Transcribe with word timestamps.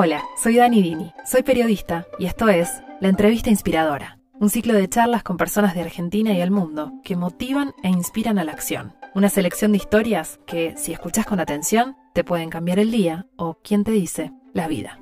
Hola, 0.00 0.22
soy 0.40 0.54
Dani 0.58 0.80
Dini, 0.80 1.12
soy 1.26 1.42
periodista 1.42 2.06
y 2.20 2.26
esto 2.26 2.48
es 2.48 2.84
La 3.00 3.08
Entrevista 3.08 3.50
Inspiradora, 3.50 4.20
un 4.34 4.48
ciclo 4.48 4.74
de 4.74 4.88
charlas 4.88 5.24
con 5.24 5.36
personas 5.36 5.74
de 5.74 5.80
Argentina 5.80 6.32
y 6.32 6.40
el 6.40 6.52
mundo 6.52 6.92
que 7.02 7.16
motivan 7.16 7.74
e 7.82 7.88
inspiran 7.88 8.38
a 8.38 8.44
la 8.44 8.52
acción. 8.52 8.94
Una 9.16 9.28
selección 9.28 9.72
de 9.72 9.78
historias 9.78 10.38
que, 10.46 10.76
si 10.76 10.92
escuchas 10.92 11.26
con 11.26 11.40
atención, 11.40 11.96
te 12.14 12.22
pueden 12.22 12.48
cambiar 12.48 12.78
el 12.78 12.92
día 12.92 13.26
o, 13.36 13.58
quien 13.60 13.82
te 13.82 13.90
dice, 13.90 14.30
la 14.54 14.68
vida. 14.68 15.00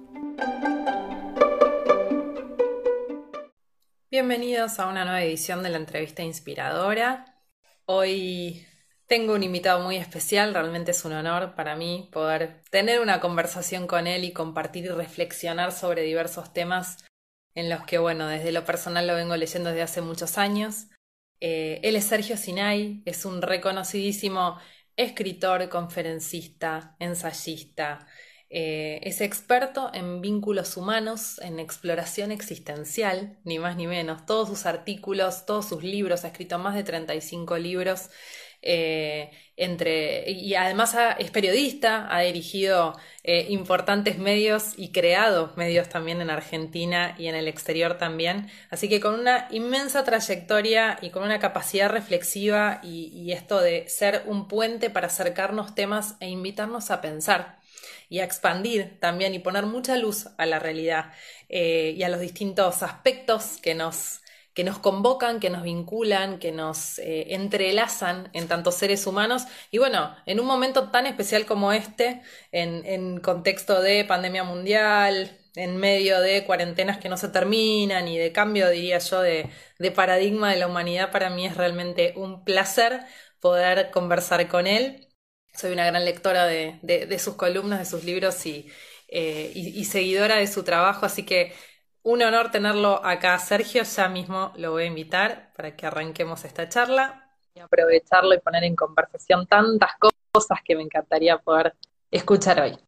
Bienvenidos 4.11 4.79
a 4.79 4.89
una 4.89 5.05
nueva 5.05 5.23
edición 5.23 5.63
de 5.63 5.69
la 5.69 5.77
Entrevista 5.77 6.23
Inspiradora. 6.23 7.37
Hoy 7.85 8.67
tengo 9.07 9.35
un 9.35 9.43
invitado 9.43 9.81
muy 9.81 9.97
especial, 9.97 10.53
realmente 10.53 10.91
es 10.91 11.05
un 11.05 11.13
honor 11.13 11.55
para 11.55 11.77
mí 11.77 12.09
poder 12.13 12.63
tener 12.71 13.01
una 13.01 13.21
conversación 13.21 13.87
con 13.87 14.07
él 14.07 14.25
y 14.25 14.33
compartir 14.33 14.87
y 14.87 14.89
reflexionar 14.89 15.73
sobre 15.73 16.03
diversos 16.03 16.53
temas 16.53 17.05
en 17.55 17.71
los 17.71 17.83
que, 17.85 17.99
bueno, 17.99 18.27
desde 18.29 18.53
lo 18.53 18.65
personal 18.65 19.07
lo 19.07 19.15
vengo 19.15 19.37
leyendo 19.37 19.71
desde 19.71 19.83
hace 19.83 20.01
muchos 20.03 20.39
años. 20.39 20.89
Eh, 21.41 21.81
él 21.83 21.97
es 21.97 22.05
Sergio 22.07 22.37
Sinay, 22.37 23.03
es 23.07 23.25
un 23.25 23.43
reconocidísimo 23.43 24.59
escritor, 24.97 25.69
conferencista, 25.69 26.97
ensayista, 26.99 28.07
eh, 28.49 29.01
es 29.03 29.21
experto 29.21 29.91
en 29.93 30.21
vínculos 30.21 30.77
humanos, 30.77 31.41
en 31.41 31.59
exploración 31.59 32.31
existencial, 32.31 33.39
ni 33.45 33.59
más 33.59 33.77
ni 33.77 33.87
menos. 33.87 34.25
Todos 34.25 34.49
sus 34.49 34.67
artículos, 34.67 35.47
todos 35.47 35.69
sus 35.69 35.83
libros, 35.83 36.25
ha 36.25 36.29
escrito 36.29 36.59
más 36.59 36.75
de 36.75 36.85
35 36.85 37.59
libros 37.59 38.11
eh, 38.69 39.31
entre, 39.57 40.31
y 40.31 40.55
además 40.55 40.95
es 41.19 41.31
periodista, 41.31 42.09
ha 42.15 42.21
dirigido 42.21 42.95
eh, 43.25 43.47
importantes 43.49 44.19
medios 44.19 44.75
y 44.77 44.91
creado 44.91 45.53
medios 45.57 45.89
también 45.89 46.21
en 46.21 46.31
Argentina 46.31 47.15
y 47.17 47.29
en 47.29 47.37
el 47.37 47.49
exterior 47.49 47.97
también. 47.97 48.51
Así 48.69 48.89
que 48.89 49.01
con 49.01 49.15
una 49.15 49.49
inmensa 49.51 50.05
trayectoria 50.05 50.99
y 51.01 51.11
con 51.11 51.23
una 51.23 51.39
capacidad 51.39 51.89
reflexiva 51.89 52.81
y, 52.83 53.33
esto 53.33 53.61
de 53.61 53.89
ser 53.89 54.23
un 54.27 54.49
puente 54.49 54.91
para 54.91 55.07
acercarnos 55.07 55.75
temas 55.75 56.17
e 56.21 56.29
invitarnos 56.29 56.91
a 56.91 57.01
pensar 57.01 57.59
y 58.09 58.19
a 58.21 58.25
expandir 58.25 58.99
también 59.01 59.35
y 59.35 59.39
poner 59.39 59.67
mucha 59.67 59.97
luz 59.97 60.29
a 60.39 60.47
la 60.47 60.59
realidad 60.59 61.13
eh, 61.49 61.95
y 61.97 62.03
a 62.03 62.09
los 62.09 62.21
distintos 62.21 62.83
aspectos 62.83 63.59
que 63.63 63.75
nos 63.75 64.21
que 64.57 64.65
nos 64.65 64.79
convocan, 64.79 65.39
que 65.39 65.51
nos 65.51 65.63
vinculan, 65.63 66.39
que 66.39 66.51
nos 66.51 66.99
eh, 67.01 67.35
entrelazan 67.35 68.31
en 68.33 68.49
tantos 68.49 68.75
seres 68.77 69.07
humanos. 69.07 69.43
Y 69.71 69.77
bueno, 69.77 70.17
en 70.25 70.41
un 70.41 70.47
momento 70.47 70.91
tan 70.91 71.07
especial 71.07 71.45
como 71.45 71.75
este, 71.75 72.23
en, 72.53 73.21
contexto 73.21 73.83
de 73.83 74.07
pandemia 74.07 74.45
mundial, 74.45 75.39
en 75.57 75.77
medio 75.77 76.23
de 76.23 76.45
cuarentenas 76.47 76.97
que 76.97 77.11
no 77.11 77.19
se 77.19 77.29
terminan 77.29 78.09
y 78.09 78.17
de 78.17 78.33
cambio, 78.33 78.71
diría 78.71 78.97
yo, 78.99 79.21
de, 79.21 79.51
paradigma 79.95 80.51
de 80.53 80.57
la 80.59 80.69
humanidad, 80.69 81.13
para 81.13 81.29
mí 81.29 81.45
es 81.45 81.55
realmente 81.55 82.15
un 82.17 82.43
placer 82.43 83.03
poder 83.41 83.91
conversar 83.91 84.49
con 84.49 84.67
él. 84.67 85.09
Soy 85.53 85.73
una 85.73 85.85
gran 85.85 86.07
lectora 86.07 86.47
de, 86.47 87.19
sus 87.19 87.35
columnas, 87.35 87.79
de 87.81 87.85
sus 87.85 88.05
libros 88.05 88.37
eh, 88.47 89.53
y 89.55 89.85
seguidora 89.85 90.37
de 90.37 90.47
su 90.47 90.65
trabajo, 90.65 91.05
así 91.05 91.27
que 91.27 91.53
un 92.07 92.23
honor 92.23 92.53
tenerlo 92.53 93.05
acá, 93.05 93.37
Sergio. 93.39 93.83
Ya 93.83 94.09
mismo 94.09 94.53
lo 94.57 94.71
voy 94.71 94.85
a 94.85 94.87
invitar 94.87 95.51
para 95.57 95.75
que 95.75 95.87
arranquemos 95.87 96.45
esta 96.45 96.69
charla 96.69 97.29
y 97.53 97.59
aprovecharlo 97.59 98.33
y 98.33 98.39
poner 98.39 98.63
en 98.63 98.77
conversación 98.77 99.47
tantas 99.49 99.91
cosas 100.31 100.61
que 100.65 100.77
me 100.77 100.83
encantaría 100.83 101.37
poder 101.39 101.75
escuchar 102.09 102.61
hoy. 102.61 102.79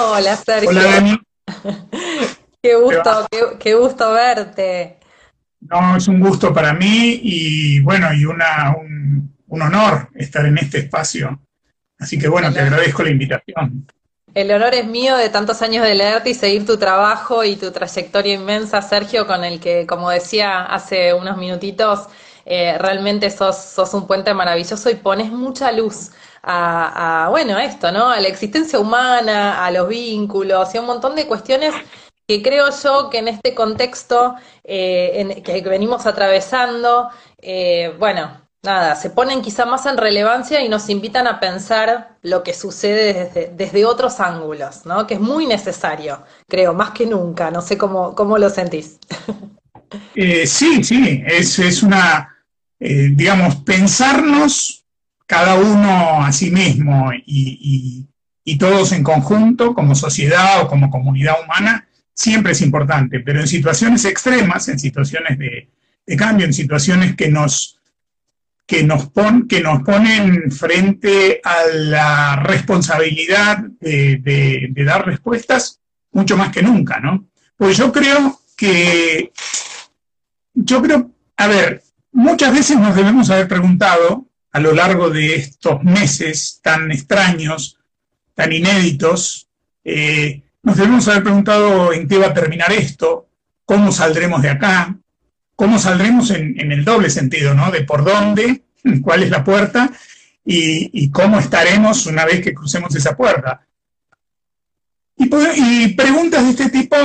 Hola, 0.00 0.36
Sergio. 0.36 0.70
Hola, 0.70 0.82
Dani. 0.84 1.20
qué 2.62 2.76
gusto, 2.76 3.28
qué, 3.58 3.74
gusto 3.74 4.10
verte. 4.12 5.00
No, 5.60 5.98
es 5.98 6.08
un 6.08 6.18
gusto 6.18 6.54
para 6.54 6.72
mí 6.72 7.20
y 7.22 7.80
bueno, 7.80 8.10
y 8.14 8.24
una, 8.24 8.74
un, 8.74 9.36
honor 9.50 10.08
estar 10.14 10.46
en 10.46 10.56
este 10.56 10.78
espacio. 10.78 11.38
Así 11.98 12.18
que 12.18 12.28
bueno, 12.28 12.50
te 12.50 12.60
agradezco 12.60 13.02
la 13.02 13.10
invitación. 13.10 13.86
El 14.34 14.52
honor 14.52 14.74
es 14.74 14.86
mío 14.86 15.16
de 15.16 15.28
tantos 15.28 15.60
años 15.60 15.84
de 15.84 15.94
leerte 15.94 16.30
y 16.30 16.34
seguir 16.34 16.64
tu 16.64 16.76
trabajo 16.78 17.42
y 17.42 17.56
tu 17.56 17.72
trayectoria 17.72 18.34
inmensa, 18.34 18.80
Sergio, 18.80 19.26
con 19.26 19.44
el 19.44 19.58
que, 19.60 19.86
como 19.86 20.08
decía 20.10 20.66
hace 20.66 21.12
unos 21.14 21.36
minutitos, 21.36 22.06
eh, 22.44 22.78
realmente 22.78 23.28
sos, 23.30 23.76
un 23.92 24.06
puente 24.06 24.32
maravilloso 24.32 24.88
y 24.90 24.94
pones 24.94 25.32
mucha 25.32 25.72
luz 25.72 26.10
a, 26.42 27.26
bueno, 27.30 27.56
a 27.56 27.64
esto, 27.64 27.90
¿no? 27.92 28.08
A 28.10 28.20
la 28.20 28.28
existencia 28.28 28.78
humana, 28.78 29.64
a 29.64 29.70
los 29.72 29.88
vínculos 29.88 30.74
y 30.74 30.78
a 30.78 30.80
un 30.80 30.86
montón 30.86 31.16
de 31.16 31.26
cuestiones 31.26 31.74
que 32.26 32.42
creo 32.42 32.70
yo 32.70 33.10
que 33.10 33.18
en 33.18 33.28
este 33.28 33.54
contexto 33.54 34.36
eh, 34.62 35.42
que 35.44 35.60
venimos 35.62 36.06
atravesando, 36.06 37.10
eh, 37.38 37.94
bueno, 37.98 38.39
nada, 38.62 38.94
se 38.96 39.10
ponen 39.10 39.42
quizá 39.42 39.64
más 39.64 39.86
en 39.86 39.96
relevancia 39.96 40.62
y 40.62 40.68
nos 40.68 40.88
invitan 40.88 41.26
a 41.26 41.40
pensar 41.40 42.16
lo 42.22 42.42
que 42.42 42.54
sucede 42.54 43.50
desde, 43.56 43.84
otros 43.84 44.20
ángulos, 44.20 44.84
¿no? 44.84 45.06
Que 45.06 45.14
es 45.14 45.20
muy 45.20 45.46
necesario, 45.46 46.22
creo, 46.48 46.74
más 46.74 46.90
que 46.90 47.06
nunca. 47.06 47.50
No 47.50 47.62
sé 47.62 47.78
cómo, 47.78 48.14
cómo 48.14 48.38
lo 48.38 48.50
sentís. 48.50 48.98
Eh, 50.14 50.46
sí, 50.46 50.84
sí, 50.84 51.24
es, 51.26 51.58
es 51.58 51.82
una, 51.82 52.36
eh, 52.78 53.08
digamos, 53.12 53.56
pensarnos 53.56 54.84
cada 55.26 55.56
uno 55.56 56.24
a 56.24 56.30
sí 56.30 56.52
mismo 56.52 57.10
y, 57.26 58.06
todos 58.56 58.92
en 58.92 59.02
conjunto, 59.02 59.74
como 59.74 59.96
sociedad 59.96 60.62
o 60.62 60.68
como 60.68 60.90
comunidad 60.90 61.42
humana, 61.42 61.88
siempre 62.14 62.52
es 62.52 62.60
importante, 62.60 63.18
pero 63.18 63.40
en 63.40 63.48
situaciones 63.48 64.04
extremas, 64.04 64.68
en 64.68 64.78
situaciones 64.78 65.36
de 65.38 66.16
cambio, 66.16 66.46
en 66.46 66.52
situaciones 66.52 67.16
que 67.16 67.28
nos 67.28 67.79
que 68.70 68.84
nos, 68.84 69.10
que 69.48 69.60
nos 69.60 69.82
ponen 69.82 70.52
frente 70.52 71.40
a 71.42 71.66
la 71.74 72.36
responsabilidad 72.36 73.58
de, 73.80 74.72
dar 74.86 75.04
respuestas 75.04 75.80
mucho 76.12 76.36
más 76.36 76.52
que 76.52 76.62
nunca, 76.62 77.00
¿no? 77.00 77.26
Pues 77.56 77.76
yo 77.76 77.90
creo 77.90 78.40
que, 78.56 79.32
yo 80.54 80.80
creo, 80.80 81.10
a 81.36 81.48
ver, 81.48 81.82
muchas 82.12 82.54
veces 82.54 82.78
nos 82.78 82.94
debemos 82.94 83.28
haber 83.30 83.48
preguntado 83.48 84.28
a 84.52 84.60
lo 84.60 84.72
largo 84.72 85.10
de 85.10 85.34
estos 85.34 85.82
meses 85.82 86.60
tan 86.62 86.92
extraños, 86.92 87.76
tan 88.36 88.52
inéditos, 88.52 89.48
eh, 89.82 90.42
nos 90.62 90.76
debemos 90.76 91.08
haber 91.08 91.24
preguntado 91.24 91.92
en 91.92 92.06
qué 92.06 92.18
va 92.18 92.28
a 92.28 92.34
terminar 92.34 92.70
esto, 92.70 93.26
cómo 93.64 93.90
saldremos 93.90 94.42
de 94.42 94.50
acá, 94.50 94.96
cómo 95.60 95.78
saldremos 95.78 96.30
en, 96.30 96.72
el 96.72 96.86
doble 96.86 97.10
sentido, 97.10 97.52
¿no? 97.52 97.70
De 97.70 97.82
por 97.82 98.02
dónde, 98.02 98.62
cuál 99.02 99.24
es 99.24 99.28
la 99.28 99.44
puerta 99.44 99.92
y, 100.42 101.10
cómo 101.10 101.38
estaremos 101.38 102.06
una 102.06 102.24
vez 102.24 102.40
que 102.40 102.54
crucemos 102.54 102.96
esa 102.96 103.14
puerta. 103.14 103.60
Y, 105.18 105.88
preguntas 105.88 106.44
de 106.44 106.50
este 106.52 106.70
tipo 106.70 106.96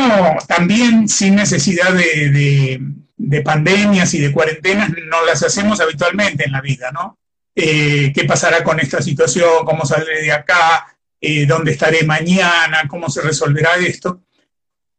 también 0.47 1.09
sin 1.09 1.35
necesidad 1.35 1.93
de, 1.93 3.41
pandemias 3.43 4.13
y 4.13 4.21
de 4.21 4.31
cuarentenas, 4.31 4.89
no 4.89 5.25
las 5.25 5.43
hacemos 5.43 5.81
habitualmente 5.81 6.45
en 6.45 6.53
la 6.53 6.61
vida, 6.61 6.91
¿no? 6.93 7.17
Eh, 7.53 8.13
¿Qué 8.15 8.23
pasará 8.23 8.63
con 8.63 8.79
esta 8.79 9.01
situación? 9.01 9.65
¿Cómo 9.65 9.85
saldré 9.85 10.21
de 10.21 10.31
acá? 10.31 10.95
Eh, 11.19 11.45
¿Dónde 11.45 11.71
estaré 11.71 12.03
mañana? 12.05 12.87
¿Cómo 12.87 13.09
se 13.09 13.21
resolverá 13.21 13.75
esto? 13.75 14.21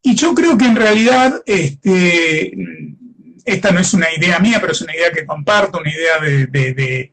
Y 0.02 0.14
yo 0.14 0.34
creo 0.34 0.58
que 0.58 0.66
en 0.66 0.76
realidad 0.76 1.42
este, 1.46 2.52
esta 3.46 3.70
no 3.70 3.78
es 3.78 3.94
una 3.94 4.12
idea 4.12 4.40
mía, 4.40 4.58
pero 4.60 4.72
es 4.72 4.82
una 4.82 4.94
idea 4.94 5.12
que 5.12 5.24
comparto, 5.24 5.78
una 5.78 5.90
idea 5.90 6.18
de, 6.18 7.12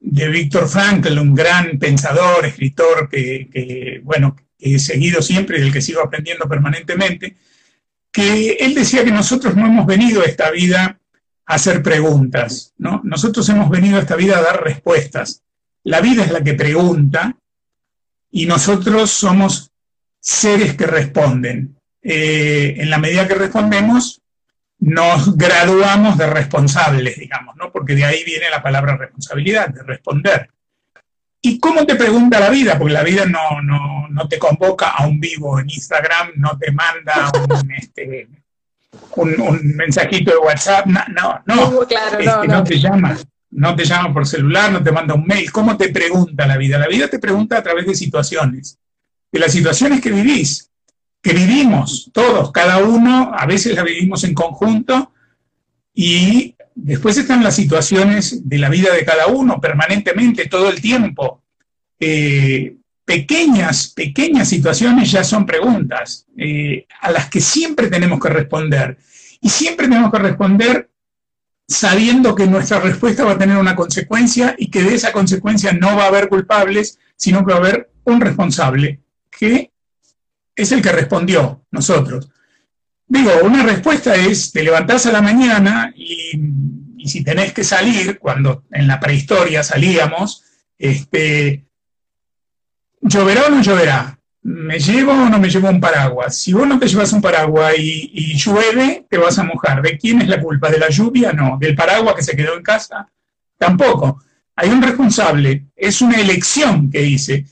Víctor 0.00 0.68
Frankl, 0.68 1.16
un 1.18 1.34
gran 1.34 1.78
pensador, 1.78 2.44
escritor 2.44 3.08
que, 3.08 4.00
bueno, 4.02 4.36
he 4.58 4.78
seguido 4.80 5.22
siempre 5.22 5.58
y 5.58 5.60
del 5.60 5.72
que 5.72 5.80
sigo 5.80 6.02
aprendiendo 6.02 6.48
permanentemente, 6.48 7.36
que 8.10 8.54
él 8.54 8.74
decía 8.74 9.04
que 9.04 9.12
nosotros 9.12 9.54
no 9.54 9.66
hemos 9.66 9.86
venido 9.86 10.22
a 10.22 10.24
esta 10.24 10.50
vida 10.50 10.98
a 11.46 11.54
hacer 11.54 11.82
preguntas, 11.82 12.74
¿no? 12.76 13.00
Nosotros 13.04 13.48
hemos 13.48 13.70
venido 13.70 13.98
a 13.98 14.00
esta 14.00 14.16
vida 14.16 14.38
a 14.38 14.42
dar 14.42 14.64
respuestas. 14.64 15.44
La 15.84 16.00
vida 16.00 16.24
es 16.24 16.32
la 16.32 16.42
que 16.42 16.54
pregunta 16.54 17.36
y 18.32 18.46
nosotros 18.46 19.10
somos 19.10 19.70
seres 20.18 20.74
que 20.74 20.86
responden. 20.86 21.76
Eh, 22.02 22.74
en 22.78 22.90
la 22.90 22.98
medida 22.98 23.28
que 23.28 23.34
respondemos, 23.34 24.19
nos 24.80 25.36
graduamos 25.36 26.16
de 26.16 26.26
responsables, 26.26 27.18
digamos, 27.18 27.54
¿no? 27.56 27.70
Porque 27.70 27.94
de 27.94 28.04
ahí 28.04 28.24
viene 28.24 28.50
la 28.50 28.62
palabra 28.62 28.96
responsabilidad, 28.96 29.68
de 29.68 29.82
responder. 29.82 30.50
¿Y 31.42 31.58
cómo 31.58 31.86
te 31.86 31.94
pregunta 31.94 32.40
la 32.40 32.50
vida? 32.50 32.78
Porque 32.78 32.94
la 32.94 33.02
vida 33.02 33.24
no, 33.26 33.62
no, 33.62 34.28
te 34.28 34.38
convoca 34.38 34.90
a 34.90 35.06
un 35.06 35.20
vivo 35.20 35.58
en 35.58 35.70
Instagram, 35.70 36.32
no 36.36 36.58
te 36.58 36.70
manda 36.72 37.30
un, 37.48 37.70
este, 37.76 38.28
un, 39.16 39.76
mensajito 39.76 40.32
de 40.32 40.38
WhatsApp, 40.38 40.86
no, 40.86 41.00
no, 41.14 41.42
no, 41.46 41.86
claro, 41.86 42.18
este, 42.18 42.48
no, 42.48 42.64
te 42.64 42.78
llama, 42.78 43.16
no 43.50 43.76
te 43.76 43.84
llama 43.84 44.12
por 44.12 44.26
celular, 44.26 44.72
no 44.72 44.82
te 44.82 44.92
manda 44.92 45.14
un 45.14 45.26
mail. 45.26 45.50
¿Cómo 45.52 45.76
te 45.76 45.90
pregunta 45.90 46.46
la 46.46 46.56
vida? 46.56 46.78
La 46.78 46.88
vida 46.88 47.08
te 47.08 47.18
pregunta 47.18 47.58
a 47.58 47.62
través 47.62 47.86
de 47.86 47.94
situaciones, 47.94 48.78
de 49.30 49.40
las 49.40 49.52
situaciones 49.52 50.00
que 50.00 50.10
vivís. 50.10 50.69
Que 51.22 51.32
vivimos 51.32 52.10
todos, 52.12 52.50
cada 52.52 52.78
uno, 52.78 53.32
a 53.36 53.46
veces 53.46 53.74
la 53.74 53.82
vivimos 53.82 54.24
en 54.24 54.34
conjunto 54.34 55.12
y 55.94 56.54
después 56.74 57.18
están 57.18 57.44
las 57.44 57.56
situaciones 57.56 58.48
de 58.48 58.58
la 58.58 58.68
vida 58.68 58.94
de 58.94 59.04
cada 59.04 59.26
uno 59.26 59.60
permanentemente, 59.60 60.46
todo 60.46 60.70
el 60.70 60.80
tiempo. 60.80 61.42
Eh, 61.98 62.76
pequeñas, 63.04 63.88
pequeñas 63.88 64.48
situaciones 64.48 65.10
ya 65.10 65.24
son 65.24 65.44
preguntas 65.44 66.26
eh, 66.36 66.86
a 67.00 67.10
las 67.10 67.28
que 67.28 67.40
siempre 67.40 67.88
tenemos 67.88 68.20
que 68.20 68.28
responder. 68.28 68.96
Y 69.42 69.48
siempre 69.48 69.88
tenemos 69.88 70.10
que 70.12 70.18
responder 70.18 70.90
sabiendo 71.66 72.34
que 72.34 72.46
nuestra 72.46 72.80
respuesta 72.80 73.24
va 73.24 73.32
a 73.32 73.38
tener 73.38 73.56
una 73.56 73.76
consecuencia 73.76 74.54
y 74.58 74.70
que 74.70 74.82
de 74.82 74.94
esa 74.94 75.12
consecuencia 75.12 75.72
no 75.72 75.96
va 75.96 76.04
a 76.04 76.08
haber 76.08 76.28
culpables, 76.28 76.98
sino 77.16 77.44
que 77.44 77.52
va 77.52 77.58
a 77.58 77.60
haber 77.60 77.90
un 78.04 78.20
responsable, 78.20 79.00
que 79.30 79.69
es 80.62 80.72
el 80.72 80.82
que 80.82 80.92
respondió, 80.92 81.64
nosotros. 81.70 82.30
Digo, 83.06 83.30
una 83.42 83.64
respuesta 83.64 84.14
es, 84.14 84.52
te 84.52 84.62
levantás 84.62 85.06
a 85.06 85.12
la 85.12 85.20
mañana 85.20 85.92
y, 85.96 86.30
si 87.06 87.24
tenés 87.24 87.52
que 87.52 87.64
salir, 87.64 88.18
cuando 88.18 88.64
en 88.70 88.86
la 88.86 89.00
prehistoria 89.00 89.62
salíamos, 89.62 90.44
este, 90.78 91.64
¿lloverá 93.00 93.46
o 93.46 93.50
no 93.50 93.62
lloverá? 93.62 94.16
¿Me 94.42 94.78
llevo 94.78 95.12
o 95.12 95.28
no 95.28 95.38
me 95.38 95.50
llevo 95.50 95.68
un 95.68 95.80
paraguas? 95.80 96.36
Si 96.36 96.52
vos 96.52 96.66
no 96.66 96.78
te 96.78 96.86
llevas 96.86 97.12
un 97.12 97.20
paraguas 97.20 97.74
y, 97.76 98.34
llueve, 98.36 99.06
te 99.10 99.18
vas 99.18 99.38
a 99.38 99.44
mojar. 99.44 99.82
¿De 99.82 99.98
quién 99.98 100.22
es 100.22 100.28
la 100.28 100.40
culpa? 100.40 100.70
¿De 100.70 100.78
la 100.78 100.88
lluvia? 100.88 101.32
No. 101.32 101.58
¿Del 101.60 101.74
paraguas 101.74 102.14
que 102.14 102.22
se 102.22 102.36
quedó 102.36 102.56
en 102.56 102.62
casa? 102.62 103.08
Tampoco. 103.58 104.22
Hay 104.56 104.70
un 104.70 104.80
responsable. 104.80 105.66
Es 105.76 106.00
una 106.00 106.20
elección 106.20 106.90
que 106.90 107.04
hice. 107.04 107.44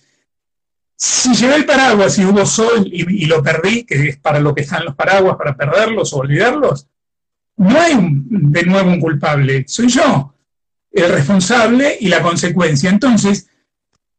Si 1.00 1.32
llevé 1.32 1.54
el 1.54 1.64
paraguas 1.64 2.18
y 2.18 2.24
hubo 2.24 2.44
sol 2.44 2.88
y, 2.90 3.26
lo 3.26 3.40
perdí, 3.40 3.84
que 3.84 4.08
es 4.08 4.16
para 4.16 4.40
lo 4.40 4.52
que 4.52 4.62
están 4.62 4.84
los 4.84 4.96
paraguas, 4.96 5.36
para 5.36 5.56
perderlos 5.56 6.12
o 6.12 6.16
olvidarlos, 6.18 6.88
no 7.56 7.80
hay 7.80 7.94
de 8.00 8.62
nuevo 8.64 8.90
un 8.90 9.00
culpable. 9.00 9.64
Soy 9.68 9.86
yo 9.88 10.34
el 10.90 11.12
responsable 11.12 11.96
y 12.00 12.08
la 12.08 12.20
consecuencia. 12.20 12.90
Entonces, 12.90 13.48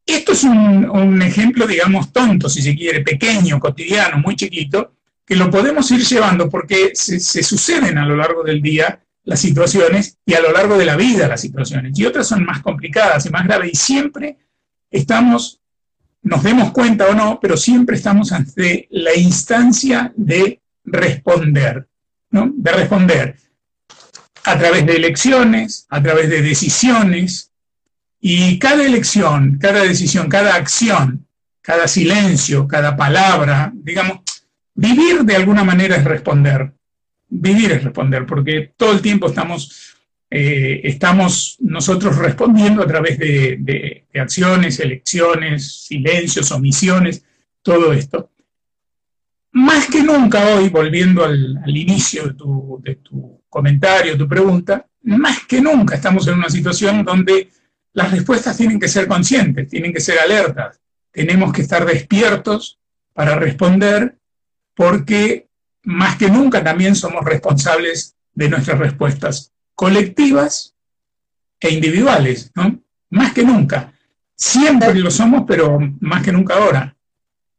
esto 0.06 0.32
es 0.32 0.44
un, 0.46 1.22
ejemplo, 1.22 1.68
digamos, 1.68 2.14
tonto, 2.14 2.48
si 2.48 2.62
se 2.62 2.76
quiere, 2.76 3.02
pequeño, 3.02 3.60
cotidiano, 3.60 4.18
muy 4.20 4.38
chiquito, 4.38 4.94
que 5.26 5.36
lo 5.36 5.52
podemos 5.52 5.92
ir 5.92 6.02
llevando 6.06 6.50
porque 6.50 6.92
se, 6.94 7.20
suceden 7.20 7.98
a 7.98 8.06
lo 8.06 8.16
largo 8.16 8.42
del 8.44 8.62
día 8.62 9.04
las 9.26 9.42
situaciones 9.42 10.18
y 10.26 10.34
a 10.34 10.40
lo 10.40 10.54
largo 10.54 10.78
de 10.78 10.86
la 10.86 10.96
vida 10.96 11.28
las 11.28 11.42
situaciones. 11.42 12.00
Y 12.00 12.06
otras 12.06 12.26
son 12.26 12.46
más 12.46 12.62
complicadas 12.62 13.26
y 13.26 13.30
más 13.30 13.46
graves. 13.46 13.72
Y 13.74 13.76
siempre 13.76 14.38
estamos, 14.90 15.60
nos 16.22 16.44
demos 16.44 16.72
cuenta 16.72 17.08
o 17.08 17.14
no, 17.14 17.40
pero 17.42 17.58
siempre 17.58 17.96
estamos 17.96 18.32
ante 18.32 18.88
la 18.92 19.16
instancia 19.16 20.12
de 20.16 20.62
responder, 20.84 21.88
¿no? 22.32 22.52
De 22.56 22.72
responder 22.72 23.38
a 24.44 24.58
través 24.58 24.86
de 24.86 24.96
elecciones, 24.96 25.86
a 25.90 26.02
través 26.02 26.30
de 26.30 26.42
decisiones, 26.42 27.52
y 28.22 28.60
cada 28.60 28.86
elección, 28.86 29.58
cada 29.60 29.84
decisión, 29.84 30.28
cada 30.28 30.56
acción, 30.56 31.26
cada 31.62 31.88
silencio, 31.88 32.68
cada 32.68 32.98
palabra, 32.98 33.72
digamos, 33.74 34.20
vivir 34.74 35.24
de 35.24 35.36
alguna 35.36 35.64
manera 35.64 35.96
es 35.96 36.04
responder. 36.04 36.74
Vivir 37.30 37.72
es 37.72 37.84
responder, 37.84 38.26
porque 38.26 38.74
todo 38.76 38.92
el 38.92 39.02
tiempo 39.02 39.28
estamos, 39.28 39.96
eh, 40.32 40.82
estamos 40.84 41.58
nosotros 41.60 42.18
respondiendo 42.18 42.84
a 42.84 42.88
través 42.88 43.18
de, 43.18 44.06
acciones, 44.14 44.80
elecciones, 44.80 45.86
silencios, 45.86 46.52
omisiones, 46.52 47.24
todo 47.62 47.94
esto. 47.94 48.32
Más 49.54 49.88
que 49.88 50.04
nunca 50.04 50.56
hoy, 50.56 50.70
volviendo 50.70 51.24
al, 51.26 51.58
inicio 51.66 52.28
de 52.28 52.34
tu, 52.34 52.80
de 52.84 52.96
tu 52.96 53.42
comentario, 53.50 54.18
tu 54.18 54.28
pregunta, 54.28 54.86
más 55.04 55.46
que 55.48 55.62
nunca 55.62 55.96
estamos 55.96 56.28
en 56.28 56.36
una 56.36 56.50
situación 56.50 57.04
donde 57.04 57.50
las 57.94 58.12
respuestas 58.12 58.56
tienen 58.56 58.80
que 58.80 58.88
ser 58.88 59.08
conscientes, 59.08 59.68
tienen 59.68 59.92
que 59.92 60.00
ser 60.00 60.20
alertas. 60.20 60.80
Tenemos 61.12 61.52
que 61.52 61.64
estar 61.64 61.86
despiertos 61.86 62.80
para 63.14 63.36
responder 63.36 64.18
porque 64.76 65.48
más 65.84 66.18
que 66.18 66.30
nunca 66.30 66.64
también 66.64 66.96
somos 66.96 67.26
responsables 67.26 68.16
de 68.34 68.50
nuestras 68.50 68.78
respuestas 68.78 69.54
colectivas 69.80 70.76
e 71.58 71.70
individuales, 71.70 72.52
¿no? 72.54 72.82
Más 73.12 73.32
que 73.32 73.44
nunca. 73.44 73.94
Siempre 74.36 74.94
lo 74.96 75.10
somos, 75.10 75.44
pero 75.48 75.80
más 76.02 76.22
que 76.22 76.34
nunca 76.34 76.56
ahora. 76.56 76.94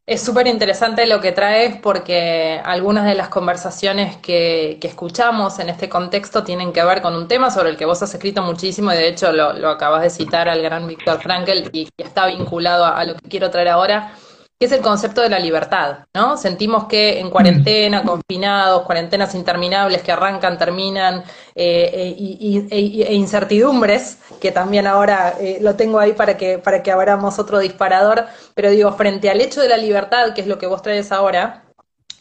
Es 0.05 0.21
súper 0.21 0.47
interesante 0.47 1.07
lo 1.07 1.19
que 1.23 1.33
traes 1.33 1.77
porque 1.77 2.61
algunas 2.63 3.07
de 3.07 3.15
las 3.15 3.31
conversaciones 3.31 4.19
que, 4.19 4.79
escuchamos 4.83 5.61
en 5.61 5.71
este 5.71 5.89
contexto 5.89 6.45
tienen 6.45 6.75
que 6.75 6.85
ver 6.85 7.01
con 7.01 7.15
un 7.15 7.27
tema 7.27 7.51
sobre 7.51 7.71
el 7.71 7.79
que 7.79 7.87
vos 7.87 8.03
has 8.03 8.13
escrito 8.13 8.43
muchísimo 8.43 8.93
y 8.93 8.97
de 8.97 9.09
hecho 9.09 9.33
lo, 9.33 9.71
acabas 9.71 10.03
de 10.03 10.11
citar 10.11 10.47
al 10.47 10.61
gran 10.61 10.87
Víctor 10.87 11.23
Frankel 11.23 11.71
y, 11.73 11.89
está 11.97 12.27
vinculado 12.27 12.85
a, 12.85 13.03
lo 13.07 13.15
que 13.15 13.31
quiero 13.31 13.51
traer 13.51 13.69
ahora, 13.69 14.13
que 14.61 14.67
es 14.67 14.73
el 14.73 14.83
concepto 14.83 15.23
de 15.23 15.31
la 15.31 15.39
libertad, 15.39 16.01
¿no? 16.13 16.37
Sentimos 16.37 16.85
que 16.85 17.19
en 17.19 17.31
cuarentena, 17.31 18.03
confinados, 18.03 18.83
cuarentenas 18.83 19.35
interminables 19.35 20.03
que 20.03 20.13
arrancan, 20.13 20.59
terminan, 20.59 21.25
eh, 21.55 22.15
eh, 22.21 22.69
e, 22.71 23.15
incertidumbres, 23.15 24.19
que 24.39 24.53
también 24.53 24.87
ahora 24.87 25.37
eh, 25.41 25.61
lo 25.63 25.77
tengo 25.77 25.99
ahí 25.99 26.13
para 26.13 26.37
que, 26.37 26.59
para 26.59 26.83
que 26.83 26.93
abramos 26.93 27.39
otro 27.39 27.59
disparador, 27.59 28.27
pero 28.53 28.69
digo, 28.69 28.93
frente 28.93 29.31
al 29.31 29.41
hecho 29.41 29.63
de 29.63 29.71
la 29.71 29.79
libertad, 29.79 30.35
que 30.35 30.43
es 30.43 30.47
lo 30.47 30.59
que 30.59 30.67
vos 30.67 30.83
traes 30.83 31.11
ahora, 31.11 31.65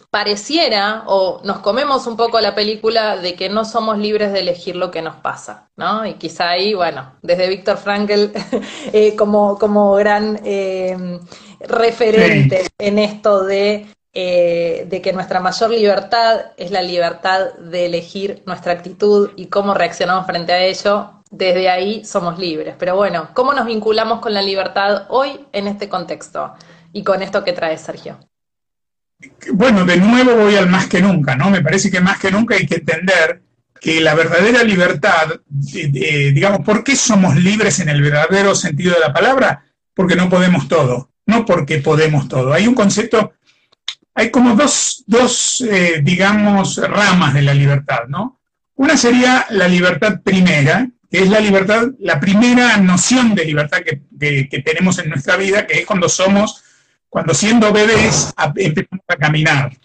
pareciera 0.10 1.04
o 1.08 1.42
nos 1.44 1.60
comemos 1.60 2.08
un 2.08 2.16
poco 2.16 2.40
la 2.40 2.56
película 2.56 3.18
de 3.18 3.36
que 3.36 3.50
no 3.50 3.66
somos 3.66 3.98
libres 3.98 4.32
de 4.32 4.40
elegir 4.40 4.78
lo 4.78 4.92
que 4.92 5.02
nos 5.02 5.18
pasa, 5.18 5.70
¿no? 5.76 6.06
Y 6.06 6.14
quizá 6.14 6.52
ahí, 6.52 6.74
bueno, 6.74 7.16
desde 7.22 7.50
Víctor 7.50 7.78
Frankl 7.78 8.28
como, 9.18 9.60
como 9.60 9.94
gran 9.96 10.40
referente 11.60 12.68
en 12.78 13.00
esto 13.00 13.44
de, 13.44 13.88
eh, 14.14 14.86
de 14.90 15.02
que 15.02 15.14
nuestra 15.14 15.40
mayor 15.40 15.70
libertad 15.70 16.48
es 16.58 16.72
la 16.72 16.82
libertad 16.82 17.54
de 17.56 17.86
elegir 17.86 18.42
nuestra 18.46 18.74
actitud 18.74 19.32
y 19.36 19.48
cómo 19.48 19.74
reaccionamos 19.74 20.26
frente 20.26 20.54
a 20.54 20.64
ello. 20.64 21.14
Desde 21.32 21.70
ahí 21.70 22.04
somos 22.06 22.40
libres. 22.40 22.76
Pero 22.80 22.96
bueno, 22.96 23.30
¿cómo 23.34 23.54
nos 23.54 23.68
vinculamos 23.68 24.20
con 24.20 24.34
la 24.34 24.42
libertad 24.42 25.06
hoy 25.10 25.46
en 25.52 25.68
este 25.68 25.88
contexto? 25.88 26.54
Y 26.92 27.04
con 27.04 27.22
esto 27.22 27.44
que 27.44 27.54
trae 27.54 27.78
Sergio. 27.78 28.20
Bueno, 29.52 29.86
de 29.86 29.98
nuevo 29.98 30.36
voy 30.36 30.56
al 30.56 30.70
más 30.70 30.88
que 30.88 31.02
nunca, 31.02 31.36
¿no? 31.36 31.52
Me 31.52 31.62
parece 31.62 31.92
que 31.92 32.00
más 32.00 32.18
que 32.20 32.32
nunca 32.32 32.56
hay 32.56 32.66
que 32.66 32.76
entender 32.76 33.44
que 33.80 34.02
la 34.02 34.16
verdadera 34.16 34.64
libertad, 34.64 35.30
digamos, 35.52 36.62
¿por 36.66 36.84
qué 36.84 36.96
somos 36.96 37.36
libres 37.36 37.80
en 37.80 37.90
el 37.90 38.02
verdadero 38.02 38.56
sentido 38.56 38.96
de 38.96 39.00
la 39.00 39.14
palabra? 39.14 39.64
Porque 39.94 40.16
no 40.16 40.30
podemos 40.30 40.68
todo 40.68 41.09
no 41.30 41.46
porque 41.46 41.78
podemos 41.78 42.28
todo. 42.28 42.52
Hay 42.52 42.68
un 42.68 42.76
concepto, 42.76 43.34
hay 44.14 44.32
como 44.32 44.56
dos, 44.56 45.62
eh, 45.62 46.02
digamos, 46.04 46.78
ramas 46.78 47.34
de 47.34 47.44
la 47.44 47.54
libertad, 47.54 48.08
¿no? 48.10 48.40
Una 48.76 48.98
sería 48.98 49.46
la 49.52 49.68
libertad 49.68 50.22
primera, 50.24 50.90
que 51.12 51.20
es 51.20 51.30
la 51.30 51.40
libertad, 51.40 51.88
la 52.00 52.20
primera 52.20 52.78
noción 52.78 53.36
de 53.36 53.46
libertad 53.46 53.80
que, 53.80 54.62
tenemos 54.62 55.00
en 55.00 55.10
nuestra 55.10 55.38
vida, 55.38 55.68
que 55.68 55.80
es 55.80 55.86
cuando 55.86 56.10
somos, 56.10 56.64
cuando 57.10 57.34
siendo 57.34 57.72
bebés 57.72 58.34
empezamos 58.56 59.06
a 59.08 59.16
caminar. 59.16 59.78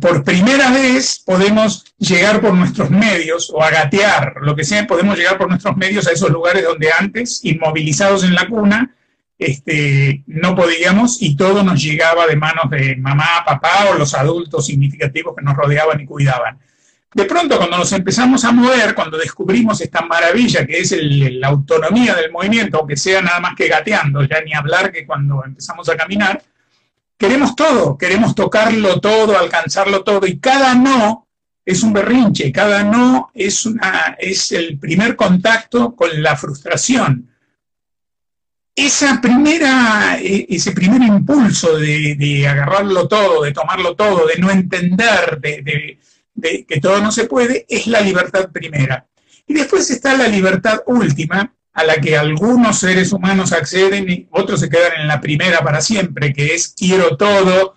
Por 0.00 0.24
primera 0.24 0.70
vez 0.70 1.22
podemos 1.24 1.84
llegar 1.98 2.40
por 2.40 2.54
nuestros 2.54 2.90
medios 2.90 3.50
o 3.54 3.62
a 3.62 3.70
gatear, 3.70 4.34
lo 4.40 4.56
que 4.56 4.64
sea, 4.64 4.86
podemos 4.86 5.16
llegar 5.16 5.38
por 5.38 5.48
nuestros 5.48 5.76
medios 5.76 6.06
a 6.06 6.12
esos 6.12 6.30
lugares 6.30 6.64
donde 6.64 6.90
antes, 6.90 7.40
inmovilizados 7.44 8.24
en 8.24 8.34
la 8.34 8.48
cuna, 8.48 8.94
este, 9.44 10.22
no 10.26 10.54
podíamos 10.54 11.20
y 11.22 11.36
todo 11.36 11.62
nos 11.62 11.82
llegaba 11.82 12.26
de 12.26 12.36
manos 12.36 12.70
de 12.70 12.96
mamá, 12.96 13.42
papá 13.44 13.90
o 13.90 13.94
los 13.98 14.14
adultos 14.14 14.66
significativos 14.66 15.34
que 15.36 15.42
nos 15.42 15.56
rodeaban 15.56 16.00
y 16.00 16.06
cuidaban. 16.06 16.58
De 17.14 17.24
pronto, 17.26 17.58
cuando 17.58 17.76
nos 17.76 17.92
empezamos 17.92 18.44
a 18.44 18.52
mover, 18.52 18.94
cuando 18.94 19.18
descubrimos 19.18 19.80
esta 19.82 20.00
maravilla 20.00 20.66
que 20.66 20.80
es 20.80 20.96
la 20.98 21.48
autonomía 21.48 22.14
del 22.14 22.32
movimiento, 22.32 22.78
aunque 22.78 22.96
sea 22.96 23.20
nada 23.20 23.38
más 23.38 23.54
que 23.54 23.68
gateando, 23.68 24.22
ya 24.24 24.40
ni 24.40 24.54
hablar 24.54 24.90
que 24.90 25.04
cuando 25.04 25.44
empezamos 25.44 25.88
a 25.90 25.96
caminar, 25.96 26.42
queremos 27.18 27.54
todo, 27.54 27.98
queremos 27.98 28.34
tocarlo 28.34 28.98
todo, 28.98 29.38
alcanzarlo 29.38 30.02
todo, 30.02 30.26
y 30.26 30.38
cada 30.38 30.74
no 30.74 31.28
es 31.64 31.82
un 31.82 31.92
berrinche, 31.92 32.50
cada 32.50 32.82
no 32.82 33.30
es, 33.34 34.52
el 34.52 34.78
primer 34.78 35.14
contacto 35.14 35.94
con 35.94 36.22
la 36.22 36.34
frustración 36.36 37.28
esa 38.74 39.20
primera, 39.20 40.18
e, 40.20 40.46
ese 40.48 40.72
primer 40.72 41.02
impulso 41.02 41.76
de, 41.76 42.46
agarrarlo 42.48 43.08
todo, 43.08 43.42
de 43.42 43.52
tomarlo 43.52 43.94
todo, 43.94 44.26
de 44.26 44.36
no 44.38 44.50
entender 44.50 45.40
de, 45.40 45.98
que 46.66 46.80
todo 46.80 47.00
no 47.00 47.12
se 47.12 47.26
puede, 47.26 47.66
es 47.68 47.86
la 47.86 48.00
libertad 48.00 48.50
primera. 48.50 49.06
Y 49.46 49.54
después 49.54 49.90
está 49.90 50.16
la 50.16 50.28
libertad 50.28 50.82
última, 50.86 51.54
a 51.74 51.84
la 51.84 51.96
que 51.96 52.16
algunos 52.16 52.78
seres 52.78 53.12
humanos 53.12 53.52
acceden 53.52 54.08
y 54.10 54.28
otros 54.30 54.60
se 54.60 54.68
quedan 54.68 55.00
en 55.00 55.08
la 55.08 55.20
primera 55.20 55.62
para 55.62 55.80
siempre, 55.80 56.32
que 56.32 56.54
es 56.54 56.74
quiero 56.76 57.16
todo 57.16 57.74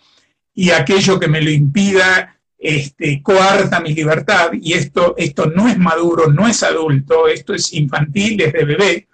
y 0.53 0.71
aquello 0.71 1.19
que 1.19 1.27
me 1.27 1.41
lo 1.41 1.49
impida 1.49 2.35
este, 2.57 3.21
coarta 3.21 3.79
mi 3.79 3.93
libertad, 3.93 4.51
y 4.59 4.73
esto, 4.73 5.13
esto 5.17 5.45
no 5.47 5.67
es 5.67 5.77
maduro, 5.77 6.31
no 6.31 6.47
es 6.47 6.63
adulto, 6.63 7.27
esto 7.27 7.53
es 7.53 7.73
infantil, 7.73 8.41
es 8.41 8.53
de 8.53 8.65
bebé. 8.65 9.07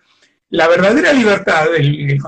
La 0.52 0.68
verdadera 0.68 1.14
libertad, 1.14 1.74
el, 1.76 2.22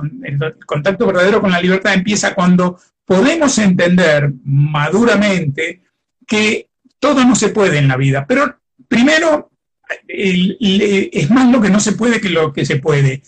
contacto 0.66 1.06
verdadero 1.06 1.42
con 1.42 1.52
la 1.52 1.62
libertad 1.62 1.94
empieza 1.94 2.34
cuando 2.34 2.80
podemos 3.06 3.58
entender 3.58 4.32
maduramente 4.46 5.82
que 6.26 6.70
todo 7.00 7.26
no 7.26 7.36
se 7.36 7.50
puede 7.50 7.80
en 7.80 7.90
la 7.90 7.98
vida, 7.98 8.26
pero 8.26 8.60
primero 8.88 9.52
es 10.08 11.30
más 11.30 11.52
lo 11.52 11.62
que 11.62 11.70
no 11.70 11.82
se 11.82 11.92
puede 11.94 12.22
que 12.22 12.30
lo 12.30 12.54
que 12.54 12.66
se 12.66 12.78
puede. 12.78 13.22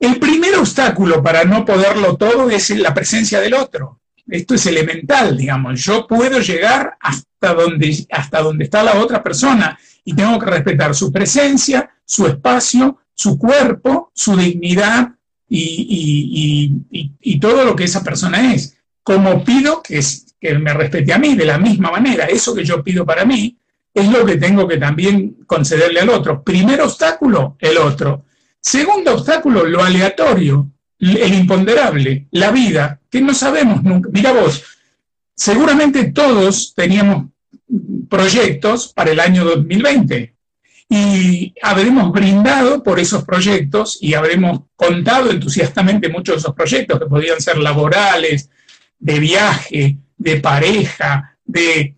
El 0.00 0.18
primer 0.18 0.56
obstáculo 0.56 1.22
para 1.22 1.44
no 1.44 1.64
poderlo 1.64 2.16
todo 2.16 2.50
es 2.50 2.70
la 2.70 2.94
presencia 2.94 3.40
del 3.40 3.54
otro. 3.54 4.00
Esto 4.28 4.54
es 4.54 4.66
elemental, 4.66 5.36
digamos. 5.36 5.80
Yo 5.80 6.08
puedo 6.08 6.40
llegar 6.40 6.96
hasta 7.00 7.54
donde, 7.54 8.04
hasta 8.10 8.42
donde 8.42 8.64
está 8.64 8.82
la 8.82 8.98
otra 9.00 9.22
persona 9.22 9.78
y 10.04 10.14
tengo 10.14 10.40
que 10.40 10.46
respetar 10.46 10.92
su 10.94 11.12
presencia, 11.12 11.88
su 12.04 12.26
espacio, 12.26 12.98
su 13.18 13.36
cuerpo, 13.36 14.12
su 14.14 14.36
dignidad 14.36 15.10
y, 15.48 17.40
todo 17.40 17.64
lo 17.64 17.74
que 17.74 17.84
esa 17.84 18.04
persona 18.04 18.54
es. 18.54 18.76
Como 19.02 19.42
pido 19.44 19.82
que, 19.82 20.00
que 20.40 20.58
me 20.58 20.72
respete 20.72 21.12
a 21.12 21.18
mí 21.18 21.34
de 21.34 21.44
la 21.44 21.58
misma 21.58 21.90
manera, 21.90 22.26
eso 22.26 22.54
que 22.54 22.64
yo 22.64 22.82
pido 22.82 23.04
para 23.04 23.24
mí, 23.24 23.56
es 23.92 24.08
lo 24.08 24.24
que 24.24 24.36
tengo 24.36 24.68
que 24.68 24.76
también 24.76 25.36
concederle 25.46 26.00
al 26.00 26.10
otro. 26.10 26.42
Primer 26.44 26.80
obstáculo, 26.80 27.56
el 27.58 27.78
otro. 27.78 28.24
Segundo 28.60 29.14
obstáculo, 29.14 29.64
lo 29.64 29.82
aleatorio 29.82 30.70
el 31.00 31.34
imponderable, 31.34 32.26
la 32.32 32.50
vida, 32.50 33.00
que 33.08 33.20
no 33.20 33.32
sabemos 33.34 33.82
nunca. 33.84 34.10
Mira 34.12 34.32
vos, 34.32 34.64
seguramente 35.34 36.12
todos 36.12 36.74
teníamos 36.74 37.26
proyectos 38.08 38.92
para 38.92 39.12
el 39.12 39.20
año 39.20 39.44
2020 39.44 40.37
y 40.88 41.54
habremos 41.62 42.10
brindado 42.12 42.82
por 42.82 42.98
esos 42.98 43.24
proyectos 43.24 43.98
y 44.00 44.14
habremos 44.14 44.62
contado 44.74 45.30
entusiastamente 45.30 46.08
muchos 46.08 46.36
de 46.36 46.38
esos 46.40 46.54
proyectos 46.54 46.98
que 46.98 47.06
podían 47.06 47.40
ser 47.40 47.58
laborales, 47.58 48.48
de 48.98 49.18
viaje, 49.18 49.98
de 50.16 50.40
pareja, 50.40 51.36
de, 51.44 51.94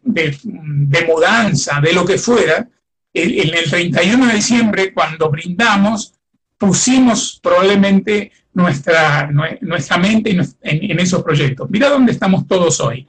mudanza, 1.07 1.81
de 1.81 1.93
lo 1.93 2.05
que 2.05 2.19
fuera. 2.19 2.69
En 3.13 3.55
el 3.55 3.71
31 3.71 4.27
de 4.27 4.35
diciembre, 4.35 4.93
cuando 4.93 5.31
brindamos, 5.31 6.15
pusimos 6.59 7.41
probablemente 7.43 8.33
nuestra, 8.53 9.31
nuestra 9.61 9.99
mente 9.99 10.31
en, 10.63 11.01
esos 11.01 11.23
proyectos. 11.23 11.69
Mira 11.71 11.89
dónde 11.89 12.13
estamos 12.13 12.47
todos 12.47 12.81
hoy. 12.81 13.09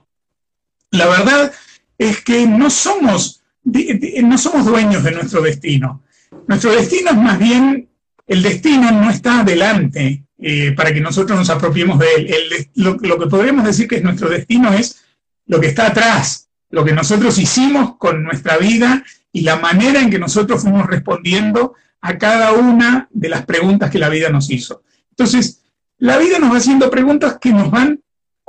La 0.92 1.08
verdad 1.08 1.52
es 1.98 2.22
que 2.22 2.46
no 2.48 2.70
somos, 2.70 3.40
no 3.63 4.38
somos 4.38 4.65
dueños 4.65 5.03
de 5.03 5.12
nuestro 5.12 5.41
destino. 5.41 6.03
Nuestro 6.48 6.72
destino 6.72 7.12
es 7.12 7.18
más 7.18 7.39
bien, 7.39 7.89
el 8.27 8.41
destino 8.41 8.91
no 8.91 9.10
está 9.10 9.41
adelante 9.41 10.24
eh, 10.39 10.72
para 10.72 10.94
que 10.94 11.01
nosotros 11.01 11.38
nos 11.38 11.50
apropiemos 11.50 12.00
de 12.00 12.15
él. 12.15 12.70
lo, 12.75 12.96
lo 12.96 13.20
que 13.20 13.27
podríamos 13.27 13.65
decir 13.65 13.88
que 13.88 13.98
es 13.98 14.03
nuestro 14.03 14.30
destino 14.30 14.74
es 14.74 15.03
lo 15.46 15.60
que 15.60 15.68
está 15.68 15.88
atrás, 15.88 16.50
lo 16.70 16.84
que 16.86 16.94
nosotros 16.94 17.38
hicimos 17.38 17.98
con 17.98 18.24
nuestra 18.24 18.58
vida 18.58 19.03
y 19.32 19.41
la 19.41 19.58
manera 19.58 20.01
en 20.01 20.10
que 20.10 20.20
nosotros 20.20 20.62
fuimos 20.62 20.88
respondiendo 20.88 21.75
a 22.01 22.18
cada 22.18 22.53
una 22.53 23.08
de 23.12 23.30
las 23.30 23.46
preguntas 23.46 23.91
que 23.91 24.00
la 24.00 24.10
vida 24.10 24.30
nos 24.30 24.50
hizo. 24.50 24.84
Entonces, 25.12 25.62
la 25.98 26.18
vida 26.18 26.39
nos 26.39 26.51
va 26.51 26.58
haciendo 26.58 26.89
preguntas 26.89 27.38
que 27.39 27.51
nos 27.51 27.70
van 27.70 28.01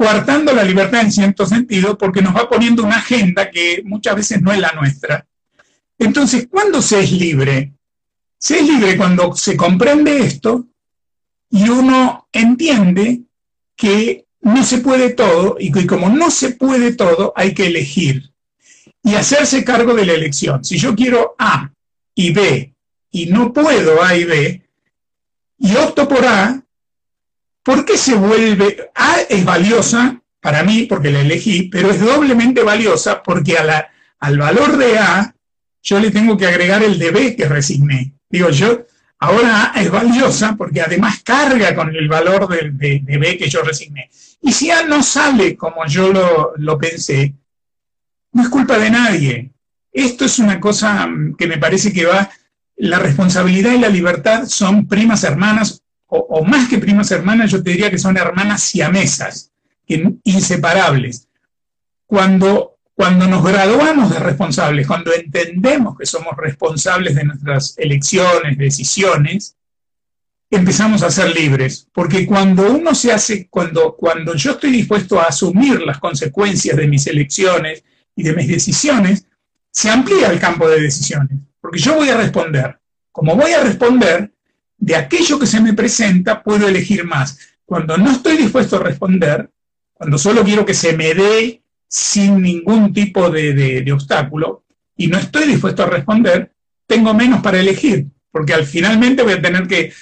coartando 0.03 0.53
la 0.53 0.65
libertad 0.65 1.03
en 1.03 1.13
cierto 1.13 1.47
sentido 1.47 1.97
porque 1.97 2.23
nos 2.23 2.35
va 2.35 2.49
poniendo 2.49 2.83
una 2.83 2.97
agenda 2.97 3.49
que 3.49 3.83
muchas 3.85 4.17
veces 4.17 4.43
no 4.43 4.53
es 4.53 4.59
la 4.59 4.73
nuestra. 4.73 5.25
Entonces, 5.97 6.49
¿cuándo 6.51 6.83
se 6.83 6.99
es 6.99 7.13
libre? 7.13 7.75
Se 8.37 8.59
es 8.59 8.67
libre 8.67 8.97
cuando 8.97 9.37
se 9.37 9.57
comprende 9.57 10.19
esto 10.19 10.67
y 11.51 11.69
uno 11.69 12.27
entiende 12.33 13.21
que 13.77 14.27
no 14.41 14.65
se 14.65 14.79
puede 14.79 15.11
todo 15.11 15.57
y 15.61 15.71
que 15.71 15.87
como 15.87 16.09
no 16.09 16.33
se 16.33 16.51
puede 16.51 16.95
todo 16.95 17.33
hay 17.37 17.55
que 17.55 17.67
elegir 17.67 18.33
y 19.05 19.15
hacerse 19.15 19.63
cargo 19.63 19.95
de 19.95 20.07
la 20.07 20.15
elección. 20.15 20.65
Si 20.65 20.79
yo 20.79 20.97
quiero 20.97 21.37
A 21.39 21.71
y 22.17 22.33
B 22.33 22.75
y 23.13 23.27
no 23.27 23.53
puedo 23.53 24.03
A 24.03 24.17
y 24.17 24.25
B 24.25 24.63
y 25.59 25.77
opto 25.77 26.09
por 26.09 26.27
A, 26.27 26.62
¿Por 27.63 27.85
qué 27.85 27.97
se 27.97 28.15
vuelve? 28.15 28.91
A 28.95 29.21
es 29.29 29.45
valiosa 29.45 30.21
para 30.41 30.65
mí 30.65 30.87
porque 30.89 31.11
la 31.11 31.21
elegí, 31.21 31.69
pero 31.71 31.91
es 31.91 32.01
doblemente 32.01 32.63
valiosa 32.63 33.23
porque 33.23 33.57
al 33.57 34.39
valor 34.39 34.77
de 34.77 34.99
A 34.99 35.35
yo 35.83 36.01
le 36.01 36.11
tengo 36.11 36.37
que 36.37 36.47
agregar 36.47 36.83
el 36.83 36.99
de 36.99 37.11
B 37.11 37.37
que 37.37 37.49
resigné. 37.49 38.15
Digo, 38.29 38.51
yo, 38.51 38.85
ahora 39.19 39.73
A 39.73 39.81
es 39.81 39.91
valiosa 39.91 40.57
porque 40.57 40.81
además 40.81 41.23
carga 41.23 41.75
con 41.75 41.95
el 41.95 42.09
valor 42.09 42.49
de, 42.49 43.01
de, 43.01 43.19
B 43.19 43.37
que 43.37 43.49
yo 43.49 43.63
resigné. 43.63 44.11
Y 44.41 44.53
si 44.53 44.71
A 44.71 44.85
no 44.85 45.03
sale 45.03 45.57
como 45.57 45.87
yo 45.87 46.13
lo, 46.13 46.55
lo 46.57 46.79
pensé, 46.79 47.35
no 48.33 48.43
es 48.43 48.49
culpa 48.49 48.79
de 48.79 48.91
nadie. 48.91 49.51
Esto 49.93 50.25
es 50.25 50.39
una 50.39 50.59
cosa 50.59 51.09
que 51.39 51.47
me 51.47 51.59
parece 51.59 51.93
que 51.93 52.07
va, 52.07 52.31
la 52.77 52.99
responsabilidad 52.99 53.73
y 53.73 53.79
la 53.79 53.89
libertad 53.89 54.47
son 54.47 54.89
primas 54.89 55.23
hermanas 55.23 55.82
o, 56.15 56.45
más 56.45 56.69
que 56.69 56.79
primas 56.79 57.11
hermanas, 57.11 57.51
yo 57.51 57.63
te 57.63 57.71
diría 57.71 57.91
que 57.91 57.99
son 57.99 58.19
hermanas 58.19 58.63
siamesas, 58.63 59.51
inseparables. 59.87 61.29
Cuando, 62.07 62.77
cuando 62.95 63.27
nos 63.27 63.43
graduamos 63.43 64.11
de 64.11 64.19
responsables, 64.19 64.87
cuando 64.87 65.13
entendemos 65.15 65.97
que 65.97 66.05
somos 66.05 66.37
responsables 66.37 67.15
de 67.15 67.25
nuestras 67.25 67.79
elecciones, 67.79 68.59
decisiones, 68.59 69.57
empezamos 70.51 71.03
a 71.03 71.11
ser 71.11 71.35
libres. 71.35 71.89
Porque 71.95 72.27
cuando 72.27 72.71
uno 72.71 72.95
se 72.95 73.11
hace, 73.11 73.49
cuando, 73.49 73.97
cuando 73.97 74.35
yo 74.35 74.53
estoy 74.53 74.71
dispuesto 74.71 75.19
a 75.19 75.25
asumir 75.25 75.81
las 75.81 75.99
consecuencias 75.99 76.77
de 76.77 76.89
mis 76.89 77.07
elecciones 77.07 77.85
y 78.15 78.23
de 78.23 78.35
mis 78.35 78.49
decisiones, 78.49 79.25
se 79.71 79.89
amplía 79.89 80.31
el 80.31 80.39
campo 80.39 80.69
de 80.69 80.79
decisiones. 80.79 81.39
Porque 81.59 81.79
yo 81.79 81.95
voy 81.95 82.11
a 82.11 82.19
responder. 82.19 82.79
Como 83.11 83.35
voy 83.35 83.53
a 83.53 83.63
responder, 83.63 84.31
de 84.83 84.97
aquello 84.97 85.39
que 85.39 85.47
se 85.47 85.61
me 85.61 85.75
presenta 85.75 86.43
puedo 86.43 86.67
elegir 86.67 87.05
más. 87.05 87.39
Cuando 87.65 87.97
no 87.97 88.11
estoy 88.11 88.37
dispuesto 88.37 88.77
a 88.77 88.81
responder, 88.81 89.49
cuando 89.93 90.19
solo 90.19 90.43
quiero 90.43 90.67
que 90.67 90.75
se 90.75 90.97
me 90.97 91.15
dé 91.15 91.63
sin 91.87 92.43
ningún 92.43 92.93
tipo 92.93 93.31
de, 93.31 93.89
obstáculo 93.93 94.65
y 94.97 95.07
no 95.07 95.19
estoy 95.19 95.47
dispuesto 95.47 95.85
a 95.85 95.87
responder, 95.87 96.51
tengo 96.85 97.15
menos 97.15 97.43
para 97.43 97.61
elegir, 97.61 98.07
porque 98.33 98.55
al 98.55 98.67
finalmente 98.67 99.23
voy 99.23 99.35
a 99.35 99.41
tener 99.43 99.69
que, 99.69 99.93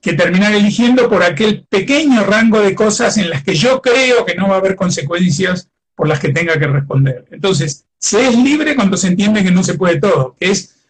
que 0.00 0.12
terminar 0.12 0.54
eligiendo 0.54 1.08
por 1.08 1.24
aquel 1.24 1.66
pequeño 1.68 2.22
rango 2.22 2.60
de 2.60 2.76
cosas 2.76 3.18
en 3.18 3.30
las 3.30 3.42
que 3.42 3.56
yo 3.56 3.82
creo 3.82 4.24
que 4.24 4.36
no 4.36 4.48
va 4.48 4.54
a 4.54 4.58
haber 4.58 4.76
consecuencias 4.76 5.68
por 5.96 6.06
las 6.06 6.20
que 6.20 6.28
tenga 6.28 6.56
que 6.56 6.68
responder. 6.68 7.24
Entonces, 7.32 7.84
se 7.98 8.28
es 8.28 8.38
libre 8.38 8.76
cuando 8.76 8.96
se 8.96 9.08
entiende 9.08 9.42
que 9.42 9.50
no 9.50 9.64
se 9.64 9.74
puede 9.74 9.98
todo, 9.98 10.36
que 10.38 10.52
es 10.52 10.81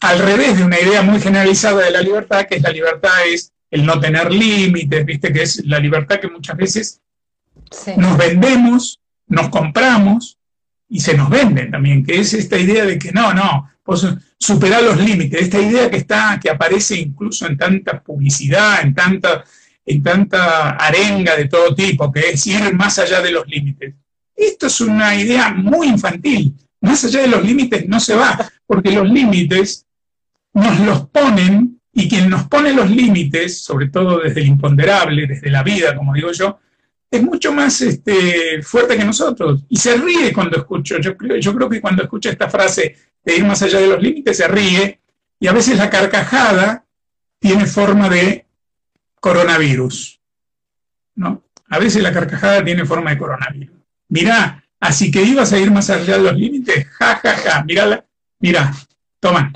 al 0.00 0.18
revés 0.18 0.58
de 0.58 0.64
una 0.64 0.80
idea 0.80 1.02
muy 1.02 1.20
generalizada 1.20 1.84
de 1.84 1.90
la 1.90 2.00
libertad, 2.00 2.46
que 2.46 2.56
es 2.56 2.62
la 2.62 2.70
libertad 2.70 3.10
es 3.26 3.52
el 3.70 3.86
no 3.86 4.00
tener 4.00 4.32
límites, 4.32 5.04
viste, 5.04 5.32
que 5.32 5.42
es 5.42 5.64
la 5.66 5.78
libertad 5.78 6.18
que 6.18 6.28
muchas 6.28 6.56
veces 6.56 7.00
nos 7.96 8.16
vendemos, 8.16 9.00
nos 9.28 9.48
compramos 9.48 10.38
y 10.88 11.00
se 11.00 11.16
nos 11.16 11.30
venden 11.30 11.70
también, 11.70 12.04
que 12.04 12.18
es 12.18 12.34
esta 12.34 12.58
idea 12.58 12.84
de 12.84 12.98
que 12.98 13.12
no, 13.12 13.32
no, 13.32 13.70
pues 13.84 14.06
superar 14.38 14.82
los 14.82 14.98
límites, 14.98 15.42
esta 15.42 15.60
idea 15.60 15.88
que 15.90 15.98
está, 15.98 16.40
que 16.42 16.50
aparece 16.50 16.96
incluso 16.96 17.46
en 17.46 17.56
tanta 17.56 18.02
publicidad, 18.02 18.80
en 18.82 18.94
tanta, 18.94 19.44
en 19.84 20.02
tanta 20.02 20.70
arenga 20.70 21.36
de 21.36 21.46
todo 21.46 21.74
tipo, 21.74 22.10
que 22.10 22.30
es 22.30 22.46
ir 22.46 22.74
más 22.74 22.98
allá 22.98 23.20
de 23.20 23.30
los 23.30 23.46
límites. 23.46 23.94
Esto 24.34 24.66
es 24.66 24.80
una 24.80 25.14
idea 25.14 25.50
muy 25.50 25.88
infantil. 25.88 26.54
Más 26.80 27.04
allá 27.04 27.20
de 27.20 27.28
los 27.28 27.44
límites 27.44 27.86
no 27.86 28.00
se 28.00 28.14
va, 28.14 28.50
porque 28.66 28.90
los 28.90 29.08
límites 29.08 29.86
nos 30.54 30.80
los 30.80 31.08
ponen 31.08 31.80
y 31.92 32.08
quien 32.08 32.30
nos 32.30 32.46
pone 32.48 32.72
los 32.72 32.90
límites, 32.90 33.62
sobre 33.62 33.88
todo 33.88 34.20
desde 34.20 34.40
el 34.40 34.48
imponderable, 34.48 35.26
desde 35.26 35.50
la 35.50 35.62
vida, 35.62 35.96
como 35.96 36.14
digo 36.14 36.32
yo, 36.32 36.58
es 37.10 37.22
mucho 37.22 37.52
más 37.52 37.80
este, 37.80 38.62
fuerte 38.62 38.96
que 38.96 39.04
nosotros 39.04 39.64
y 39.68 39.76
se 39.76 39.96
ríe 39.96 40.32
cuando 40.32 40.58
escucho. 40.58 40.98
Yo, 40.98 41.12
yo 41.40 41.54
creo 41.54 41.68
que 41.68 41.80
cuando 41.80 42.02
escucha 42.02 42.30
esta 42.30 42.48
frase 42.48 42.96
de 43.24 43.36
ir 43.36 43.44
más 43.44 43.62
allá 43.62 43.80
de 43.80 43.88
los 43.88 44.00
límites, 44.00 44.36
se 44.36 44.46
ríe 44.46 45.00
y 45.40 45.46
a 45.48 45.52
veces 45.52 45.76
la 45.76 45.90
carcajada 45.90 46.84
tiene 47.40 47.66
forma 47.66 48.08
de 48.08 48.46
coronavirus. 49.20 50.20
¿no? 51.16 51.44
A 51.68 51.78
veces 51.78 52.02
la 52.02 52.12
carcajada 52.12 52.64
tiene 52.64 52.84
forma 52.84 53.10
de 53.10 53.18
coronavirus. 53.18 53.76
Mirá, 54.08 54.64
así 54.80 55.10
que 55.10 55.22
ibas 55.22 55.52
a 55.52 55.58
ir 55.58 55.70
más 55.70 55.90
allá 55.90 56.16
de 56.16 56.24
los 56.24 56.34
límites, 56.34 56.86
ja, 56.88 57.16
ja, 57.16 57.36
ja, 57.36 57.64
mirá, 57.64 58.04
mirá, 58.40 58.72
toma, 59.20 59.52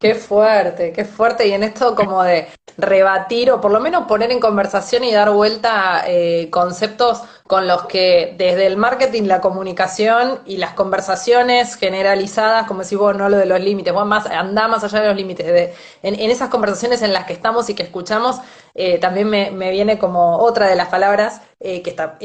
Qué 0.00 0.14
fuerte, 0.14 0.92
qué 0.92 1.04
fuerte. 1.04 1.48
Y 1.48 1.52
en 1.52 1.64
esto 1.64 1.94
como 1.96 2.22
de 2.22 2.46
rebatir 2.76 3.50
o 3.50 3.60
por 3.60 3.72
lo 3.72 3.80
menos 3.80 4.06
poner 4.06 4.30
en 4.30 4.38
conversación 4.38 5.02
y 5.02 5.12
dar 5.12 5.30
vuelta 5.30 6.04
eh, 6.06 6.48
conceptos 6.50 7.22
con 7.48 7.66
los 7.66 7.86
que 7.86 8.34
desde 8.36 8.66
el 8.66 8.76
marketing, 8.76 9.22
la 9.22 9.40
comunicación 9.40 10.40
y 10.44 10.58
las 10.58 10.74
conversaciones 10.74 11.76
generalizadas, 11.76 12.66
como 12.66 12.84
si 12.84 12.94
vos 12.94 13.16
no 13.16 13.30
lo 13.30 13.38
de 13.38 13.46
los 13.46 13.58
límites, 13.58 13.92
vos 13.94 14.06
más, 14.06 14.26
anda 14.26 14.68
más 14.68 14.84
allá 14.84 15.00
de 15.00 15.08
los 15.08 15.16
límites, 15.16 15.46
de, 15.46 15.74
en, 16.02 16.30
esas 16.30 16.50
conversaciones 16.50 17.00
en 17.00 17.14
las 17.14 17.24
que 17.24 17.32
estamos 17.32 17.70
y 17.70 17.74
que 17.74 17.82
escuchamos, 17.82 18.36
eh, 18.74 18.98
también 18.98 19.28
me, 19.30 19.70
viene 19.70 19.98
como 19.98 20.36
otra 20.38 20.68
de 20.68 20.76
las 20.76 20.88
palabras 20.88 21.40
eh, 21.58 21.82
que 21.82 21.90
está 21.90 22.18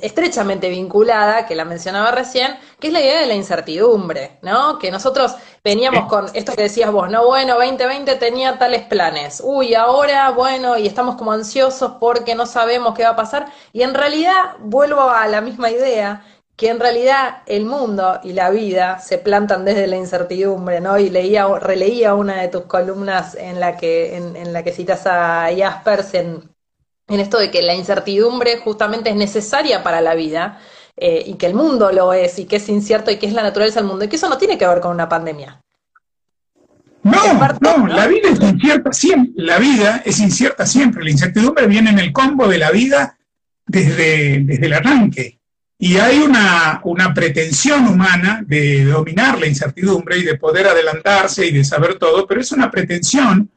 estrechamente 0.00 0.70
vinculada, 0.70 1.44
que 1.44 1.54
la 1.54 1.64
mencionaba 1.64 2.12
recién, 2.12 2.56
que 2.78 2.86
es 2.86 2.92
la 2.92 3.00
idea 3.00 3.20
de 3.20 3.26
la 3.26 3.34
incertidumbre, 3.34 4.38
¿no? 4.42 4.78
Que 4.78 4.90
nosotros 4.90 5.34
veníamos 5.62 6.06
con 6.06 6.26
esto 6.34 6.54
que 6.54 6.62
decías 6.62 6.90
vos, 6.90 7.10
no, 7.10 7.26
bueno, 7.26 7.56
2020 7.56 8.14
tenía 8.14 8.58
tales 8.58 8.84
planes, 8.84 9.42
uy, 9.44 9.74
ahora, 9.74 10.30
bueno, 10.30 10.78
y 10.78 10.86
estamos 10.86 11.16
como 11.16 11.32
ansiosos 11.32 11.94
porque 12.00 12.34
no 12.34 12.46
sabemos 12.46 12.94
qué 12.94 13.02
va 13.02 13.10
a 13.10 13.16
pasar, 13.16 13.52
y 13.72 13.82
en 13.82 13.92
realidad 13.92 14.51
vuelvo 14.60 15.10
a 15.10 15.26
la 15.28 15.40
misma 15.40 15.70
idea, 15.70 16.24
que 16.56 16.68
en 16.68 16.80
realidad 16.80 17.42
el 17.46 17.64
mundo 17.64 18.20
y 18.22 18.34
la 18.34 18.50
vida 18.50 18.98
se 19.00 19.18
plantan 19.18 19.64
desde 19.64 19.86
la 19.86 19.96
incertidumbre, 19.96 20.80
¿no? 20.80 20.98
Y 20.98 21.10
leía, 21.10 21.46
releía 21.58 22.14
una 22.14 22.40
de 22.40 22.48
tus 22.48 22.62
columnas 22.62 23.34
en 23.34 23.58
la 23.58 23.76
que, 23.76 24.16
en, 24.16 24.52
la 24.52 24.62
que 24.62 24.72
citas 24.72 25.06
a 25.06 25.48
Jaspers 25.56 26.14
en, 26.14 26.50
en, 27.08 27.20
esto 27.20 27.38
de 27.38 27.50
que 27.50 27.62
la 27.62 27.74
incertidumbre 27.74 28.58
justamente 28.58 29.10
es 29.10 29.16
necesaria 29.16 29.82
para 29.82 30.00
la 30.00 30.14
vida, 30.14 30.60
eh, 30.96 31.24
y 31.26 31.34
que 31.34 31.46
el 31.46 31.54
mundo 31.54 31.90
lo 31.90 32.12
es, 32.12 32.38
y 32.38 32.44
que 32.44 32.56
es 32.56 32.68
incierto, 32.68 33.10
y 33.10 33.16
que 33.16 33.26
es 33.26 33.32
la 33.32 33.42
naturaleza 33.42 33.80
del 33.80 33.88
mundo, 33.88 34.04
y 34.04 34.08
que 34.08 34.16
eso 34.16 34.28
no 34.28 34.38
tiene 34.38 34.58
que 34.58 34.66
ver 34.66 34.80
con 34.80 34.92
una 34.92 35.08
pandemia. 35.08 35.60
No, 37.02 37.18
no, 37.60 37.86
la 37.88 38.06
vida 38.06 38.28
es 38.28 38.40
incierta 38.40 38.92
siempre, 38.92 39.32
la 39.42 39.58
vida 39.58 40.02
es 40.04 40.20
incierta 40.20 40.64
siempre, 40.64 41.02
la 41.02 41.10
incertidumbre 41.10 41.66
viene 41.66 41.90
en 41.90 41.98
el 41.98 42.12
combo 42.12 42.46
de 42.46 42.58
la 42.58 42.70
vida 42.70 43.18
desde, 43.72 44.40
desde 44.44 44.66
el 44.66 44.72
arranque. 44.74 45.38
Y 45.78 45.96
hay 45.96 46.18
una, 46.18 46.80
una, 46.84 47.12
pretensión 47.12 47.88
humana 47.88 48.44
de 48.46 48.84
dominar 48.84 49.40
la 49.40 49.48
incertidumbre 49.48 50.18
y 50.18 50.22
de 50.22 50.36
poder 50.38 50.68
adelantarse 50.68 51.44
y 51.46 51.52
de 51.52 51.64
saber 51.64 51.98
todo, 51.98 52.24
pero 52.26 52.40
es 52.40 52.52
una 52.52 52.70
pretensión 52.70 53.50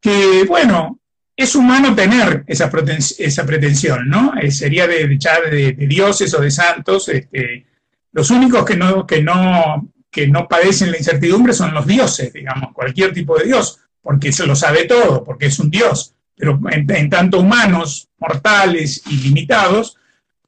que, 0.00 0.44
bueno, 0.46 1.00
es 1.34 1.56
humano 1.56 1.94
tener 1.94 2.44
esa, 2.46 2.70
esa 3.18 3.46
pretensión, 3.46 4.08
¿no? 4.08 4.34
Eh, 4.40 4.52
sería 4.52 4.86
de, 4.86 5.08
de, 5.08 5.86
dioses 5.88 6.32
o 6.34 6.40
de 6.40 6.50
santos. 6.50 7.08
Este, 7.08 7.66
los 8.12 8.30
únicos 8.30 8.64
que 8.64 8.76
no, 8.76 9.04
que, 9.04 9.22
no, 9.22 9.90
que 10.08 10.28
no 10.28 10.46
padecen 10.46 10.92
la 10.92 10.98
incertidumbre 10.98 11.52
son 11.52 11.74
los 11.74 11.86
dioses, 11.86 12.32
digamos, 12.32 12.72
cualquier 12.72 13.12
tipo 13.12 13.36
de 13.36 13.46
dios, 13.46 13.80
porque 14.00 14.30
se 14.30 14.46
lo 14.46 14.54
sabe 14.54 14.84
todo, 14.84 15.24
porque 15.24 15.46
es 15.46 15.58
un 15.58 15.70
dios 15.70 16.15
pero 16.36 16.60
en, 16.70 17.10
tanto 17.10 17.40
humanos, 17.40 18.08
mortales 18.18 19.02
y 19.08 19.16
limitados, 19.16 19.96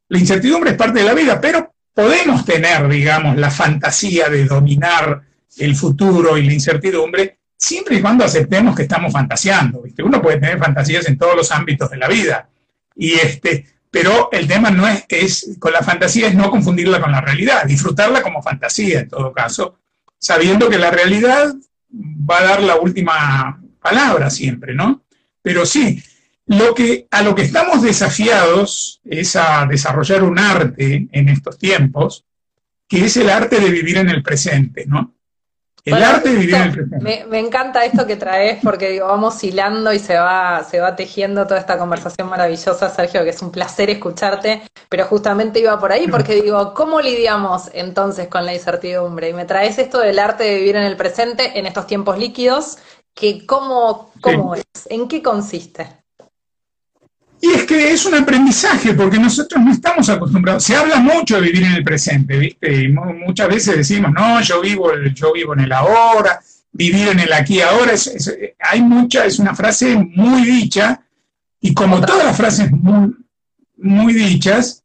la 0.09 0.19
incertidumbre 0.19 0.71
es 0.71 0.77
parte 0.77 1.01
de 1.01 1.07
la 1.07 1.15
vida, 1.15 1.41
pero 1.41 1.73
podemos 1.95 2.45
tener, 2.45 2.89
digamos, 2.89 3.37
la 3.37 3.51
fantasía 3.51 4.29
de 4.29 4.45
dominar 4.45 5.23
el 5.57 5.75
futuro 5.75 6.37
y 6.37 6.47
la 6.47 6.53
incertidumbre, 6.53 7.39
siempre 7.57 7.97
y 7.97 8.01
cuando 8.01 8.25
aceptemos 8.25 8.77
que 8.77 8.83
estamos 8.83 9.13
fantaseando. 9.13 9.83
¿viste? 9.83 10.03
Uno 10.03 10.23
puede 10.23 10.39
tener 10.39 10.59
fantasías 10.59 11.09
en 11.09 11.19
todos 11.19 11.35
los 11.35 11.51
ámbitos 11.51 11.91
de 11.91 11.97
la 11.97 12.09
vida, 12.09 12.49
y 12.95 13.15
este, 13.15 13.67
pero 13.91 14.29
el 14.33 14.47
tema 14.47 14.71
no 14.71 14.87
es, 14.87 15.05
es, 15.09 15.57
con 15.59 15.73
la 15.73 15.83
fantasía 15.83 16.29
es 16.29 16.35
no 16.35 16.51
confundirla 16.51 17.01
con 17.01 17.13
la 17.13 17.21
realidad, 17.21 17.65
disfrutarla 17.65 18.23
como 18.23 18.43
fantasía 18.43 19.01
en 19.01 19.09
todo 19.09 19.33
caso, 19.33 19.79
sabiendo 20.19 20.69
que 20.69 20.79
la 20.79 20.91
realidad 20.91 21.55
va 21.91 22.39
a 22.39 22.45
dar 22.45 22.63
la 22.63 22.77
última 22.77 23.61
palabra 23.81 24.31
siempre, 24.31 24.75
¿no? 24.75 25.03
Pero 25.43 25.67
sí, 25.67 26.03
lo 26.47 26.75
que, 26.75 27.07
a 27.11 27.23
lo 27.23 27.35
que 27.35 27.43
estamos 27.43 27.83
desafiados 27.83 29.01
es 29.05 29.37
a 29.37 29.67
desarrollar 29.67 30.23
un 30.25 30.39
arte 30.39 31.09
en 31.13 31.29
estos 31.29 31.59
tiempos, 31.59 32.25
que 32.89 33.05
es 33.05 33.17
el 33.19 33.29
arte 33.29 33.61
de 33.61 33.71
vivir 33.71 33.99
en 33.99 34.09
el 34.09 34.23
presente, 34.23 34.87
¿no? 34.87 35.15
El 35.85 36.03
arte 36.03 36.31
de 36.31 36.37
vivir 36.37 36.55
en 36.55 36.63
el 36.63 36.73
presente. 36.73 37.27
Me, 37.27 37.39
encanta 37.39 37.85
esto 37.85 38.07
que 38.07 38.17
traes 38.17 38.59
porque 38.63 38.91
digo, 38.91 39.07
vamos 39.07 39.43
hilando 39.43 39.93
y 39.93 39.99
se 39.99 40.17
va, 40.17 40.65
se 40.65 40.81
va 40.81 40.97
tejiendo 40.97 41.47
toda 41.47 41.61
esta 41.61 41.79
conversación 41.79 42.29
maravillosa, 42.29 42.91
Sergio, 42.91 43.25
que 43.25 43.31
es 43.31 43.41
un 43.43 43.51
placer 43.51 43.89
escucharte, 43.91 44.63
pero 44.89 45.05
justamente 45.07 45.61
iba 45.61 45.79
por 45.79 45.93
ahí 45.93 46.09
porque 46.09 46.35
digo, 46.43 46.75
¿cómo 46.75 47.01
lidiamos 47.01 47.71
entonces 47.73 48.29
con 48.29 48.45
la 48.45 48.55
incertidumbre? 48.55 49.31
Y 49.31 49.35
me 49.35 49.45
traes 49.45 49.79
esto 49.79 50.01
del 50.01 50.19
arte 50.19 50.45
de 50.45 50.57
vivir 50.57 50.77
en 50.77 50.85
el 50.85 50.97
presente 50.97 51.59
en 51.59 51.67
estos 51.67 51.87
tiempos 51.87 52.19
líquidos 52.19 52.79
que 53.19 53.45
cómo, 53.45 54.13
cómo 54.21 54.55
es, 54.55 54.65
en 54.89 55.09
qué 55.09 55.23
consiste. 55.23 55.87
Y 57.41 57.51
es 57.53 57.65
que 57.65 57.93
es 57.93 58.05
un 58.05 58.15
aprendizaje, 58.15 58.95
porque 58.95 59.19
nosotros 59.19 59.63
no 59.65 59.73
estamos 59.73 60.09
acostumbrados. 60.09 60.65
Se 60.65 60.77
habla 60.77 60.97
mucho 60.97 61.37
de 61.37 61.43
vivir 61.43 61.65
en 61.65 61.73
el 61.73 61.85
presente, 61.85 62.37
¿viste? 62.37 62.85
Y 62.85 62.89
muchas 62.89 63.49
veces 63.49 63.77
decimos, 63.77 64.13
no, 64.13 64.41
yo 64.41 64.61
vivo, 64.61 64.91
yo 65.15 65.33
vivo 65.33 65.55
en 65.55 65.61
el 65.61 65.73
ahora, 65.73 66.41
vivir 66.73 67.09
en 67.09 67.21
el 67.21 67.33
aquí 67.33 67.57
y 67.57 67.61
ahora. 67.61 67.93
Es, 67.93 68.37
hay 68.59 68.83
mucha, 68.83 69.25
es 69.25 69.39
una 69.39 69.55
frase 69.55 69.97
muy 69.97 70.43
dicha, 70.45 71.01
y 71.61 71.75
como 71.75 72.01
todas 72.01 72.25
las 72.25 72.37
frases 72.37 72.71
muy, 72.71 73.15
muy 73.77 74.15
dichas, 74.15 74.85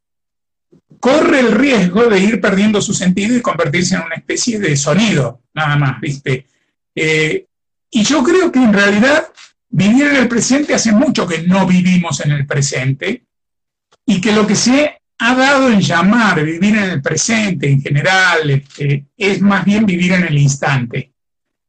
corre 1.00 1.40
el 1.40 1.52
riesgo 1.52 2.06
de 2.06 2.20
ir 2.20 2.40
perdiendo 2.40 2.80
su 2.80 2.94
sentido 2.94 3.36
y 3.36 3.42
convertirse 3.42 3.96
en 3.96 4.02
una 4.02 4.14
especie 4.14 4.58
de 4.58 4.76
sonido, 4.76 5.42
nada 5.52 5.76
más, 5.76 6.00
¿viste? 6.00 6.46
Eh, 6.94 7.46
y 7.94 8.02
yo 8.02 8.24
creo 8.24 8.50
que 8.50 8.58
en 8.58 8.72
realidad 8.72 9.28
vivir 9.68 10.06
en 10.06 10.16
el 10.16 10.28
presente 10.28 10.74
hace 10.74 10.90
mucho 10.90 11.28
que 11.28 11.42
no 11.42 11.64
vivimos 11.64 12.20
en 12.24 12.32
el 12.32 12.44
presente 12.44 13.24
y 14.04 14.20
que 14.20 14.32
lo 14.32 14.44
que 14.44 14.56
se 14.56 15.00
ha 15.18 15.34
dado 15.36 15.70
en 15.70 15.80
llamar 15.80 16.42
vivir 16.44 16.76
en 16.76 16.90
el 16.90 17.00
presente 17.00 17.70
en 17.70 17.80
general 17.80 18.50
este, 18.50 19.06
es 19.16 19.40
más 19.40 19.64
bien 19.64 19.86
vivir 19.86 20.12
en 20.12 20.24
el 20.24 20.36
instante, 20.36 21.12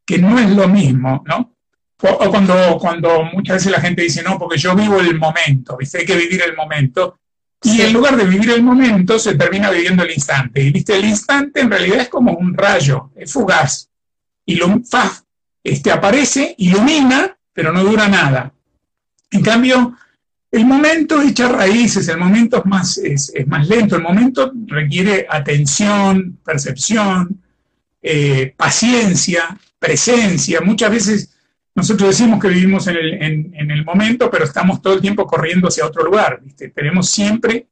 que 0.03 0.17
no 0.17 0.39
es 0.39 0.49
lo 0.49 0.67
mismo, 0.67 1.23
¿no? 1.27 1.53
O, 2.01 2.29
cuando, 2.31 2.77
cuando 2.79 3.23
muchas 3.31 3.57
veces 3.57 3.71
la 3.71 3.81
gente 3.81 4.01
dice, 4.01 4.23
no, 4.23 4.39
porque 4.39 4.57
yo 4.57 4.75
vivo 4.75 4.99
el 4.99 5.19
momento, 5.19 5.77
¿viste? 5.77 5.99
Hay 5.99 6.05
que 6.05 6.17
vivir 6.17 6.41
el 6.41 6.55
momento. 6.55 7.19
Y 7.61 7.81
en 7.81 7.93
lugar 7.93 8.17
de 8.17 8.25
vivir 8.25 8.49
el 8.49 8.63
momento, 8.63 9.19
se 9.19 9.35
termina 9.35 9.69
viviendo 9.69 10.03
el 10.03 10.11
instante. 10.11 10.61
Y 10.61 10.71
viste, 10.71 10.95
el 10.95 11.05
instante 11.05 11.61
en 11.61 11.69
realidad 11.69 12.01
es 12.01 12.09
como 12.09 12.33
un 12.33 12.55
rayo, 12.55 13.11
es 13.15 13.31
fugaz. 13.31 13.89
Y 14.45 14.55
lo, 14.55 14.67
este, 15.65 15.91
aparece, 15.91 16.53
ilumina, 16.59 17.35
pero 17.51 17.73
no 17.73 17.83
dura 17.83 18.07
nada. 18.07 18.53
En 19.31 19.41
cambio, 19.41 19.97
el 20.51 20.63
momento 20.63 21.23
echa 21.23 21.49
raíces, 21.49 22.07
el 22.07 22.19
momento 22.19 22.57
es 22.57 22.65
más, 22.65 22.97
es, 22.99 23.33
más 23.47 23.67
lento, 23.67 23.95
el 23.95 24.03
momento 24.03 24.53
requiere 24.67 25.25
atención, 25.27 26.37
percepción, 26.45 27.41
eh, 27.99 28.53
paciencia, 28.55 29.57
presencia. 29.79 30.61
Muchas 30.61 30.91
veces 30.91 31.35
nosotros 31.73 32.09
decimos 32.09 32.39
que 32.39 32.49
vivimos 32.49 32.85
en 32.85 32.95
el, 33.71 33.83
momento, 33.83 34.29
pero 34.29 34.45
estamos 34.45 34.83
todo 34.83 34.93
el 34.93 35.01
tiempo 35.01 35.25
corriendo 35.25 35.67
hacia 35.67 35.87
otro 35.87 36.03
lugar. 36.03 36.41
Tenemos 36.75 37.09
siempre 37.09 37.67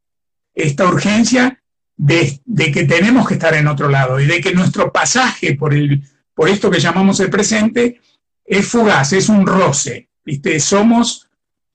esta 0.55 0.87
urgencia 0.87 1.61
de, 1.95 2.39
de, 2.43 2.71
que 2.71 2.85
tenemos 2.85 3.27
que 3.27 3.35
estar 3.35 3.53
en 3.53 3.67
otro 3.67 3.87
lado 3.87 4.19
y 4.19 4.25
de 4.25 4.41
que 4.41 4.51
nuestro 4.51 4.91
pasaje 4.91 5.55
por 5.55 5.75
el, 5.75 6.01
por 6.33 6.49
esto 6.49 6.69
que 6.69 6.79
llamamos 6.79 7.19
el 7.19 7.29
presente, 7.29 7.99
es 8.45 8.67
fugaz, 8.67 9.13
es 9.13 9.29
un 9.29 9.45
roce. 9.45 10.09
¿viste? 10.25 10.59
Somos, 10.59 11.27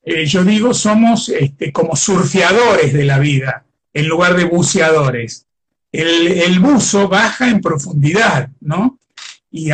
eh, 0.02 0.26
yo 0.26 0.44
digo, 0.44 0.74
somos 0.74 1.28
este, 1.28 1.72
como 1.72 1.96
surfeadores 1.96 2.92
de 2.92 3.04
la 3.04 3.18
vida, 3.18 3.64
en 3.92 4.08
lugar 4.08 4.36
de 4.36 4.44
buceadores. 4.44 5.46
El, 5.90 6.60
buzo 6.60 7.08
baja 7.08 7.48
en 7.48 7.60
profundidad, 7.60 8.50
¿no? 8.60 8.98
Y, 9.50 9.70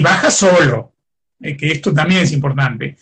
baja 0.00 0.30
solo, 0.30 0.92
eh, 1.40 1.56
que 1.56 1.72
esto 1.72 1.92
también 1.92 2.22
es 2.22 2.32
importante. 2.32 2.96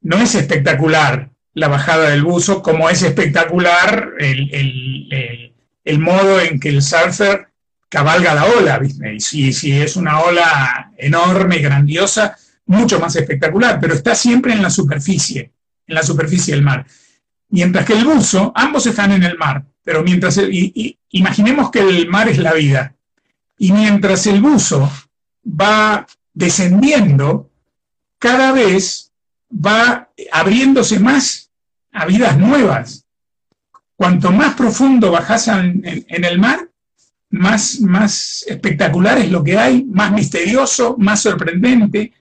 No 0.00 0.16
es 0.16 0.34
espectacular 0.34 1.30
la 1.52 1.68
bajada 1.68 2.08
del 2.10 2.22
buzo, 2.22 2.62
como 2.62 2.88
es 2.88 3.02
espectacular 3.02 4.14
el 4.18 5.98
modo 5.98 6.40
en 6.40 6.58
que 6.58 6.70
el 6.70 6.80
surfer 6.80 7.51
cabalga 7.92 8.34
la 8.34 8.46
ola, 8.46 8.80
Y 9.14 9.20
si, 9.20 9.52
si 9.52 9.70
es 9.70 9.96
una 9.96 10.20
ola 10.20 10.92
enorme 10.96 11.58
grandiosa, 11.58 12.34
mucho 12.64 12.98
más 12.98 13.14
espectacular, 13.16 13.78
pero 13.78 13.92
está 13.92 14.14
siempre 14.14 14.54
en 14.54 14.62
la 14.62 14.70
superficie, 14.70 15.52
en 15.86 15.94
la 15.94 16.02
superficie 16.02 16.54
del 16.54 16.64
mar. 16.64 16.86
Mientras 17.50 17.84
que 17.84 17.92
el 17.92 18.06
buzo, 18.06 18.50
ambos 18.56 18.86
están 18.86 19.12
en 19.12 19.24
el 19.24 19.36
mar, 19.36 19.66
pero 19.84 20.02
mientras, 20.02 20.40
imaginemos 21.10 21.70
que 21.70 21.80
el 21.80 22.08
mar 22.08 22.30
es 22.30 22.38
la 22.38 22.54
vida, 22.54 22.94
y 23.58 23.72
mientras 23.72 24.26
el 24.26 24.40
buzo 24.40 24.90
va 25.44 26.06
descendiendo, 26.32 27.50
cada 28.18 28.52
vez 28.52 29.12
va 29.52 30.08
abriéndose 30.32 30.98
más 30.98 31.50
a 31.92 32.06
vidas 32.06 32.38
nuevas. 32.38 33.04
Cuanto 33.96 34.32
más 34.32 34.54
profundo 34.54 35.10
bajas 35.10 35.48
en 35.48 36.06
el 36.08 36.38
mar, 36.38 36.71
más, 37.32 37.80
más 37.80 38.44
espectacular 38.46 39.18
es 39.18 39.30
lo 39.30 39.42
que 39.42 39.58
hay, 39.58 39.84
más 39.84 40.12
misterioso, 40.12 40.96
más 40.98 41.22
sorprendente, 41.22 42.12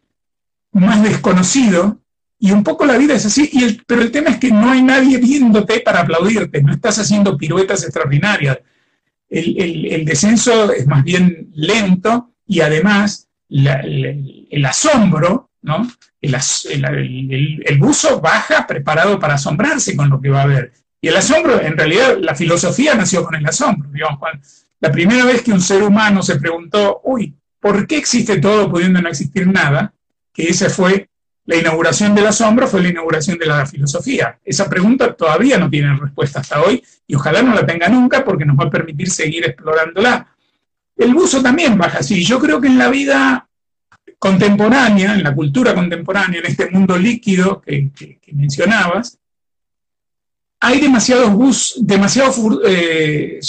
más 0.71 1.03
desconocido, 1.03 1.99
Y 2.43 2.51
un 2.51 2.63
poco 2.63 2.87
la 2.87 2.97
vida 2.97 3.13
es 3.13 3.25
así, 3.27 3.47
y 3.53 3.79
pero 3.85 4.01
el 4.01 4.09
tema 4.09 4.31
es 4.31 4.37
que 4.39 4.49
no 4.49 4.71
hay 4.71 4.81
nadie 4.81 5.19
viéndote 5.19 5.81
para 5.81 5.99
aplaudirte, 5.99 6.63
no 6.63 6.73
estás 6.73 6.97
haciendo 6.97 7.37
piruetas 7.37 7.83
extraordinarias. 7.83 8.57
El, 9.29 10.03
descenso 10.05 10.73
es 10.73 10.87
más 10.87 11.03
bien 11.03 11.51
lento 11.53 12.31
y 12.47 12.61
además 12.61 13.27
el, 13.47 14.65
asombro, 14.65 15.51
¿no? 15.61 15.87
El, 16.19 16.35
el, 17.63 17.77
buzo 17.77 18.19
baja 18.19 18.65
preparado 18.65 19.19
para 19.19 19.35
asombrarse 19.35 19.95
con 19.95 20.09
lo 20.09 20.19
que 20.19 20.29
va 20.29 20.41
a 20.41 20.47
ver. 20.47 20.73
Y 20.99 21.09
el 21.09 21.17
asombro, 21.17 21.61
en 21.61 21.77
realidad, 21.77 22.17
la 22.19 22.33
filosofía 22.33 22.95
nació 22.95 23.23
con 23.23 23.35
el 23.35 23.45
asombro. 23.45 23.87
Digamos, 23.91 24.19
la 24.81 24.91
primera 24.91 25.23
vez 25.25 25.41
que 25.41 25.53
un 25.53 25.61
ser 25.61 25.83
humano 25.83 26.21
se 26.21 26.37
preguntó, 26.37 27.01
uy, 27.03 27.35
¿por 27.59 27.87
qué 27.87 27.97
existe 27.97 28.39
todo 28.39 28.69
pudiendo 28.69 29.01
no 29.01 29.09
existir 29.09 29.47
nada? 29.47 29.93
Que 30.33 30.49
esa 30.49 30.69
fue 30.69 31.07
la 31.45 31.55
inauguración 31.55 32.13
del 32.13 32.27
asombro, 32.27 32.67
fue 32.67 32.81
la 32.81 32.89
inauguración 32.89 33.37
de 33.37 33.45
la 33.45 33.65
filosofía. 33.65 34.39
Esa 34.43 34.69
pregunta 34.69 35.13
todavía 35.13 35.57
no 35.57 35.69
tiene 35.69 35.95
respuesta 35.95 36.39
hasta 36.39 36.61
hoy 36.61 36.83
y 37.07 37.15
ojalá 37.15 37.41
no 37.41 37.53
la 37.53 37.65
tenga 37.65 37.89
nunca 37.89 38.23
porque 38.23 38.45
nos 38.45 38.57
va 38.57 38.65
a 38.65 38.69
permitir 38.69 39.09
seguir 39.09 39.45
explorándola. 39.45 40.27
El 40.95 41.13
buzo 41.13 41.41
también 41.41 41.77
baja 41.77 41.99
así. 41.99 42.23
Yo 42.23 42.39
creo 42.39 42.59
que 42.59 42.67
en 42.67 42.77
la 42.77 42.89
vida 42.89 43.47
contemporánea, 44.17 45.13
en 45.13 45.23
la 45.23 45.33
cultura 45.33 45.73
contemporánea, 45.73 46.39
en 46.39 46.45
este 46.45 46.69
mundo 46.69 46.97
líquido 46.97 47.61
que, 47.61 47.89
mencionabas, 48.33 49.17
hay 50.63 50.79
demasiados 50.79 51.75
eh, 52.65 53.39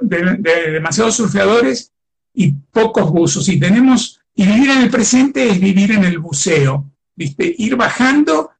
demasiados 0.00 1.14
surfeadores 1.14 1.92
y 2.32 2.52
pocos 2.52 3.10
buzos. 3.10 3.48
Y 3.50 3.60
tenemos, 3.60 4.20
vivir 4.34 4.70
en 4.70 4.80
el 4.80 4.90
presente 4.90 5.46
es 5.46 5.60
vivir 5.60 5.92
en 5.92 6.04
el 6.04 6.18
buceo. 6.18 6.90
¿viste? 7.14 7.54
Ir 7.58 7.76
bajando 7.76 8.50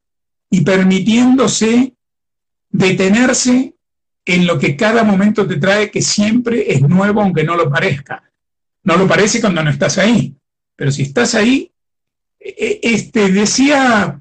y 0.51 0.61
permitiéndose 0.61 1.95
detenerse 2.69 3.75
en 4.27 4.47
lo 4.47 4.59
que 4.59 4.77
cada 4.77 5.03
momento 5.03 5.47
te 5.47 5.57
trae, 5.57 5.91
que 5.91 6.03
siempre 6.03 6.71
es 6.71 6.83
nuevo 6.83 7.23
aunque 7.23 7.43
no 7.43 7.57
lo 7.57 7.71
parezca. 7.71 8.23
No 8.83 8.99
lo 8.99 9.09
parece 9.09 9.41
cuando 9.41 9.63
no 9.65 9.71
estás 9.71 9.97
ahí, 9.97 10.37
pero 10.77 10.93
si 10.93 11.03
estás 11.03 11.35
ahí, 11.35 11.73
e, 12.39 12.81
e, 12.83 12.95
este, 12.95 13.33
decía, 13.33 14.21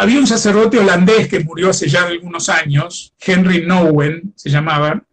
había 0.00 0.18
un 0.18 0.26
sacerdote 0.26 0.78
holandés 0.78 1.28
que 1.28 1.44
murió 1.44 1.68
hace 1.68 1.86
ya 1.86 2.06
algunos 2.06 2.48
años, 2.48 3.12
Henry 3.20 3.66
Nowen 3.66 4.32
se 4.34 4.48
llamaba, 4.48 5.04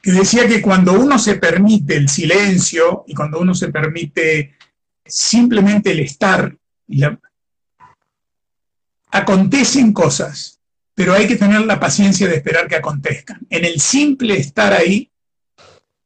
que 0.00 0.12
decía 0.12 0.46
que 0.46 0.62
cuando 0.62 0.92
uno 0.92 1.18
se 1.18 1.34
permite 1.34 1.96
el 1.96 2.08
silencio 2.08 3.04
y 3.08 3.14
cuando 3.14 3.40
uno 3.40 3.52
se 3.52 3.72
permite 3.72 4.54
simplemente 5.04 5.90
el 5.90 5.98
estar 6.00 6.56
acontecen 9.10 9.92
cosas, 9.92 10.60
pero 10.94 11.12
hay 11.12 11.26
que 11.26 11.34
tener 11.34 11.62
la 11.62 11.80
paciencia 11.80 12.28
de 12.28 12.36
esperar 12.36 12.68
que 12.68 12.76
acontezcan. 12.76 13.40
En 13.50 13.64
el 13.64 13.80
simple 13.80 14.38
estar 14.38 14.72
ahí, 14.72 15.10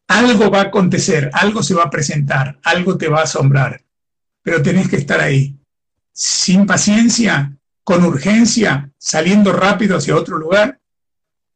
algo 0.06 0.50
va 0.50 0.60
a 0.60 0.68
acontecer, 0.68 1.28
algo 1.34 1.62
se 1.62 1.74
va 1.74 1.82
a 1.84 1.90
presentar, 1.90 2.58
algo 2.62 2.96
te 2.96 3.08
va 3.08 3.20
a 3.20 3.24
asombrar, 3.24 3.82
pero 4.42 4.62
tenés 4.62 4.88
que 4.88 4.96
estar 4.96 5.20
ahí, 5.20 5.54
sin 6.14 6.64
paciencia, 6.64 7.57
con 7.88 8.04
urgencia, 8.04 8.90
saliendo 8.98 9.50
rápido 9.50 9.96
hacia 9.96 10.14
otro 10.14 10.36
lugar. 10.36 10.78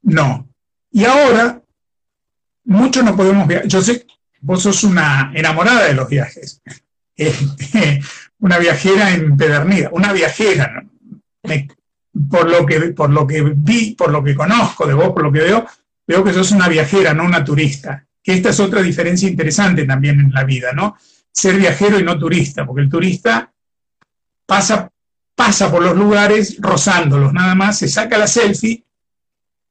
No. 0.00 0.48
Y 0.90 1.04
ahora, 1.04 1.60
muchos 2.64 3.04
no 3.04 3.14
podemos 3.14 3.46
viajar. 3.46 3.68
Yo 3.68 3.82
sé, 3.82 4.06
vos 4.40 4.62
sos 4.62 4.82
una 4.82 5.30
enamorada 5.34 5.84
de 5.84 5.92
los 5.92 6.08
viajes. 6.08 6.62
Este, 7.14 8.00
una 8.38 8.58
viajera 8.58 9.12
empedernida, 9.12 9.90
una 9.92 10.14
viajera. 10.14 10.82
por, 12.30 12.50
lo 12.50 12.64
que, 12.64 12.80
por 12.92 13.10
lo 13.10 13.26
que 13.26 13.42
vi, 13.54 13.94
por 13.94 14.10
lo 14.10 14.24
que 14.24 14.34
conozco 14.34 14.86
de 14.86 14.94
vos, 14.94 15.10
por 15.10 15.24
lo 15.24 15.30
que 15.30 15.40
veo, 15.40 15.66
veo 16.06 16.24
que 16.24 16.32
sos 16.32 16.50
una 16.52 16.68
viajera, 16.68 17.12
no 17.12 17.24
una 17.24 17.44
turista. 17.44 18.06
Que 18.22 18.32
esta 18.32 18.48
es 18.48 18.58
otra 18.58 18.80
diferencia 18.80 19.28
interesante 19.28 19.84
también 19.84 20.18
en 20.18 20.32
la 20.32 20.44
vida, 20.44 20.72
¿no? 20.72 20.96
Ser 21.30 21.58
viajero 21.58 22.00
y 22.00 22.02
no 22.02 22.18
turista, 22.18 22.64
porque 22.64 22.80
el 22.80 22.88
turista 22.88 23.52
pasa, 24.46 24.90
pasa 25.34 25.70
por 25.70 25.82
los 25.82 25.96
lugares 25.96 26.56
rozándolos, 26.60 27.32
nada 27.32 27.54
más, 27.54 27.78
se 27.78 27.88
saca 27.88 28.18
la 28.18 28.26
selfie, 28.26 28.84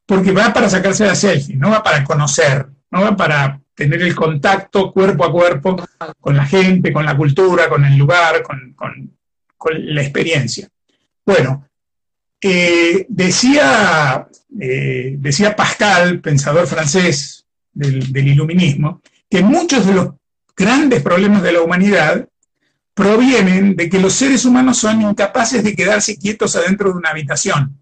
porque 0.05 0.31
va 0.31 0.53
para 0.53 0.69
sacarse 0.69 1.05
la 1.05 1.15
selfie, 1.15 1.55
no 1.55 1.69
va 1.69 1.83
para 1.83 2.03
conocer, 2.03 2.67
no 2.89 3.01
va 3.01 3.15
para 3.15 3.61
tener 3.73 4.01
el 4.01 4.15
contacto 4.15 4.91
cuerpo 4.91 5.25
a 5.25 5.31
cuerpo 5.31 5.75
con 6.19 6.35
la 6.35 6.45
gente, 6.45 6.91
con 6.91 7.05
la 7.05 7.15
cultura, 7.15 7.69
con 7.69 7.85
el 7.85 7.97
lugar, 7.97 8.43
con, 8.43 8.75
la 9.73 10.01
experiencia. 10.01 10.67
Bueno, 11.25 11.67
eh, 12.41 13.05
decía, 13.07 14.27
eh, 14.59 15.15
decía 15.17 15.55
Pascal, 15.55 16.19
pensador 16.19 16.67
francés 16.67 17.45
del 17.71 18.27
iluminismo, 18.27 19.01
que 19.29 19.41
muchos 19.41 19.85
de 19.85 19.93
los 19.93 20.09
grandes 20.55 21.01
problemas 21.01 21.41
de 21.41 21.53
la 21.53 21.61
humanidad 21.61 22.27
provienen 23.01 23.75
de 23.75 23.89
que 23.89 23.99
los 23.99 24.13
seres 24.13 24.45
humanos 24.45 24.77
son 24.77 25.01
incapaces 25.01 25.63
de 25.63 25.75
quedarse 25.75 26.19
quietos 26.19 26.55
adentro 26.55 26.91
de 26.91 26.97
una 26.97 27.09
habitación. 27.09 27.81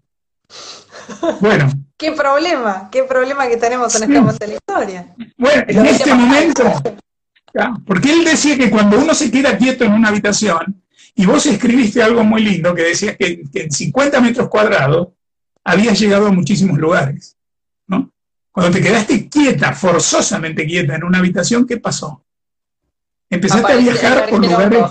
Bueno. 1.40 1.70
¿Qué 1.98 2.12
problema? 2.12 2.88
¿Qué 2.90 3.02
problema 3.02 3.46
que 3.46 3.58
tenemos 3.58 3.94
en 3.96 4.04
este 4.04 4.18
momento 4.18 4.46
de 4.46 4.48
la 4.48 4.54
historia? 4.54 5.14
Bueno, 5.36 5.64
en 5.68 5.84
este 5.84 6.14
momento, 6.14 6.82
porque 7.84 8.10
él 8.10 8.24
decía 8.24 8.56
que 8.56 8.70
cuando 8.70 8.98
uno 8.98 9.12
se 9.12 9.30
queda 9.30 9.58
quieto 9.58 9.84
en 9.84 9.92
una 9.92 10.08
habitación, 10.08 10.82
y 11.14 11.26
vos 11.26 11.44
escribiste 11.44 12.02
algo 12.02 12.24
muy 12.24 12.42
lindo 12.42 12.74
que 12.74 12.84
decías 12.84 13.18
que, 13.18 13.42
en 13.52 13.70
50 13.70 14.18
metros 14.22 14.48
cuadrados 14.48 15.08
habías 15.62 16.00
llegado 16.00 16.28
a 16.28 16.32
muchísimos 16.32 16.78
lugares, 16.78 17.36
¿no? 17.86 18.10
Cuando 18.50 18.72
te 18.72 18.82
quedaste 18.82 19.28
quieta, 19.28 19.74
forzosamente 19.74 20.66
quieta 20.66 20.94
en 20.94 21.04
una 21.04 21.18
habitación, 21.18 21.66
¿qué 21.66 21.76
pasó? 21.76 22.24
Empezaste 23.30 23.72
a 23.72 23.76
viajar 23.76 24.28
por 24.28 24.44
lugares... 24.44 24.84